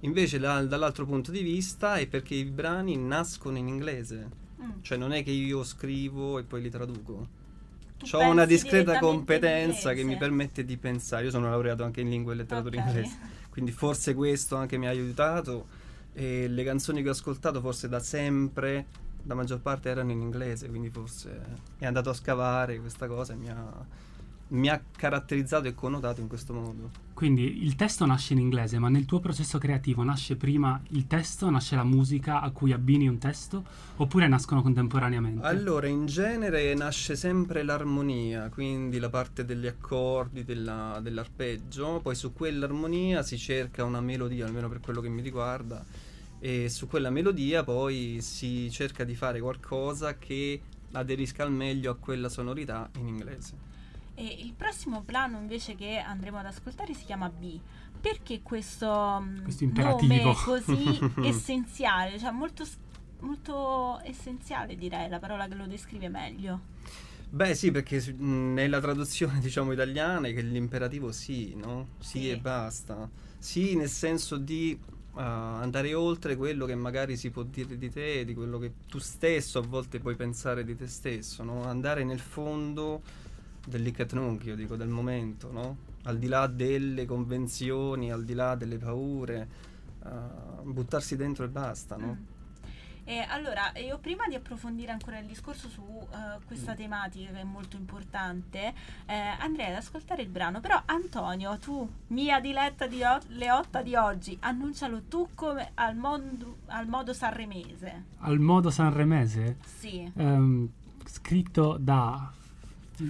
Invece 0.00 0.38
da- 0.38 0.62
dall'altro 0.64 1.06
punto 1.06 1.30
di 1.30 1.42
vista 1.42 1.96
è 1.96 2.06
perché 2.06 2.34
i 2.34 2.44
brani 2.44 2.96
nascono 2.96 3.56
in 3.58 3.68
inglese, 3.68 4.44
Mm. 4.60 4.70
cioè 4.82 4.96
non 4.96 5.12
è 5.12 5.22
che 5.22 5.30
io 5.30 5.62
scrivo 5.64 6.38
e 6.38 6.42
poi 6.42 6.62
li 6.62 6.70
traduco. 6.70 7.28
Tu 7.98 8.16
Ho 8.16 8.28
una 8.30 8.44
discreta 8.46 8.98
competenza 8.98 9.92
che 9.94 10.02
mi 10.02 10.16
permette 10.16 10.64
di 10.64 10.76
pensare. 10.76 11.24
Io 11.24 11.30
sono 11.30 11.48
laureato 11.48 11.82
anche 11.84 12.00
in 12.02 12.08
lingua 12.10 12.32
e 12.32 12.36
letteratura 12.36 12.78
Ok. 12.80 12.86
inglese, 12.86 13.16
quindi 13.56 13.72
forse 13.72 14.12
questo 14.12 14.56
anche 14.56 14.76
mi 14.76 14.86
ha 14.86 14.90
aiutato. 14.90 15.66
E 16.12 16.46
le 16.46 16.62
canzoni 16.62 17.00
che 17.00 17.08
ho 17.08 17.12
ascoltato, 17.12 17.62
forse 17.62 17.88
da 17.88 18.00
sempre, 18.00 18.84
la 19.22 19.34
maggior 19.34 19.60
parte 19.60 19.88
erano 19.88 20.12
in 20.12 20.20
inglese, 20.20 20.68
quindi 20.68 20.90
forse 20.90 21.40
è 21.78 21.86
andato 21.86 22.10
a 22.10 22.12
scavare 22.12 22.78
questa 22.78 23.06
cosa 23.06 23.32
e 23.32 23.36
mi 23.36 23.48
ha, 23.48 23.86
mi 24.48 24.68
ha 24.68 24.80
caratterizzato 24.96 25.66
e 25.66 25.74
connotato 25.74 26.20
in 26.20 26.28
questo 26.28 26.52
modo. 26.52 27.04
Quindi 27.14 27.64
il 27.64 27.76
testo 27.76 28.04
nasce 28.04 28.34
in 28.34 28.40
inglese, 28.40 28.78
ma 28.78 28.88
nel 28.88 29.06
tuo 29.06 29.20
processo 29.20 29.56
creativo 29.58 30.02
nasce 30.02 30.36
prima 30.36 30.80
il 30.90 31.06
testo, 31.06 31.48
nasce 31.48 31.74
la 31.74 31.82
musica 31.82 32.40
a 32.40 32.50
cui 32.50 32.72
abbini 32.72 33.08
un 33.08 33.18
testo, 33.18 33.64
oppure 33.96 34.28
nascono 34.28 34.60
contemporaneamente? 34.60 35.46
Allora, 35.46 35.86
in 35.86 36.04
genere 36.04 36.74
nasce 36.74 37.16
sempre 37.16 37.62
l'armonia, 37.62 38.50
quindi 38.50 38.98
la 38.98 39.08
parte 39.08 39.44
degli 39.46 39.66
accordi, 39.66 40.44
della- 40.44 41.00
dell'arpeggio, 41.02 42.00
poi 42.02 42.14
su 42.14 42.34
quell'armonia 42.34 43.22
si 43.22 43.38
cerca 43.38 43.82
una 43.82 44.00
melodia, 44.00 44.44
almeno 44.44 44.68
per 44.68 44.80
quello 44.80 45.00
che 45.00 45.08
mi 45.08 45.22
riguarda, 45.22 45.82
e 46.38 46.68
su 46.68 46.86
quella 46.86 47.08
melodia 47.08 47.64
poi 47.64 48.18
si 48.20 48.70
cerca 48.70 49.04
di 49.04 49.14
fare 49.14 49.40
qualcosa 49.40 50.18
che 50.18 50.60
aderisca 50.92 51.42
al 51.42 51.52
meglio 51.52 51.90
a 51.90 51.96
quella 51.96 52.28
sonorità 52.28 52.90
in 52.98 53.08
inglese. 53.08 53.65
E 54.18 54.24
il 54.24 54.54
prossimo 54.54 55.02
brano 55.02 55.38
invece 55.38 55.74
che 55.74 55.98
andremo 55.98 56.38
ad 56.38 56.46
ascoltare 56.46 56.94
si 56.94 57.04
chiama 57.04 57.28
B. 57.28 57.60
Perché 58.00 58.40
questo, 58.42 59.18
mm, 59.20 59.42
Questo 59.42 59.64
imperativo. 59.64 60.14
nome 60.14 60.34
così 60.44 60.98
essenziale, 61.22 62.18
cioè 62.18 62.30
molto, 62.30 62.64
molto 63.20 64.00
essenziale 64.02 64.76
direi, 64.76 65.08
la 65.08 65.18
parola 65.18 65.46
che 65.48 65.54
lo 65.54 65.66
descrive 65.66 66.08
meglio. 66.08 66.60
Beh 67.28 67.54
sì, 67.54 67.70
perché 67.70 68.00
mh, 68.00 68.52
nella 68.54 68.80
traduzione 68.80 69.38
diciamo 69.40 69.72
italiana 69.72 70.28
è 70.28 70.34
che 70.34 70.42
l'imperativo 70.42 71.12
sì, 71.12 71.54
no? 71.56 71.88
Sì, 71.98 72.20
Sì. 72.20 72.30
e 72.30 72.38
basta. 72.38 73.08
Sì, 73.38 73.76
nel 73.76 73.88
senso 73.90 74.36
di 74.38 74.78
uh, 75.12 75.18
andare 75.18 75.92
oltre 75.94 76.36
quello 76.36 76.64
che 76.66 76.74
magari 76.74 77.16
si 77.16 77.30
può 77.30 77.42
dire 77.42 77.76
di 77.76 77.90
te, 77.90 78.24
di 78.24 78.34
quello 78.34 78.58
che 78.58 78.72
tu 78.88 78.98
stesso 78.98 79.58
a 79.58 79.62
volte 79.62 79.98
puoi 79.98 80.14
pensare 80.16 80.64
di 80.64 80.76
te 80.76 80.86
stesso, 80.86 81.42
no? 81.42 81.64
Andare 81.64 82.04
nel 82.04 82.20
fondo 82.20 83.02
dell'Ikatnunk, 83.66 84.44
io 84.44 84.56
dico, 84.56 84.76
del 84.76 84.88
momento, 84.88 85.50
no? 85.52 85.76
Al 86.04 86.18
di 86.18 86.28
là 86.28 86.46
delle 86.46 87.04
convenzioni, 87.04 88.10
al 88.12 88.24
di 88.24 88.34
là 88.34 88.54
delle 88.54 88.78
paure, 88.78 89.48
uh, 90.04 90.62
buttarsi 90.70 91.16
dentro 91.16 91.44
e 91.44 91.48
basta, 91.48 91.96
no? 91.96 92.06
Mm. 92.20 92.34
E 93.08 93.18
allora, 93.28 93.70
io 93.76 93.98
prima 93.98 94.26
di 94.26 94.34
approfondire 94.34 94.90
ancora 94.90 95.20
il 95.20 95.26
discorso 95.26 95.68
su 95.68 95.80
eh, 96.10 96.44
questa 96.44 96.72
Mm. 96.72 96.76
tematica 96.76 97.30
che 97.30 97.40
è 97.40 97.44
molto 97.44 97.76
importante, 97.76 98.74
eh, 99.06 99.14
andrei 99.14 99.66
ad 99.70 99.76
ascoltare 99.76 100.22
il 100.22 100.28
brano. 100.28 100.58
Però 100.58 100.82
Antonio, 100.86 101.56
tu, 101.58 101.88
mia 102.08 102.40
diletta 102.40 102.88
di 102.88 103.04
o- 103.04 103.20
Leotta 103.28 103.82
di 103.82 103.94
oggi, 103.94 104.36
annuncialo 104.40 105.02
tu 105.02 105.28
come 105.36 105.70
al, 105.74 105.94
mondo, 105.94 106.56
al 106.66 106.88
modo 106.88 107.12
sanremese. 107.12 108.06
Al 108.18 108.40
modo 108.40 108.70
sanremese, 108.70 109.58
Sì. 109.64 110.10
ehm, 110.16 110.68
scritto 111.04 111.76
da 111.78 112.32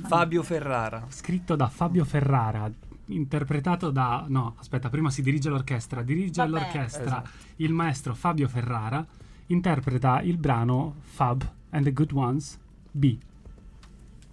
Fabio 0.07 0.43
Ferrara. 0.43 1.05
scritto 1.09 1.57
da 1.57 1.69
Fabio 1.69 2.05
Ferrara, 2.05 2.71
interpretato 3.07 3.91
da 3.91 4.25
no, 4.29 4.55
aspetta, 4.59 4.89
prprima 4.89 5.11
si 5.11 5.23
dirige 5.23 5.49
l'orchestra, 5.49 6.03
dirige 6.03 6.43
Vabbè. 6.43 6.51
l'orchestra 6.51 7.05
Esatto. 7.05 7.31
il 7.57 7.73
maestro 7.73 8.15
Fabio 8.15 8.49
Ferrara, 8.49 9.05
interpreta 9.47 10.21
il 10.23 10.37
brano 10.39 10.95
Fab 11.01 11.49
and 11.71 11.85
the 11.85 11.93
Good 11.93 12.13
Ones 12.13 12.59
B. 12.91 13.17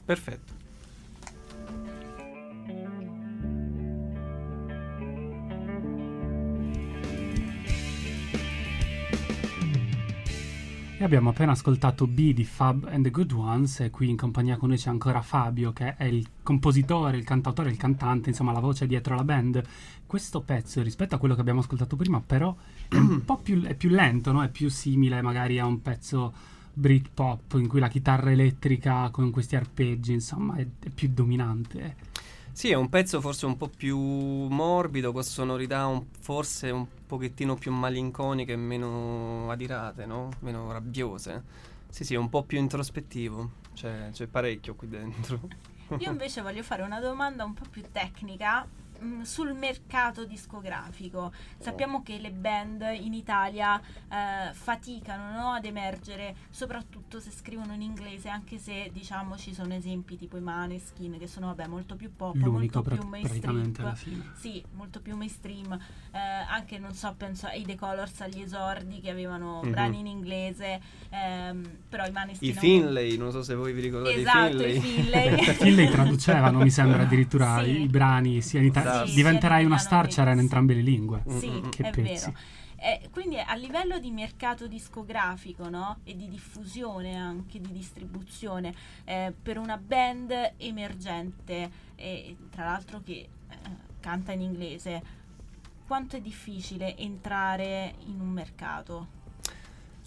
Perfetto. 0.05 0.62
E 11.03 11.05
abbiamo 11.05 11.31
appena 11.31 11.51
ascoltato 11.51 12.07
B 12.07 12.31
di 12.31 12.45
Fab 12.45 12.87
and 12.89 13.03
the 13.03 13.11
Good 13.11 13.33
Ones 13.33 13.81
e 13.81 13.89
qui 13.89 14.07
in 14.07 14.15
compagnia 14.15 14.55
con 14.55 14.69
noi 14.69 14.77
c'è 14.77 14.89
ancora 14.89 15.21
Fabio 15.21 15.73
che 15.73 15.97
è 15.97 16.05
il 16.05 16.25
compositore, 16.41 17.17
il 17.17 17.25
cantautore, 17.25 17.69
il 17.69 17.75
cantante, 17.75 18.29
insomma 18.29 18.53
la 18.53 18.61
voce 18.61 18.87
dietro 18.87 19.13
la 19.13 19.25
band. 19.25 19.61
Questo 20.07 20.39
pezzo 20.39 20.81
rispetto 20.81 21.13
a 21.13 21.17
quello 21.17 21.35
che 21.35 21.41
abbiamo 21.41 21.59
ascoltato 21.59 21.97
prima 21.97 22.21
però 22.25 22.55
è 22.87 22.95
un 22.95 23.25
po' 23.25 23.35
più, 23.35 23.61
più 23.75 23.89
lento, 23.89 24.31
no? 24.31 24.43
è 24.43 24.47
più 24.47 24.69
simile 24.69 25.21
magari 25.21 25.59
a 25.59 25.65
un 25.65 25.81
pezzo 25.81 26.31
Britpop 26.71 27.55
in 27.55 27.67
cui 27.67 27.81
la 27.81 27.89
chitarra 27.89 28.31
elettrica 28.31 29.09
con 29.09 29.29
questi 29.29 29.57
arpeggi 29.57 30.13
insomma 30.13 30.55
è, 30.55 30.65
è 30.79 30.87
più 30.87 31.09
dominante. 31.11 32.11
Sì, 32.53 32.69
è 32.69 32.75
un 32.75 32.87
pezzo 32.87 33.19
forse 33.19 33.45
un 33.47 33.57
po' 33.57 33.67
più 33.67 33.97
morbido, 33.97 35.11
con 35.11 35.23
sonorità 35.23 35.87
un- 35.87 36.05
forse 36.19 36.69
un 36.69 36.85
pochettino 37.05 37.55
più 37.55 37.71
malinconiche 37.71 38.53
e 38.53 38.57
meno 38.57 39.49
adirate, 39.49 40.05
no? 40.05 40.29
Meno 40.39 40.71
rabbiose. 40.71 41.43
Sì, 41.89 42.03
sì, 42.03 42.13
è 42.13 42.17
un 42.17 42.29
po' 42.29 42.43
più 42.43 42.59
introspettivo. 42.59 43.61
C'è, 43.73 44.09
c'è 44.11 44.27
parecchio 44.27 44.75
qui 44.75 44.87
dentro. 44.87 45.39
Io 45.97 46.09
invece 46.11 46.41
voglio 46.41 46.63
fare 46.63 46.83
una 46.83 46.99
domanda 46.99 47.43
un 47.43 47.53
po' 47.53 47.65
più 47.69 47.83
tecnica 47.91 48.65
mh, 49.03 49.21
sul 49.23 49.53
mercato 49.53 50.25
discografico. 50.25 51.31
Sappiamo 51.59 52.01
che 52.03 52.17
le 52.19 52.31
band 52.31 52.83
in 52.99 53.13
Italia 53.13 53.79
eh, 53.79 54.53
faticano 54.53 55.31
no, 55.37 55.51
ad 55.51 55.65
emergere, 55.65 56.35
soprattutto 56.49 57.19
se 57.19 57.31
scrivono 57.31 57.73
in 57.73 57.81
inglese, 57.81 58.29
anche 58.29 58.57
se 58.57 58.89
diciamo 58.93 59.37
ci 59.37 59.53
sono 59.53 59.73
esempi 59.73 60.17
tipo 60.17 60.37
i 60.37 60.41
Maneskin 60.41 61.17
che 61.17 61.27
sono 61.27 61.47
vabbè, 61.47 61.67
molto 61.67 61.95
più 61.95 62.15
pop, 62.15 62.35
L'unico 62.35 62.51
molto 62.51 62.81
pra- 62.81 62.95
più 62.95 63.07
mainstream. 63.07 63.95
Sì, 64.35 64.63
molto 64.73 64.99
più 65.01 65.15
mainstream. 65.15 65.73
Eh, 66.11 66.17
anche, 66.19 66.77
non 66.77 66.93
so, 66.93 67.13
penso 67.17 67.47
ai 67.47 67.63
The 67.63 67.75
Colors 67.75 68.21
agli 68.21 68.41
esordi 68.41 68.99
che 69.01 69.09
avevano 69.09 69.61
Mhm. 69.63 69.71
brani 69.71 69.99
in 69.99 70.07
inglese, 70.07 70.79
ehm, 71.09 71.69
però 71.89 72.05
i 72.05 72.11
Maneskin... 72.11 72.49
I 72.49 72.53
Finlay, 72.53 73.17
non 73.17 73.31
so 73.31 73.43
se 73.43 73.55
voi 73.55 73.73
vi 73.73 73.81
ricordate 73.81 74.15
Esatto, 74.15 74.63
i 74.65 74.75
i 74.75 74.79
Finlay. 74.79 75.29
Finlay. 75.35 75.53
Finlay 75.55 75.89
traducevano 75.89 76.59
mi 76.59 76.69
sembra 76.69 77.01
addirittura 77.03 77.61
Sì. 77.63 77.69
i, 77.69 77.81
i 77.83 77.87
brani 77.87 78.41
sia 78.41 78.59
in 78.59 78.65
italiano 78.67 78.92
Diventerai 79.03 79.65
una 79.65 79.77
star 79.77 80.07
c'era 80.07 80.31
in 80.31 80.39
entrambe 80.39 80.73
le 80.73 80.81
lingue 80.81 81.23
Mm, 81.29 81.37
Sì, 81.37 81.49
mm, 81.49 81.65
mm. 81.65 81.69
Che 81.69 81.83
è 81.83 81.91
pezzi. 81.91 82.25
vero. 82.31 82.37
Eh, 82.75 83.09
quindi 83.11 83.39
a 83.39 83.53
livello 83.55 83.97
di 83.97 84.11
mercato 84.11 84.67
discografico 84.67 85.69
no? 85.69 85.99
e 86.03 86.17
di 86.17 86.27
diffusione 86.27 87.15
anche 87.15 87.61
di 87.61 87.71
distribuzione 87.71 88.73
eh, 89.05 89.33
per 89.41 89.57
una 89.57 89.77
band 89.77 90.53
emergente 90.57 91.71
e 91.95 92.35
tra 92.49 92.65
l'altro 92.65 93.01
che 93.01 93.13
eh, 93.13 93.29
canta 94.01 94.33
in 94.33 94.41
inglese 94.41 95.01
quanto 95.87 96.17
è 96.17 96.21
difficile 96.21 96.97
entrare 96.97 97.95
in 98.07 98.19
un 98.19 98.29
mercato? 98.29 99.21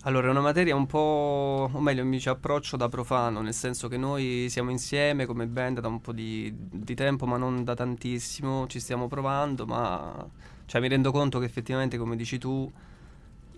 Allora, 0.07 0.29
è 0.29 0.31
una 0.31 0.41
materia 0.41 0.77
un 0.77 0.87
po', 0.87 1.69
o 1.73 1.81
meglio, 1.81 2.05
mi 2.05 2.21
ci 2.21 2.29
approccio 2.29 2.77
da 2.77 2.89
profano, 2.89 3.41
nel 3.41 3.53
senso 3.53 3.89
che 3.89 3.97
noi 3.97 4.47
siamo 4.49 4.71
insieme 4.71 5.27
come 5.27 5.49
band 5.49 5.81
da 5.81 5.89
un 5.89 6.01
po' 6.01 6.13
di, 6.13 6.55
di 6.57 6.95
tempo, 6.95 7.27
ma 7.27 7.37
non 7.37 7.65
da 7.65 7.75
tantissimo, 7.75 8.69
ci 8.69 8.79
stiamo 8.79 9.09
provando, 9.09 9.67
ma 9.67 10.25
cioè, 10.67 10.81
mi 10.81 10.87
rendo 10.87 11.11
conto 11.11 11.41
che 11.41 11.45
effettivamente, 11.47 11.99
come 11.99 12.15
dici 12.17 12.39
tu, 12.39 12.71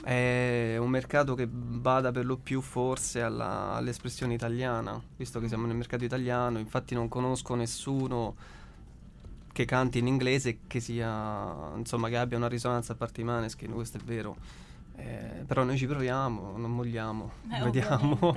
È 0.03 0.77
un 0.79 0.91
mercato 0.91 1.35
che 1.35 1.47
bada 1.49 2.13
per 2.13 2.25
lo 2.27 2.37
più 2.39 2.61
forse 2.63 3.23
alla- 3.23 3.75
all'espressione 3.75 4.35
italiana, 4.35 5.01
visto 5.17 5.41
che 5.41 5.49
siamo 5.49 5.67
nel 5.67 5.77
mercato 5.77 6.05
italiano, 6.05 6.59
infatti 6.59 6.95
non 6.95 7.09
conosco 7.09 7.55
nessuno 7.57 8.37
che 9.53 9.65
canti 9.65 9.99
in 9.99 10.07
inglese 10.07 10.61
che 10.67 10.81
sia, 10.81 11.73
insomma, 11.77 12.09
che 12.09 12.17
abbia 12.17 12.37
una 12.37 12.49
risonanza 12.49 12.93
a 12.93 12.97
parte 12.97 13.21
i 13.21 13.25
Maneskin, 13.25 13.73
questo 13.73 13.99
è 13.99 14.01
vero. 14.01 14.37
Eh, 15.01 15.45
però 15.47 15.63
noi 15.63 15.77
ci 15.79 15.87
proviamo, 15.87 16.57
non 16.57 16.75
molliamo, 16.75 17.31
Eh, 17.53 17.63
vediamo. 17.63 18.19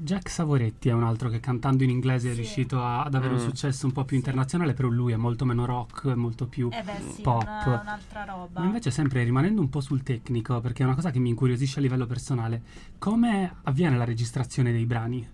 Jack 0.00 0.30
Savoretti 0.30 0.88
è 0.88 0.92
un 0.92 1.02
altro 1.02 1.28
che 1.28 1.40
cantando 1.40 1.82
in 1.82 1.90
inglese 1.90 2.28
è 2.28 2.30
Sì. 2.30 2.36
riuscito 2.40 2.80
a- 2.80 3.02
ad 3.02 3.14
avere 3.14 3.34
un 3.34 3.40
Mm. 3.40 3.44
successo 3.44 3.84
un 3.84 3.92
po' 3.92 4.04
più 4.04 4.16
internazionale, 4.16 4.72
però 4.72 4.88
lui 4.88 5.12
è 5.12 5.16
molto 5.16 5.44
meno 5.44 5.64
rock, 5.66 6.06
è 6.08 6.14
molto 6.14 6.46
più 6.46 6.68
Eh 6.72 6.82
beh 6.82 7.00
sì, 7.16 7.22
pop. 7.22 7.42
una- 7.42 7.80
un'altra 7.82 8.24
roba. 8.24 8.60
Ma 8.60 8.66
invece 8.66 8.90
sempre 8.92 9.24
rimanendo 9.24 9.60
un 9.60 9.68
po' 9.68 9.80
sul 9.80 10.02
tecnico, 10.04 10.60
perché 10.60 10.82
è 10.84 10.86
una 10.86 10.94
cosa 10.94 11.10
che 11.10 11.18
mi 11.18 11.30
incuriosisce 11.30 11.80
a 11.80 11.82
livello 11.82 12.06
personale, 12.06 12.62
come 12.98 13.56
avviene 13.64 13.96
la 13.98 14.04
registrazione 14.04 14.70
dei 14.72 14.86
brani? 14.86 15.28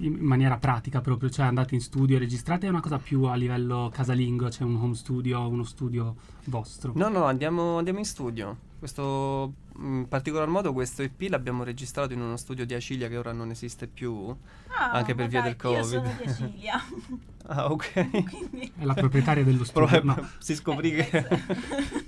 In 0.00 0.12
in 0.18 0.24
maniera 0.24 0.56
pratica 0.58 1.00
proprio, 1.00 1.28
cioè 1.30 1.46
andate 1.46 1.74
in 1.74 1.80
studio 1.80 2.16
e 2.16 2.18
registrate, 2.20 2.66
è 2.66 2.70
una 2.70 2.80
cosa 2.82 2.98
più 2.98 3.22
a 3.24 3.34
livello 3.34 3.90
casalingo, 3.92 4.48
c'è 4.48 4.62
un 4.62 4.76
home 4.76 4.94
studio, 4.94 5.48
uno 5.48 5.64
studio 5.64 6.14
vostro. 6.44 6.92
No, 6.94 7.08
no, 7.08 7.24
andiamo, 7.24 7.78
andiamo 7.78 7.98
in 7.98 8.04
studio. 8.04 8.56
Questo, 8.78 9.52
in 9.78 10.06
particolar 10.08 10.48
modo 10.48 10.72
questo 10.72 11.02
EP 11.02 11.18
l'abbiamo 11.28 11.64
registrato 11.64 12.12
in 12.12 12.20
uno 12.20 12.36
studio 12.36 12.66
di 12.66 12.74
Acilia 12.74 13.08
che 13.08 13.16
ora 13.16 13.32
non 13.32 13.50
esiste 13.50 13.86
più. 13.86 14.34
Ah, 14.68 14.90
anche 14.92 15.14
per 15.14 15.28
via 15.28 15.40
dai, 15.40 15.56
del 15.56 15.72
Io 15.72 15.82
sono 15.82 16.02
Covid. 16.02 16.22
di 16.22 16.28
Acilia, 16.30 16.80
Ah, 17.48 17.70
ok. 17.70 18.10
quindi... 18.28 18.72
È 18.76 18.84
la 18.84 18.94
proprietaria 18.94 19.44
dello 19.44 19.64
studio. 19.64 19.86
Però, 19.88 20.02
no. 20.04 20.28
si 20.38 20.54
scoprì 20.54 20.92
Eh, 20.96 21.04
che... 21.10 21.26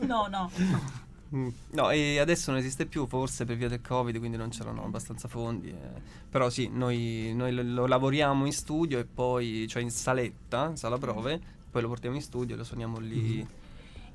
no, 0.00 0.26
no. 0.28 0.50
Mm, 1.34 1.48
No, 1.70 1.90
e 1.90 2.18
adesso 2.18 2.50
non 2.50 2.58
esiste 2.60 2.86
più, 2.86 3.06
forse 3.06 3.44
per 3.44 3.56
via 3.56 3.68
del 3.68 3.80
Covid, 3.80 4.18
quindi 4.18 4.36
non 4.36 4.48
c'erano 4.50 4.84
abbastanza 4.84 5.28
fondi. 5.28 5.68
eh. 5.70 6.00
Però 6.28 6.50
sì, 6.50 6.68
noi, 6.72 7.32
noi 7.34 7.52
lo, 7.54 7.62
lo 7.62 7.86
lavoriamo 7.86 8.46
in 8.46 8.52
studio 8.52 8.98
e 8.98 9.04
poi, 9.04 9.66
cioè 9.68 9.82
in 9.82 9.90
saletta, 9.90 10.68
in 10.68 10.76
sala 10.76 10.98
prove, 10.98 11.40
poi 11.70 11.82
lo 11.82 11.88
portiamo 11.88 12.16
in 12.16 12.22
studio 12.22 12.54
e 12.54 12.58
lo 12.58 12.64
suoniamo 12.64 12.98
lì. 12.98 13.40
E 13.40 13.46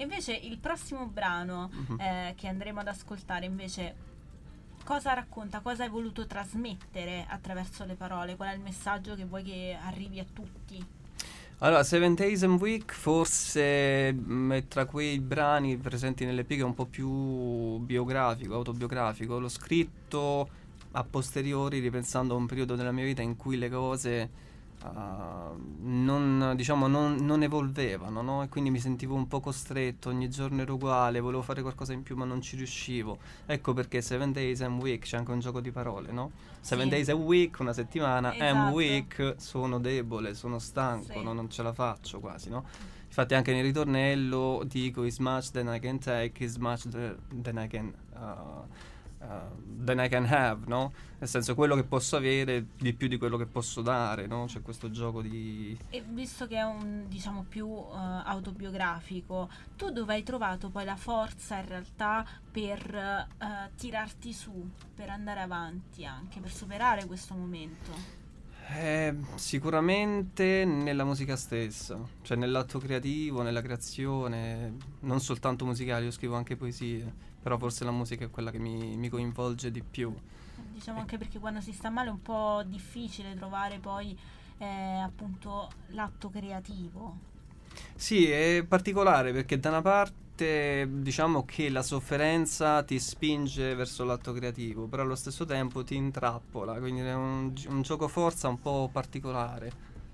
invece 0.04 0.34
il 0.34 0.58
prossimo 0.60 1.06
brano 1.08 1.70
Mhm. 1.72 1.99
eh, 1.99 2.34
che 2.38 2.47
andremo 2.47 2.80
ad 2.82 2.88
ascoltare 2.88 3.45
invece 3.45 3.95
cosa 4.84 5.14
racconta, 5.14 5.62
cosa 5.62 5.84
hai 5.84 5.89
voluto 5.89 6.28
trasmettere 6.28 7.26
attraverso 7.28 7.86
le 7.86 7.95
parole, 7.95 8.36
qual 8.36 8.49
è 8.49 8.54
il 8.54 8.62
messaggio 8.62 9.16
che 9.16 9.26
vuoi 9.26 9.43
che 9.43 9.78
arrivi 9.82 10.20
a 10.20 10.26
tutti? 10.32 10.86
Allora, 11.60 11.84
Seven 11.84 12.14
Days 12.16 12.43
and 12.43 12.60
Week 12.60 12.91
forse 12.91 14.12
mm, 14.14 14.51
è 14.51 14.68
tra 14.68 14.86
quei 14.86 15.20
brani 15.20 15.78
presenti 15.78 16.26
nell'EP 16.26 16.47
che 16.49 16.58
è 16.58 16.64
un 16.64 16.74
po' 16.74 16.86
più 16.86 17.78
biografico, 17.78 18.56
autobiografico. 18.56 19.39
L'ho 19.39 19.47
scritto 19.47 20.49
a 20.91 21.04
posteriori 21.06 21.80
ripensando 21.80 22.34
a 22.34 22.38
un 22.38 22.47
periodo 22.47 22.76
della 22.76 22.91
mia 22.91 23.06
vita 23.06 23.22
in 23.22 23.38
cui 23.38 23.58
le 23.58 23.70
cose 23.70 24.30
ah, 24.82 25.52
non, 25.82 26.54
diciamo, 26.56 26.88
non, 26.88 27.16
non 27.22 27.44
evolvevano, 27.44 28.22
no? 28.22 28.44
E 28.44 28.50
quindi 28.50 28.70
mi 28.70 28.80
sentivo 28.80 29.16
un 29.16 29.28
po' 29.28 29.40
costretto, 29.40 30.10
ogni 30.10 30.30
giorno 30.30 30.62
ero 30.62 30.74
uguale, 30.76 31.20
volevo 31.20 31.42
fare 31.42 31.62
qualcosa 31.62 31.94
in 31.94 32.04
più 32.04 32.16
ma 32.16 32.26
non 32.26 32.42
ci 32.42 32.56
riuscivo. 32.56 33.18
Ecco 33.46 33.74
perché 33.74 34.02
Seven 34.02 34.32
Days 34.32 34.62
and 34.62 34.82
Week 34.82 35.04
c'è 35.04 35.18
anche 35.18 35.32
un 35.32 35.40
gioco 35.40 35.60
di 35.62 35.72
parole, 35.72 36.12
no? 36.12 36.32
Seven 36.60 36.86
Sì. 36.86 36.90
Days 36.92 37.10
a 37.10 37.16
week, 37.16 37.60
una 37.60 37.74
settimana, 37.74 38.34
Esatto. 38.36 38.74
week, 38.74 39.36
sono 39.38 39.80
debole, 39.80 40.34
sono 40.34 40.60
stanco, 40.60 41.14
Sì. 41.14 41.24
no? 41.24 41.34
non 41.34 41.50
ce 41.50 41.64
la 41.64 41.74
faccio 41.74 42.20
quasi, 42.20 42.50
no? 42.50 42.64
Infatti 43.08 43.36
anche 43.36 43.54
nel 43.54 43.64
ritornello 43.64 44.64
dico 44.66 45.04
is 45.04 45.20
much 45.20 45.52
than 45.52 45.72
I 45.74 45.80
can 45.80 46.00
take, 46.00 46.44
is 46.44 46.56
much 46.58 46.88
than 46.90 47.58
I 47.58 47.68
can, 47.68 47.94
uh, 48.16 48.66
uh, 49.28 49.84
than 49.84 50.00
I 50.00 50.10
can 50.10 50.26
have, 50.26 50.66
no? 50.68 50.94
Nel 51.20 51.30
senso 51.30 51.56
quello 51.56 51.76
che 51.76 51.84
posso 51.84 52.16
avere 52.16 52.68
di 52.78 52.94
più 52.94 53.08
di 53.08 53.18
quello 53.18 53.38
che 53.38 53.46
posso 53.46 53.82
dare, 53.82 54.28
no? 54.28 54.46
C'è 54.46 54.62
questo 54.62 54.92
gioco 54.92 55.22
di... 55.22 55.78
E 55.90 56.04
visto 56.06 56.48
che 56.48 56.58
è 56.58 56.64
un 56.64 57.06
diciamo 57.08 57.46
più 57.48 57.68
eh, 57.68 58.22
autobiografico, 58.26 59.50
tu 59.76 59.90
dove 59.92 60.14
hai 60.14 60.24
trovato 60.24 60.70
poi 60.70 60.86
la 60.86 60.96
forza 60.96 61.58
in 61.58 61.68
realtà 61.68 62.26
per 62.52 62.96
eh, 62.96 63.70
tirarti 63.78 64.34
su, 64.34 64.70
per 64.94 65.10
andare 65.10 65.42
avanti 65.42 66.06
anche, 66.06 66.40
per 66.40 66.52
superare 66.52 67.06
questo 67.06 67.34
momento? 67.34 68.22
Eh, 68.76 69.16
sicuramente 69.36 70.64
nella 70.66 71.04
musica 71.04 71.36
stessa, 71.36 72.00
cioè 72.22 72.38
nell'atto 72.38 72.80
creativo, 72.80 73.42
nella 73.42 73.62
creazione, 73.62 74.76
non 75.02 75.20
soltanto 75.20 75.66
musicale, 75.66 76.06
io 76.06 76.12
scrivo 76.12 76.36
anche 76.36 76.56
poesie, 76.56 77.32
però 77.44 77.58
forse 77.58 77.84
la 77.84 77.91
musica 77.91 78.26
è 78.26 78.30
quella 78.32 78.50
che 78.50 78.58
mi, 78.60 78.96
mi 78.98 79.10
coinvolge 79.10 79.70
di 79.70 79.84
più. 79.84 80.12
Diciamo 80.72 81.00
anche 81.00 81.18
perché 81.18 81.38
quando 81.39 81.62
si 81.62 81.74
sta 81.74 81.89
male 81.89 82.10
è 82.10 82.12
un 82.12 82.22
po' 82.22 82.64
difficile 82.66 83.36
trovare 83.36 83.78
poi 83.80 84.18
eh, 84.58 84.66
appunto 84.66 85.70
l'atto 85.89 86.30
creativo. 86.30 87.32
Sì, 87.96 88.30
è 88.30 88.64
particolare 88.68 89.32
perché 89.34 89.60
da 89.60 89.70
una 89.70 89.82
parte 89.82 90.88
diciamo 90.89 91.46
che 91.46 91.70
la 91.70 91.84
sofferenza 91.84 92.84
ti 92.84 92.98
spinge 93.00 93.76
verso 93.76 94.04
l'atto 94.04 94.34
creativo, 94.34 94.88
però 94.88 95.04
allo 95.04 95.16
stesso 95.16 95.46
tempo 95.46 95.84
ti 95.84 95.96
intrappola, 95.96 96.80
quindi 96.80 97.02
è 97.02 97.14
un, 97.14 97.54
un 97.68 97.82
gioco 97.82 98.08
forza 98.08 98.48
un 98.48 98.60
po' 98.60 98.89
particolare. 98.91 99.72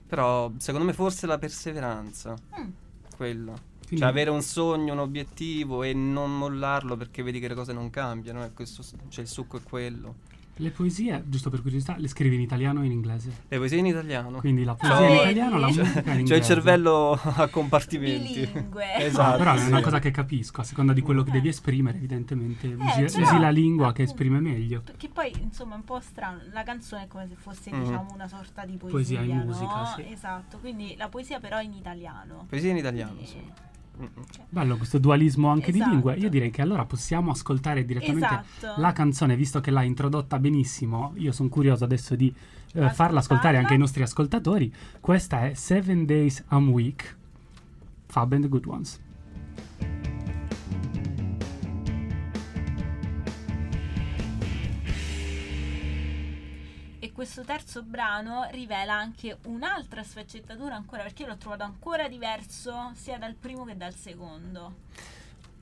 Però 0.08 0.52
secondo 0.58 0.86
me 0.88 0.94
forse 0.94 1.26
la 1.28 1.38
perseveranza, 1.38 2.36
Mm. 2.60 2.70
quella. 3.16 3.54
Quindi- 3.90 3.98
Cioè 4.06 4.08
avere 4.14 4.30
un 4.30 4.42
sogno, 4.44 4.94
un 4.94 5.00
obiettivo 5.00 5.82
e 5.84 5.94
non 5.94 6.38
mollarlo 6.38 6.96
perché 6.96 7.24
vedi 7.24 7.40
che 7.40 7.48
le 7.48 7.56
cose 7.56 7.74
non 7.74 7.90
cambiano, 7.90 8.44
e 8.46 8.54
questo, 8.54 8.84
cioè 9.10 9.24
il 9.24 9.30
succo 9.30 9.58
è 9.58 9.64
quello. 9.64 10.16
Le 10.62 10.72
poesie, 10.72 11.24
giusto 11.26 11.50
per 11.50 11.62
curiosità, 11.62 11.96
le 11.98 12.10
scrivi 12.10 12.36
in 12.36 12.42
italiano 12.42 12.82
o 12.82 12.84
in 12.84 12.92
inglese? 12.92 13.32
Le 13.48 13.58
poesie 13.58 13.78
in 13.78 13.86
italiano. 13.86 14.40
Quindi 14.40 14.66
la 14.66 14.76
poesia 14.76 15.00
in 15.00 15.08
vedi? 15.08 15.22
italiano, 15.22 15.58
la 15.58 15.68
Cioè- 15.72 15.84
musica 15.86 16.00
in 16.00 16.04
C'ho 16.04 16.12
inglese. 16.20 16.36
il 16.36 16.44
cervello 16.44 17.12
a 17.24 17.48
compartimenti. 17.48 18.34
Bilingue. 18.46 18.86
Esatto. 19.00 19.38
però 19.38 19.54
è 19.56 19.66
una 19.68 19.78
sì. 19.78 19.84
cosa 19.84 20.00
che 20.00 20.12
capisco, 20.12 20.60
a 20.60 20.64
seconda 20.66 20.92
di 20.92 21.00
quello 21.02 21.24
che 21.24 21.30
Eh. 21.30 21.34
devi 21.34 21.48
esprimere, 21.48 21.98
evidentemente 21.98 22.68
usi, 22.68 22.76
però, 23.06 23.22
usi 23.24 23.40
la 23.40 23.50
lingua 23.52 23.94
che 23.94 24.04
esprime 24.04 24.40
meglio. 24.42 24.84
Che 24.98 25.08
poi 25.10 25.32
insomma 25.42 25.76
è 25.76 25.78
un 25.78 25.84
po' 25.86 26.00
strano, 26.02 26.42
la 26.52 26.64
canzone 26.64 27.04
è 27.04 27.08
come 27.08 27.26
se 27.30 27.36
fosse 27.36 27.72
Mhm. 27.72 27.80
diciamo 27.84 28.08
una 28.14 28.28
sorta 28.28 28.66
di 28.66 28.76
poesia, 28.76 29.20
Poesia 29.20 29.22
in 29.22 29.38
no? 29.38 29.44
musica, 29.46 29.86
sì. 29.96 30.12
Esatto, 30.12 30.58
quindi 30.60 30.96
la 30.98 31.08
poesia 31.08 31.40
però 31.40 31.62
in 31.62 31.72
italiano. 31.74 32.46
Poesie 32.50 32.72
in 32.72 32.78
italiano, 32.78 33.14
Quindi- 33.14 33.30
sì. 33.32 33.68
Cioè- 34.32 34.46
Bello 34.50 34.78
questo 34.78 34.98
dualismo 34.98 35.50
anche 35.50 35.72
di 35.72 35.78
Esatto. 35.80 35.92
lingue. 35.94 36.16
Io 36.16 36.30
direi 36.30 36.50
che 36.52 36.62
allora 36.62 36.86
possiamo 36.86 37.32
ascoltare 37.32 37.84
direttamente 37.86 38.44
Esatto. 38.58 38.80
la 38.82 38.94
canzone, 38.94 39.36
visto 39.36 39.60
che 39.60 39.72
l'ha 39.72 39.84
introdotta 39.84 40.40
benissimo. 40.40 41.12
Io 41.18 41.32
sono 41.32 41.50
curioso 41.50 41.84
adesso 41.84 42.16
di 42.16 42.34
eh, 42.74 42.90
farla 42.92 43.20
ascoltare 43.20 43.58
anche 43.58 43.74
ai 43.74 43.80
nostri 43.80 44.02
ascoltatori. 44.04 44.72
Questa 45.00 45.46
è 45.48 45.54
Seven 45.54 46.06
Days 46.06 46.44
a 46.48 46.58
Week, 46.58 47.18
Fab 48.06 48.32
and 48.34 48.44
the 48.44 48.50
Good 48.50 48.66
Ones. 48.66 49.00
Questo 57.20 57.44
terzo 57.44 57.84
brano 57.84 58.48
rivela 58.52 58.94
anche 58.94 59.40
un'altra 59.48 60.04
sfaccettatura 60.04 60.76
ancora, 60.76 61.02
perché 61.02 61.24
io 61.24 61.28
l'ho 61.28 61.36
trovato 61.36 61.64
ancora 61.64 62.08
diverso 62.08 62.94
sia 62.96 63.18
dal 63.18 63.36
primo 63.36 63.66
che 63.66 63.76
dal 63.76 63.94
secondo. 63.94 64.74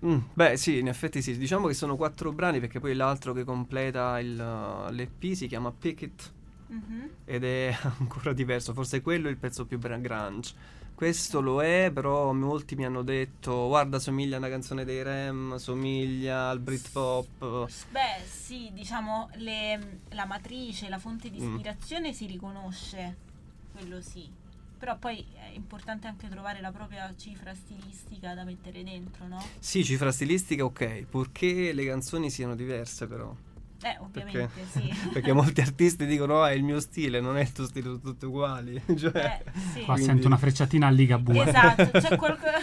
Mm, 0.06 0.20
beh, 0.34 0.56
sì, 0.56 0.78
in 0.78 0.88
effetti 0.88 1.20
sì. 1.20 1.36
Diciamo 1.36 1.66
che 1.66 1.74
sono 1.74 1.96
quattro 1.96 2.32
brani 2.32 2.60
perché 2.60 2.80
poi 2.80 2.94
l'altro 2.94 3.34
che 3.34 3.44
completa 3.44 4.20
il, 4.20 4.40
uh, 4.40 4.92
l'EP 4.92 5.34
si 5.34 5.48
chiama 5.48 5.72
Pick 5.72 6.02
It 6.04 6.32
Mhm. 6.68 7.10
ed 7.26 7.44
è 7.44 7.76
ancora 7.98 8.34
diverso. 8.34 8.74
Forse 8.74 9.02
quello 9.02 9.28
è 9.28 9.32
il 9.32 9.38
pezzo 9.38 9.66
più 9.66 9.80
grunge. 9.80 10.54
Questo 10.98 11.42
lo 11.42 11.62
è, 11.62 11.92
però 11.94 12.34
molti 12.34 12.74
mi 12.76 12.84
hanno 12.84 13.04
detto 13.04 13.68
guarda, 13.68 14.00
somiglia 14.00 14.38
a 14.38 14.40
una 14.40 14.50
canzone 14.50 14.84
dei 14.84 15.04
Rem, 15.04 15.58
somiglia 15.58 16.50
al 16.50 16.60
Britpop. 16.60 17.68
Beh, 17.92 18.26
sì, 18.28 18.72
diciamo 18.74 19.30
le- 19.36 20.00
la 20.10 20.26
matrice, 20.26 20.90
la 20.90 20.98
fonte 20.98 21.30
di 21.30 21.40
Mm. 21.40 21.52
ispirazione 21.54 22.14
si 22.14 22.26
riconosce, 22.26 23.16
quello 23.74 24.02
sì. 24.02 24.28
Però 24.80 24.98
poi 24.98 25.24
è 25.36 25.52
importante 25.54 26.08
anche 26.08 26.28
trovare 26.30 26.62
la 26.62 26.72
propria 26.72 27.14
cifra 27.16 27.54
stilistica 27.54 28.34
da 28.34 28.44
mettere 28.44 28.84
dentro, 28.84 29.28
no? 29.28 29.44
Sì, 29.60 29.84
cifra 29.84 30.12
stilistica 30.12 30.66
ok, 30.66 31.02
purché 31.08 31.74
le 31.74 31.86
canzoni 31.86 32.32
siano 32.32 32.56
diverse 32.56 33.06
però. 33.06 33.36
Eh, 33.84 33.98
ovviamente 34.00 34.50
sì. 34.72 34.92
Perché 35.14 35.34
molti 35.34 35.62
artisti 35.62 36.06
dicono 36.06 36.42
ah 36.42 36.50
è 36.50 36.54
il 36.54 36.64
mio 36.64 36.80
stile, 36.80 37.20
non 37.20 37.38
è 37.38 37.42
il 37.42 37.52
tuo 37.52 37.66
stile, 37.66 37.86
sono 37.86 38.00
tutti 38.00 38.26
uguali. 38.26 38.82
cioè, 38.98 39.42
Eh, 39.44 39.52
sì. 39.74 39.84
Qua 39.84 39.94
Quindi- 39.94 40.04
sento 40.04 40.28
una 40.28 40.38
frecciatina 40.38 40.88
a 40.88 40.90
Ligabue. 40.90 41.48
Esatto, 41.48 42.00
c'è 42.00 42.16
qualcosa... 42.18 42.60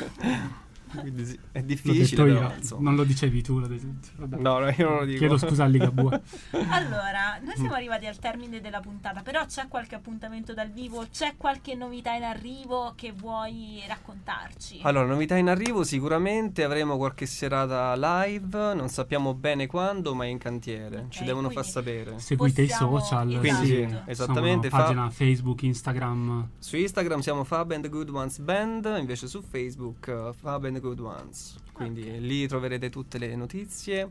Quindi 1.01 1.24
sì, 1.26 1.38
è 1.53 1.62
difficile. 1.62 2.22
però, 2.24 2.53
non 2.78 2.95
lo 2.95 3.05
dicevi 3.05 3.42
tu. 3.42 3.59
Lo 3.59 3.66
dicevi-. 3.66 4.40
No, 4.40 4.59
no, 4.59 4.68
io 4.70 4.88
non 4.88 4.99
lo 4.99 5.05
dico. 5.05 5.18
Chiedo 5.18 5.36
scusa 5.38 5.64
a 5.64 5.66
Ligabue. 5.66 6.20
Allora, 6.70 7.38
noi 7.42 7.55
siamo 7.57 7.74
arrivati 7.74 8.07
al 8.07 8.18
termine 8.18 8.61
della 8.61 8.80
puntata, 8.80 9.22
però 9.22 9.45
c'è 9.47 9.66
qualche 9.68 9.95
appuntamento 9.95 10.55
dal 10.55 10.70
vivo? 10.70 11.07
C'è 11.11 11.34
qualche 11.36 11.74
novità 11.74 12.12
in 12.14 12.24
arrivo 12.24 12.92
che 12.97 13.12
vuoi 13.12 13.82
raccontarci? 13.86 14.80
Allora, 14.82 15.07
novità 15.07 15.36
in 15.36 15.49
arrivo 15.49 15.84
sicuramente 15.84 16.62
avremo 16.64 16.97
qualche 16.97 17.26
serata 17.26 17.95
live, 17.97 18.74
non 18.74 18.88
sappiamo 18.88 19.34
bene 19.34 19.66
quando, 19.66 20.14
ma 20.14 20.24
è 20.24 20.28
in 20.28 20.38
cantiere, 20.38 20.99
Ok, 21.01 21.09
ci 21.09 21.24
devono 21.24 21.51
far 21.51 21.64
sapere. 21.64 22.18
Seguite 22.18 22.62
Possiamo- 22.64 22.97
i 22.97 23.01
social. 23.01 23.28
esatto. 23.28 23.40
Quindi 23.40 23.66
sì, 23.66 23.82
Esatto. 23.82 24.11
esattamente, 24.11 24.66
Insomma, 24.66 24.82
fa- 24.82 24.88
pagina 24.88 25.11
Facebook, 25.11 25.62
Instagram. 25.62 26.49
su 26.59 26.76
Instagram 26.76 27.20
siamo 27.20 27.45
Fab 27.45 27.70
and 27.72 27.88
Good 27.88 28.09
Ones 28.11 28.38
Band, 28.38 28.97
invece 28.99 29.26
su 29.28 29.42
Facebook 29.42 30.07
uh, 30.28 30.32
Fab 30.32 30.64
and 30.64 30.80
Good 30.85 31.01
Ones. 31.01 31.57
Quindi 31.72 32.20
lì 32.20 32.47
troverete 32.47 32.91
tutte 32.91 33.16
le 33.16 33.35
notizie. 33.37 34.11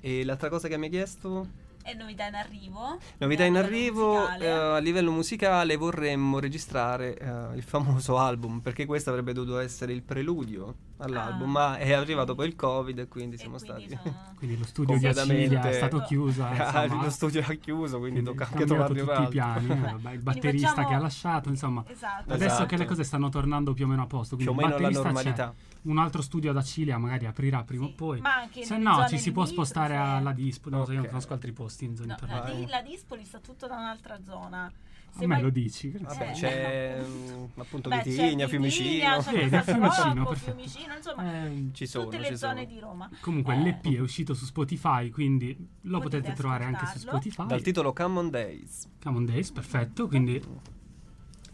E 0.00 0.24
l'altra 0.24 0.48
cosa 0.48 0.66
che 0.68 0.78
mi 0.78 0.84
hai 0.86 0.90
chiesto? 0.90 1.66
È 1.82 1.94
novità 1.94 2.26
in 2.26 2.34
arrivo? 2.34 2.98
Novità 3.18 3.44
A 3.44 3.46
in 3.46 3.52
livello 3.54 3.66
arrivo, 3.66 4.12
musicale? 4.18 4.44
eh, 4.44 4.50
a 4.50 4.78
livello 4.78 5.10
musicale 5.10 5.76
vorremmo 5.76 6.38
registrare 6.38 7.16
eh, 7.16 7.56
il 7.56 7.62
famoso 7.62 8.18
album, 8.18 8.60
perché 8.60 8.84
questo 8.84 9.08
avrebbe 9.10 9.32
dovuto 9.32 9.58
essere 9.58 9.92
il 9.94 10.02
preludio 10.02 10.74
all'album, 10.98 11.48
Ah. 11.56 11.68
ma 11.70 11.76
è 11.78 11.92
arrivato 11.92 12.34
poi 12.34 12.46
il 12.48 12.56
Covid 12.56 12.98
e 12.98 13.08
quindi 13.08 13.36
E 13.36 13.38
siamo 13.38 13.56
quindi 13.56 13.86
stati... 13.88 14.00
sono- 14.02 14.26
Quindi 14.38 14.58
lo 14.58 14.64
studio 14.66 14.98
di. 14.98 15.06
Acilia 15.06 15.62
è 15.62 15.72
stato 15.72 16.00
chiuso. 16.02 16.44
Ah, 16.44 16.84
insomma, 16.84 17.02
lo 17.04 17.10
studio 17.10 17.40
era 17.40 17.54
chiuso, 17.54 17.98
quindi 17.98 18.20
quindi 18.22 18.38
tocca 18.38 18.50
anche 18.52 18.66
trovarne 18.66 19.00
tutti 19.00 19.22
i 19.22 19.28
piani. 19.28 19.70
eh, 19.70 19.74
vabbè, 19.92 20.12
il 20.12 20.18
batterista 20.20 20.68
facciamo- 20.68 20.88
che 20.88 20.94
ha 20.94 20.98
lasciato, 20.98 21.48
insomma. 21.48 21.84
Esatto. 21.88 22.32
Adesso 22.34 22.44
Esatto. 22.52 22.66
che 22.66 22.76
le 22.76 22.84
cose 22.84 23.02
stanno 23.02 23.28
tornando 23.30 23.72
più 23.72 23.86
o 23.86 23.88
meno 23.88 24.02
a 24.02 24.06
posto, 24.06 24.36
Più 24.36 24.44
quindi 24.52 24.62
o 24.62 24.66
il 24.76 24.82
meno 24.82 24.88
alla 25.00 25.10
batterista 25.12 25.54
c'è. 25.54 25.67
Un 25.82 25.98
altro 25.98 26.22
studio 26.22 26.50
ad 26.50 26.56
Acilia 26.56 26.98
magari 26.98 27.26
aprirà 27.26 27.62
prima 27.62 27.86
Sì, 27.86 27.90
o 27.92 27.94
poi. 27.94 28.20
Ma 28.20 28.34
anche 28.36 28.64
Se 28.64 28.76
no, 28.76 29.06
ci 29.08 29.18
si 29.18 29.32
può 29.32 29.42
limitrofe. 29.44 29.50
spostare 29.52 29.96
alla 29.96 30.32
Dispoli. 30.32 30.74
Non 30.74 30.84
so, 30.84 30.92
io 30.92 30.98
non 30.98 31.06
conosco 31.08 31.32
altri 31.32 31.52
posti 31.52 31.84
in 31.84 31.96
zone 31.96 32.08
No, 32.08 32.16
la, 32.20 32.26
intermedie. 32.36 32.64
di- 32.64 32.70
la 32.70 32.82
Dispoli 32.82 33.24
sta 33.24 33.38
tutto 33.38 33.66
da 33.66 33.76
un'altra 33.76 34.18
zona. 34.22 34.70
Se 35.10 35.24
A 35.24 35.26
me 35.26 35.34
vai- 35.34 35.42
lo 35.42 35.50
dici? 35.50 35.90
Vabbè, 35.98 36.28
Eh. 36.28 36.32
c'è 36.32 37.00
mm, 37.08 37.44
appunto 37.56 37.88
Beh, 37.88 38.02
Vitigna, 38.04 38.46
Fiumicino. 38.46 39.18
c'è 39.20 39.32
Vedi, 39.32 39.48
Casal 39.48 39.74
Fiumicino, 39.76 40.24
perfetto. 40.26 40.50
Fiumicino, 40.56 40.94
insomma, 40.96 41.44
Eh, 41.46 41.68
Ci 41.72 41.86
sono, 41.86 42.04
tutte 42.04 42.16
ci 42.24 42.30
le 42.30 42.36
zone 42.36 42.60
sono. 42.62 42.72
di 42.74 42.78
Roma. 42.78 43.10
comunque 43.22 43.54
Eh, 43.54 43.62
l'EP 43.62 43.86
è 43.94 44.00
uscito 44.00 44.34
su 44.34 44.44
Spotify, 44.44 45.08
quindi 45.08 45.56
lo 45.82 45.98
Potete 45.98 46.18
potete 46.18 46.34
trovare 46.36 46.64
anche 46.64 46.84
su. 46.86 46.98
Spotify. 46.98 47.46
Dal 47.46 47.62
titolo 47.62 47.92
Come 47.94 48.18
on 48.18 48.30
Days. 48.30 48.86
Come 49.02 49.16
on 49.16 49.24
Days, 49.24 49.50
perfetto. 49.50 50.06
Quindi 50.08 50.42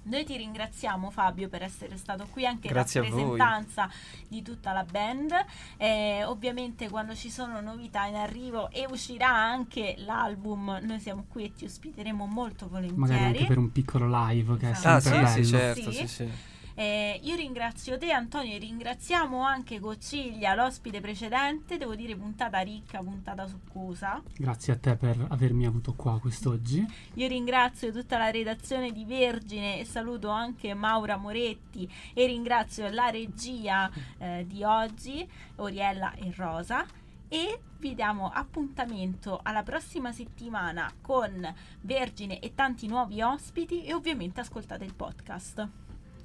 Noi 0.05 0.25
ti 0.25 0.37
ringraziamo 0.37 1.11
Fabio 1.11 1.49
per 1.49 1.63
essere 1.63 1.97
stato 1.97 2.27
qui 2.31 2.47
anche 2.47 2.69
Grazie 2.69 3.01
in 3.01 3.07
rappresentanza 3.11 3.89
di 4.29 4.43
tutta 4.43 4.73
la 4.73 4.85
band. 4.85 5.33
Eh, 5.77 6.25
ovviamente 6.25 6.89
quando 6.89 7.15
ci 7.15 7.31
sono 7.31 7.61
novità 7.61 8.05
in 8.05 8.17
arrivo 8.17 8.71
e 8.71 8.87
uscirà 8.91 9.29
anche 9.29 9.95
l'album, 9.99 10.79
noi 10.83 11.01
siamo 11.01 11.25
qui 11.29 11.45
e 11.45 11.53
ti 11.55 11.65
ospiteremo 11.65 12.27
molto 12.27 12.69
volentieri. 12.69 13.01
magari 13.01 13.25
anche 13.25 13.45
per 13.47 13.59
un 13.59 13.73
piccolo 13.73 14.07
live 14.09 14.57
che 14.59 14.69
è 14.69 14.71
Esatto. 14.73 14.89
Ah, 14.89 15.01
sempre 15.01 15.27
sì, 15.27 15.41
bello. 15.41 15.45
sì, 15.45 15.51
certo, 15.51 15.91
Sì. 15.91 15.97
sì, 15.99 16.07
sì. 16.07 16.31
Eh, 16.77 17.21
io 17.23 17.37
ringrazio 17.37 17.97
te 17.99 18.11
Antonio 18.11 18.57
e 18.57 18.59
ringraziamo 18.59 19.41
anche 19.43 19.79
Cocciglia, 19.79 20.55
l'ospite 20.55 21.01
precedente, 21.01 21.77
devo 21.77 21.95
dire 21.95 22.17
puntata 22.17 22.59
ricca, 22.61 22.99
puntata 22.99 23.47
succosa. 23.47 24.21
Grazie 24.37 24.73
a 24.73 24.77
te 24.77 24.97
per 24.97 25.25
avermi 25.29 25.67
avuto 25.67 25.95
qua 25.95 26.19
quest'oggi. 26.19 26.85
Io 27.15 27.29
ringrazio 27.29 27.93
tutta 27.93 28.19
la 28.19 28.31
redazione 28.31 28.91
di 28.91 29.05
Vergine 29.05 29.79
e 29.79 29.85
saluto 29.85 30.31
anche 30.31 30.75
Maura 30.75 31.17
Moretti 31.17 31.89
e 32.13 32.27
ringrazio 32.27 32.91
la 32.91 33.09
regia 33.09 33.89
eh, 34.19 34.45
di 34.49 34.65
oggi, 34.65 35.29
Oriella 35.57 36.13
e 36.15 36.33
Rosa. 36.35 36.85
E 37.29 37.61
vi 37.79 37.95
diamo 37.95 38.31
appuntamento 38.33 39.41
alla 39.43 39.63
prossima 39.63 40.13
settimana 40.13 40.93
con 41.01 41.55
Vergine 41.83 42.41
e 42.41 42.55
tanti 42.55 42.89
nuovi 42.89 43.23
ospiti 43.23 43.85
e 43.85 43.95
ovviamente 43.95 44.41
ascoltate 44.41 44.85
il 44.85 44.95
podcast. 44.95 45.84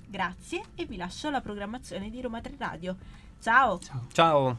Grazie 0.10 0.64
e 0.74 0.86
vi 0.86 0.98
lascio 0.98 1.28
alla 1.28 1.40
programmazione 1.40 2.10
di 2.10 2.20
Roma 2.20 2.42
3 2.42 2.56
Radio. 2.58 2.98
Ciao! 3.40 3.78
Ciao. 3.78 4.08
Ciao. 4.12 4.58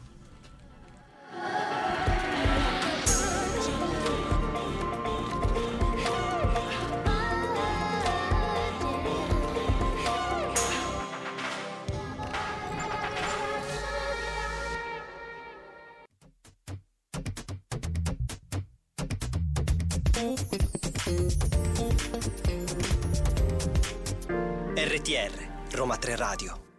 RTR, 24.91 25.31
Roma 25.71 25.95
3 25.95 26.17
Radio. 26.17 26.70